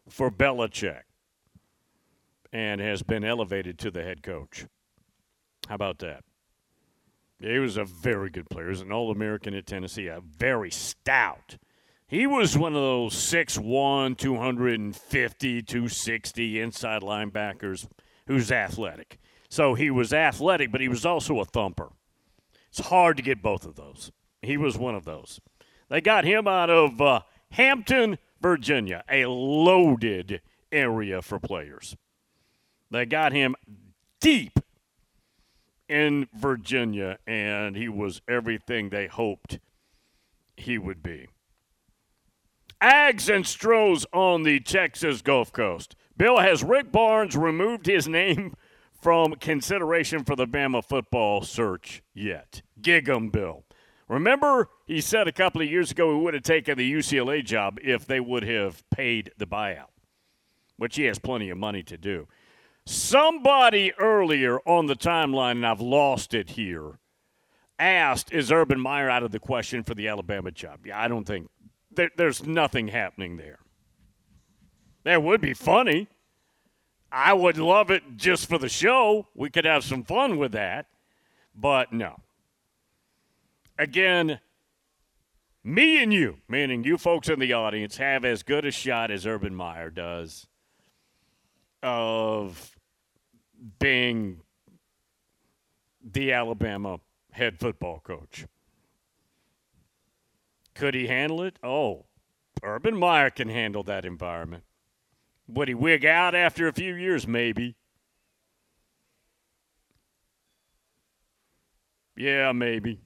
for 0.09 0.29
Belichick 0.29 1.03
and 2.53 2.81
has 2.81 3.05
been 3.05 3.23
elevated 3.23 3.79
to 3.79 3.93
the 3.93 4.03
head 4.03 4.25
coach. 4.25 4.67
How 5.69 5.77
about 5.77 6.01
that? 6.01 6.25
He 7.39 7.61
was 7.61 7.77
a 7.77 7.85
very 7.85 8.29
good 8.29 8.51
player. 8.51 8.65
He 8.65 8.71
was 8.71 8.81
an 8.81 8.91
All 8.91 9.13
American 9.13 9.55
at 9.55 9.67
Tennessee, 9.67 10.09
a 10.09 10.21
very 10.21 10.73
stout. 10.73 11.59
He 12.07 12.27
was 12.27 12.57
one 12.57 12.75
of 12.75 12.83
those 12.83 13.15
6'1, 13.15 14.19
250, 14.19 15.63
260 15.63 16.61
inside 16.61 17.03
linebackers 17.03 17.87
who's 18.27 18.53
athletic. 18.53 19.19
So 19.49 19.75
he 19.75 19.91
was 19.91 20.13
athletic, 20.13 20.71
but 20.71 20.81
he 20.81 20.89
was 20.89 21.07
also 21.07 21.41
a 21.41 21.45
thumper. 21.45 21.91
It's 22.69 22.89
hard 22.89 23.17
to 23.17 23.23
get 23.23 23.43
both 23.43 23.65
of 23.65 23.77
those. 23.77 24.13
He 24.43 24.57
was 24.57 24.77
one 24.77 24.95
of 24.95 25.05
those. 25.05 25.41
They 25.89 26.01
got 26.01 26.25
him 26.25 26.47
out 26.47 26.71
of 26.71 27.01
uh, 27.01 27.21
Hampton, 27.53 28.19
Virginia, 28.41 29.05
a 29.09 29.27
loaded 29.27 30.41
area 30.73 31.23
for 31.23 31.39
players. 31.39 31.97
They 32.91 33.07
got 33.07 33.33
him 33.33 33.55
deep 34.21 34.59
in 35.89 36.29
Virginia, 36.35 37.19
and 37.27 37.77
he 37.77 37.89
was 37.89 38.21
everything 38.29 38.89
they 38.89 39.07
hoped 39.07 39.59
he 40.57 40.79
would 40.79 41.03
be. 41.03 41.29
Ags 42.85 43.35
and 43.35 43.47
Stros 43.47 44.05
on 44.13 44.43
the 44.43 44.61
Texas 44.61 45.23
Gulf 45.23 45.51
Coast. 45.51 45.97
Bill, 46.19 46.41
has 46.41 46.63
Rick 46.63 46.93
Barnes 46.93 47.35
removed 47.35 47.87
his 47.87 48.07
name 48.07 48.55
from 49.01 49.37
consideration 49.37 50.23
for 50.23 50.37
the 50.37 50.47
Bama 50.47 50.85
football 50.85 51.41
search 51.41 52.03
yet? 52.13 52.61
Gig 52.83 53.09
'em, 53.09 53.31
Bill. 53.31 53.65
Remember, 54.07 54.69
he 54.85 55.01
said 55.01 55.27
a 55.27 55.33
couple 55.33 55.63
of 55.63 55.71
years 55.71 55.93
ago 55.93 56.15
he 56.15 56.21
would 56.23 56.35
have 56.35 56.43
taken 56.43 56.77
the 56.77 56.93
UCLA 56.93 57.43
job 57.43 57.79
if 57.83 58.07
they 58.07 58.21
would 58.21 58.45
have 58.45 58.85
paid 58.91 59.33
the 59.39 59.47
buyout, 59.47 59.89
which 60.77 60.97
he 60.97 61.05
has 61.05 61.19
plenty 61.19 61.49
of 61.49 61.57
money 61.57 61.83
to 61.85 61.97
do. 61.97 62.29
Somebody 62.85 63.95
earlier 63.95 64.59
on 64.67 64.89
the 64.89 64.95
timeline, 64.95 65.53
and 65.53 65.67
I've 65.67 65.81
lost 65.81 66.35
it 66.35 66.51
here, 66.51 66.99
asked, 67.79 68.31
Is 68.31 68.53
Urban 68.53 68.79
Meyer 68.79 69.09
out 69.09 69.23
of 69.23 69.33
the 69.33 69.41
question 69.41 69.85
for 69.85 69.95
the 69.95 70.07
Alabama 70.07 70.51
job? 70.51 70.85
Yeah, 70.85 71.01
I 71.01 71.09
don't 71.09 71.25
think 71.25 71.49
there, 71.97 72.11
there's 72.17 72.47
nothing 72.47 72.89
happening 72.89 73.37
there. 73.37 73.59
That 75.05 75.23
would 75.23 75.41
be 75.41 75.55
funny. 75.55 76.09
I 77.13 77.33
would 77.33 77.59
love 77.59 77.91
it 77.91 78.03
just 78.17 78.49
for 78.49 78.59
the 78.59 78.69
show. 78.69 79.29
We 79.35 79.51
could 79.51 79.65
have 79.65 79.85
some 79.85 80.03
fun 80.03 80.39
with 80.39 80.53
that. 80.53 80.87
But 81.55 81.93
no. 81.93 82.17
Again, 83.79 84.41
me 85.63 86.03
and 86.03 86.13
you, 86.13 86.39
meaning 86.49 86.85
you 86.85 86.99
folks 86.99 87.29
in 87.29 87.39
the 87.39 87.53
audience, 87.53 87.97
have 87.97 88.25
as 88.25 88.43
good 88.43 88.65
a 88.65 88.71
shot 88.71 89.11
as 89.11 89.27
Urban 89.27 89.55
Meyer 89.55 89.91
does 89.91 90.47
of 91.83 92.77
being 93.79 94.41
the 96.03 96.33
Alabama 96.33 97.01
head 97.33 97.59
football 97.59 98.01
coach. 98.01 98.47
Could 100.75 100.95
he 100.95 101.07
handle 101.07 101.43
it? 101.43 101.59
Oh, 101.63 102.07
Urban 102.63 102.97
Meyer 102.97 103.31
can 103.31 103.49
handle 103.49 103.83
that 103.85 104.05
environment. 104.05 104.65
Would 105.47 105.69
he 105.69 105.75
wig 105.75 106.05
out 106.05 106.35
after 106.35 106.67
a 106.67 106.73
few 106.73 106.95
years? 106.95 107.27
Maybe. 107.27 107.77
Yeah, 112.17 112.53
maybe. 112.53 113.01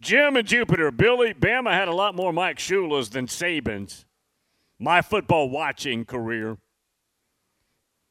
Jim 0.00 0.36
and 0.36 0.46
Jupiter, 0.46 0.90
Billy, 0.90 1.32
Bama 1.32 1.72
had 1.72 1.88
a 1.88 1.94
lot 1.94 2.14
more 2.14 2.32
Mike 2.32 2.58
Shulas 2.58 3.10
than 3.10 3.26
Saban's. 3.26 4.04
My 4.78 5.00
football 5.00 5.48
watching 5.48 6.04
career. 6.04 6.58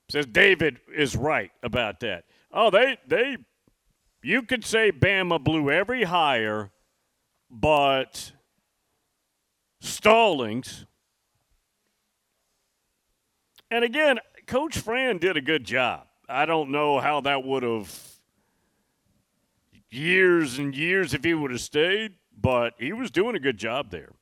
Says 0.10 0.26
David 0.26 0.80
is 0.94 1.16
right 1.16 1.52
about 1.64 2.00
that. 2.02 2.26
Oh, 2.52 2.70
they 2.70 2.98
they 3.08 3.38
you 4.22 4.42
could 4.44 4.66
say 4.66 4.92
Bama 4.92 5.42
blew 5.42 5.72
every 5.72 6.04
hire, 6.04 6.72
but 7.52 8.32
Stallings. 9.82 10.86
And 13.72 13.84
again, 13.84 14.20
Coach 14.46 14.78
Fran 14.78 15.18
did 15.18 15.38
a 15.38 15.42
good 15.42 15.64
job. 15.64 16.08
I 16.30 16.46
don't 16.46 16.70
know 16.70 17.00
how 17.00 17.22
that 17.22 17.44
would 17.44 17.64
have 17.64 17.92
years 19.90 20.60
and 20.60 20.76
years 20.76 21.14
if 21.14 21.24
he 21.24 21.34
would 21.34 21.52
have 21.52 21.62
stayed, 21.62 22.14
but 22.40 22.74
he 22.78 22.94
was 22.94 23.12
doing 23.12 23.36
a 23.36 23.40
good 23.40 23.58
job 23.58 23.90
there. 23.90 24.14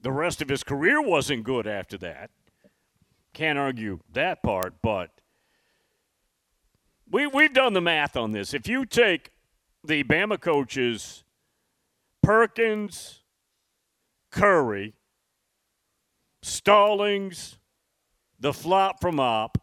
The 0.00 0.10
rest 0.10 0.40
of 0.40 0.48
his 0.48 0.62
career 0.62 1.02
wasn't 1.02 1.44
good 1.44 1.66
after 1.66 1.98
that. 1.98 2.30
Can't 3.34 3.58
argue 3.58 4.00
that 4.12 4.42
part, 4.42 4.74
but 4.82 5.10
we, 7.10 7.26
we've 7.26 7.52
done 7.52 7.74
the 7.74 7.80
math 7.80 8.16
on 8.16 8.32
this. 8.32 8.54
If 8.54 8.68
you 8.68 8.86
take 8.86 9.30
the 9.84 10.02
Bama 10.02 10.40
coaches, 10.40 11.24
Perkins, 12.26 13.22
Curry, 14.32 14.94
Stallings, 16.42 17.56
the 18.40 18.52
flop 18.52 19.00
from 19.00 19.20
Opp, 19.20 19.58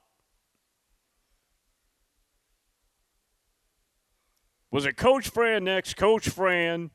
Was 4.71 4.85
it 4.85 4.95
Coach 4.95 5.27
Fran 5.27 5.65
next? 5.65 5.97
Coach 5.97 6.29
Fran, 6.29 6.89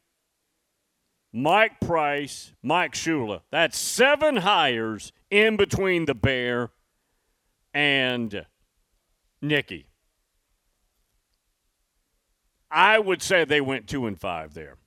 Mike 1.35 1.79
Price, 1.81 2.55
Mike 2.63 2.95
Shula. 2.95 3.43
That's 3.53 3.79
seven 3.79 4.37
hires 4.37 5.13
in 5.31 5.57
between 5.57 6.07
the 6.07 6.15
Bear 6.15 6.71
and 7.75 8.47
Nicky. 9.43 9.87
I 12.71 12.99
would 12.99 13.21
say 13.21 13.45
they 13.45 13.61
went 13.61 13.87
two 13.87 14.07
and 14.07 14.19
five 14.19 14.55
there. 14.55 14.79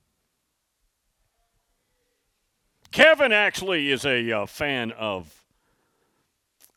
Kevin 2.92 3.32
actually 3.32 3.90
is 3.90 4.04
a 4.04 4.30
uh, 4.30 4.46
fan 4.46 4.92
of 4.92 5.44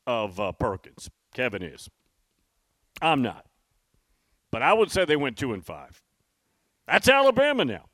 of 0.08 0.40
uh, 0.40 0.52
Perkins. 0.54 1.10
Kevin 1.34 1.62
is. 1.62 1.90
I'm 3.02 3.22
not, 3.22 3.46
but 4.52 4.62
I 4.62 4.74
would 4.74 4.90
say 4.92 5.06
they 5.06 5.16
went 5.16 5.38
two 5.38 5.54
and 5.54 5.66
five. 5.66 6.02
That's 6.88 7.10
Alabama 7.10 7.66
now. 7.66 7.86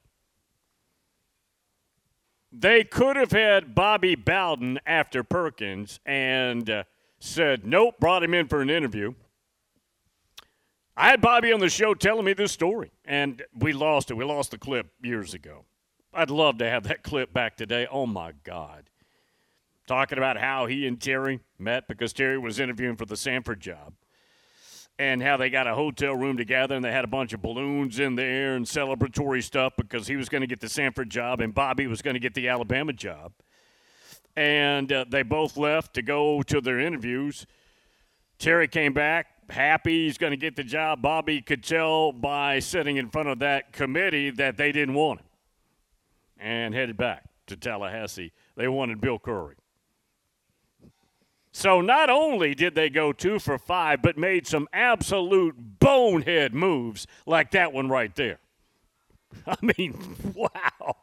They 2.52 2.84
could 2.84 3.16
have 3.16 3.32
had 3.32 3.74
Bobby 3.74 4.16
Bowden 4.16 4.80
after 4.86 5.24
Perkins 5.24 6.00
and 6.06 6.70
uh, 6.70 6.84
said, 7.20 7.66
nope, 7.66 7.96
brought 8.00 8.24
him 8.24 8.34
in 8.34 8.48
for 8.48 8.62
an 8.62 8.70
interview. 8.70 9.14
I 10.98 11.10
had 11.10 11.22
Bobby 11.22 11.54
on 11.54 11.62
the 11.62 11.70
show 11.70 11.94
telling 11.94 12.26
me 12.26 12.34
this 12.34 12.52
story, 12.52 12.92
and 13.06 13.42
we 13.58 13.72
lost 13.72 14.12
it. 14.12 14.16
We 14.16 14.26
lost 14.26 14.52
the 14.52 14.58
clip 14.58 14.88
years 15.02 15.34
ago. 15.34 15.64
I'd 16.14 16.30
love 16.30 16.58
to 16.60 16.70
have 16.70 16.84
that 16.84 17.04
clip 17.04 17.34
back 17.34 17.58
today. 17.58 17.88
Oh, 17.90 18.06
my 18.06 18.34
God. 18.44 18.90
Talking 19.88 20.18
about 20.18 20.38
how 20.38 20.68
he 20.68 20.88
and 20.88 21.00
Terry 21.02 21.40
met 21.58 21.88
because 21.88 22.14
Terry 22.14 22.38
was 22.38 22.60
interviewing 22.60 22.96
for 22.96 23.06
the 23.06 23.16
Samford 23.16 23.60
job 23.60 23.94
and 25.00 25.22
how 25.22 25.36
they 25.36 25.50
got 25.50 25.68
a 25.68 25.74
hotel 25.74 26.14
room 26.16 26.38
together 26.38 26.76
and 26.76 26.86
they 26.86 26.92
had 26.92 27.04
a 27.04 27.08
bunch 27.08 27.34
of 27.34 27.42
balloons 27.42 28.00
in 28.00 28.16
there 28.16 28.56
and 28.56 28.66
celebratory 28.66 29.44
stuff 29.44 29.74
because 29.78 30.08
he 30.08 30.16
was 30.16 30.30
going 30.30 30.42
to 30.42 30.48
get 30.48 30.60
the 30.60 30.68
Samford 30.68 31.10
job 31.10 31.42
and 31.42 31.54
Bobby 31.54 31.88
was 31.88 32.02
going 32.02 32.14
to 32.14 32.20
get 32.20 32.36
the 32.36 32.48
Alabama 32.48 32.94
job. 32.94 33.34
And 34.36 34.92
uh, 34.94 35.06
they 35.10 35.24
both 35.24 35.58
left 35.58 35.96
to 35.96 36.02
go 36.02 36.42
to 36.44 36.62
their 36.62 36.80
interviews. 36.80 37.46
Terry 38.38 38.68
came 38.68 38.94
back 38.94 39.28
happy 39.50 40.06
he's 40.06 40.18
going 40.18 40.32
to 40.32 40.38
get 40.38 40.56
the 40.56 40.64
job. 40.64 41.02
Bobby 41.02 41.42
could 41.42 41.64
tell 41.64 42.14
by 42.14 42.60
sitting 42.60 42.98
in 42.98 43.10
front 43.10 43.28
of 43.28 43.40
that 43.40 43.74
committee 43.74 44.30
that 44.32 44.56
they 44.56 44.72
didn't 44.72 44.94
want 44.94 45.20
him 45.20 45.26
and 46.42 46.74
headed 46.74 46.98
back 46.98 47.26
to 47.48 47.56
Tallahassee. 47.56 48.32
They 48.56 48.68
wanted 48.68 49.00
Bill 49.00 49.20
Curry. 49.20 49.56
So 51.52 51.82
not 51.82 52.10
only 52.10 52.56
did 52.56 52.76
they 52.76 52.90
go 52.90 53.12
two 53.12 53.38
for 53.38 53.58
five, 53.58 54.02
but 54.02 54.18
made 54.18 54.48
some 54.48 54.68
absolute 54.72 55.56
bonehead 55.80 56.54
moves 56.54 57.08
like 57.26 57.52
that 57.52 57.74
one 57.74 57.90
right 57.90 58.16
there. 58.16 58.40
I 59.48 59.58
mean, 59.78 60.16
wow. 60.34 60.96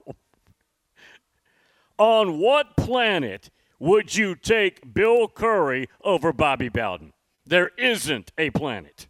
On 1.99 2.39
what 2.39 2.76
planet 2.76 3.51
would 3.78 4.16
you 4.16 4.34
take 4.34 4.95
Bill 4.95 5.28
Curry 5.28 5.89
over 6.03 6.32
Bobby 6.32 6.68
Bowden? 6.68 7.12
There 7.45 7.70
isn't 7.76 8.32
a 8.39 8.51
planet. 8.51 9.07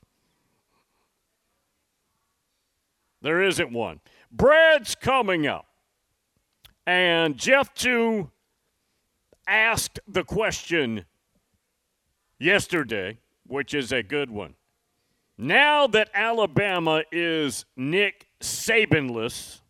There 3.21 3.43
isn't 3.43 3.73
one. 3.73 4.01
Brad's 4.31 4.95
coming 4.95 5.47
up. 5.47 5.68
And 6.89 7.37
Jeff, 7.37 7.75
Chu 7.75 8.31
asked 9.47 10.01
the 10.09 10.25
question 10.25 11.05
yesterday, 12.39 13.19
which 13.47 13.75
is 13.75 13.93
a 13.93 14.03
good 14.03 14.31
one. 14.31 14.55
Now 15.37 15.87
that 15.89 16.09
Alabama 16.15 17.03
is 17.13 17.67
Nick 17.77 18.29
Sabanless, 18.41 19.61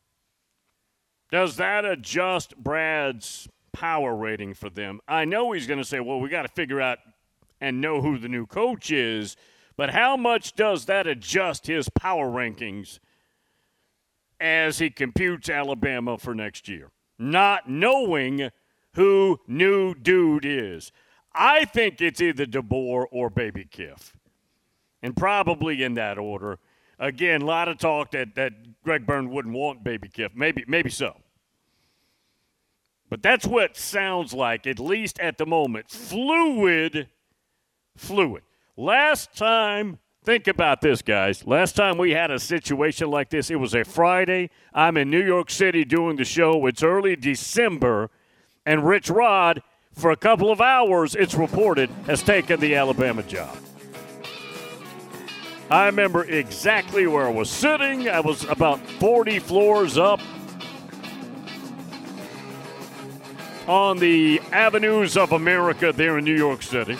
does 1.33 1.57
that 1.57 1.85
adjust 1.85 2.57
Brad's 2.57 3.49
power 3.73 4.15
rating 4.15 4.55
for 4.55 4.71
them? 4.71 5.01
I 5.09 5.25
know 5.25 5.51
he's 5.51 5.67
going 5.67 5.81
to 5.81 5.85
say, 5.85 5.99
well, 5.99 6.21
we 6.21 6.29
got 6.29 6.43
to 6.43 6.53
figure 6.53 6.81
out 6.81 6.99
and 7.61 7.81
know 7.81 8.01
who 8.01 8.19
the 8.19 8.29
new 8.29 8.47
coach 8.47 8.93
is, 8.93 9.37
but 9.77 9.91
how 9.91 10.17
much 10.17 10.53
does 10.53 10.85
that 10.85 11.09
adjust 11.09 11.67
his 11.67 11.89
power 11.89 12.29
rankings 12.29 13.01
as 14.39 14.79
he 14.79 14.89
computes 14.89 15.51
Alabama 15.51 16.17
for 16.17 16.33
next 16.33 16.69
year? 16.69 16.93
Not 17.19 17.69
knowing 17.69 18.51
who 18.95 19.41
new 19.47 19.95
dude 19.95 20.45
is. 20.45 20.93
I 21.35 21.65
think 21.65 22.01
it's 22.01 22.21
either 22.21 22.47
DeBoer 22.47 23.07
or 23.11 23.31
Baby 23.31 23.65
Kiff, 23.65 24.13
and 25.03 25.17
probably 25.17 25.83
in 25.83 25.95
that 25.95 26.19
order. 26.19 26.59
Again, 26.99 27.43
a 27.43 27.47
lot 27.47 27.69
of 27.69 27.79
talk 27.79 28.11
that, 28.13 28.35
that 28.35 28.53
Greg 28.83 29.07
Byrne 29.07 29.31
wouldn't 29.31 29.55
want 29.55 29.85
Baby 29.85 30.09
Kiff. 30.09 30.31
Maybe, 30.35 30.65
maybe 30.67 30.91
so. 30.91 31.17
But 33.09 33.23
that's 33.23 33.47
what 33.47 33.77
sounds 33.77 34.33
like, 34.33 34.67
at 34.67 34.79
least 34.79 35.19
at 35.21 35.39
the 35.39 35.47
moment. 35.47 35.89
Fluid, 35.89 37.09
fluid. 37.97 38.43
Last 38.77 39.35
time, 39.35 39.99
think 40.25 40.49
about 40.49 40.81
this, 40.81 41.03
guys. 41.03 41.47
Last 41.47 41.77
time 41.77 41.99
we 41.99 42.13
had 42.13 42.31
a 42.31 42.39
situation 42.39 43.11
like 43.11 43.31
this, 43.31 43.51
it 43.51 43.57
was 43.57 43.75
a 43.75 43.85
Friday. 43.85 44.51
I'm 44.75 44.97
in 44.97 45.11
New 45.11 45.25
York 45.25 45.51
City 45.51 45.85
doing 45.85 46.17
the 46.17 46.25
show. 46.25 46.67
It's 46.67 46.83
early 46.83 47.17
December, 47.17 48.11
and 48.67 48.87
Rich 48.87 49.11
Rod, 49.11 49.63
for 49.93 50.11
a 50.11 50.17
couple 50.17 50.51
of 50.51 50.61
hours, 50.61 51.15
it's 51.15 51.35
reported, 51.35 51.91
has 52.07 52.23
taken 52.23 52.61
the 52.61 52.75
Alabama 52.75 53.23
job. 53.23 53.57
I 55.71 55.87
remember 55.87 56.25
exactly 56.25 57.07
where 57.07 57.27
I 57.27 57.31
was 57.31 57.51
sitting. 57.51 58.09
I 58.09 58.21
was 58.21 58.45
about 58.45 58.81
40 58.81 59.39
floors 59.39 59.99
up 59.99 60.21
on 63.67 63.99
the 63.99 64.41
avenues 64.51 65.19
of 65.19 65.33
America 65.33 65.93
there 65.93 66.17
in 66.17 66.25
New 66.25 66.37
York 66.37 66.63
City. 66.63 66.97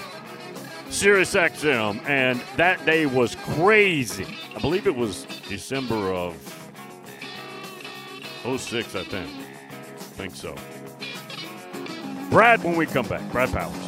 Sirius 0.91 1.35
XM, 1.35 2.01
and 2.09 2.41
that 2.57 2.85
day 2.87 3.07
was 3.07 3.35
crazy. 3.35 4.27
I 4.57 4.61
believe 4.61 4.87
it 4.87 4.97
was 4.97 5.25
December 5.49 6.13
of 6.13 6.35
06, 8.45 8.95
I 8.95 9.05
think. 9.05 9.31
I 9.31 10.03
think 10.17 10.35
so. 10.35 10.55
Brad, 12.31 12.63
when 12.65 12.77
we 12.77 12.87
come 12.87 13.07
back, 13.07 13.31
Brad 13.31 13.51
Powell. 13.53 13.88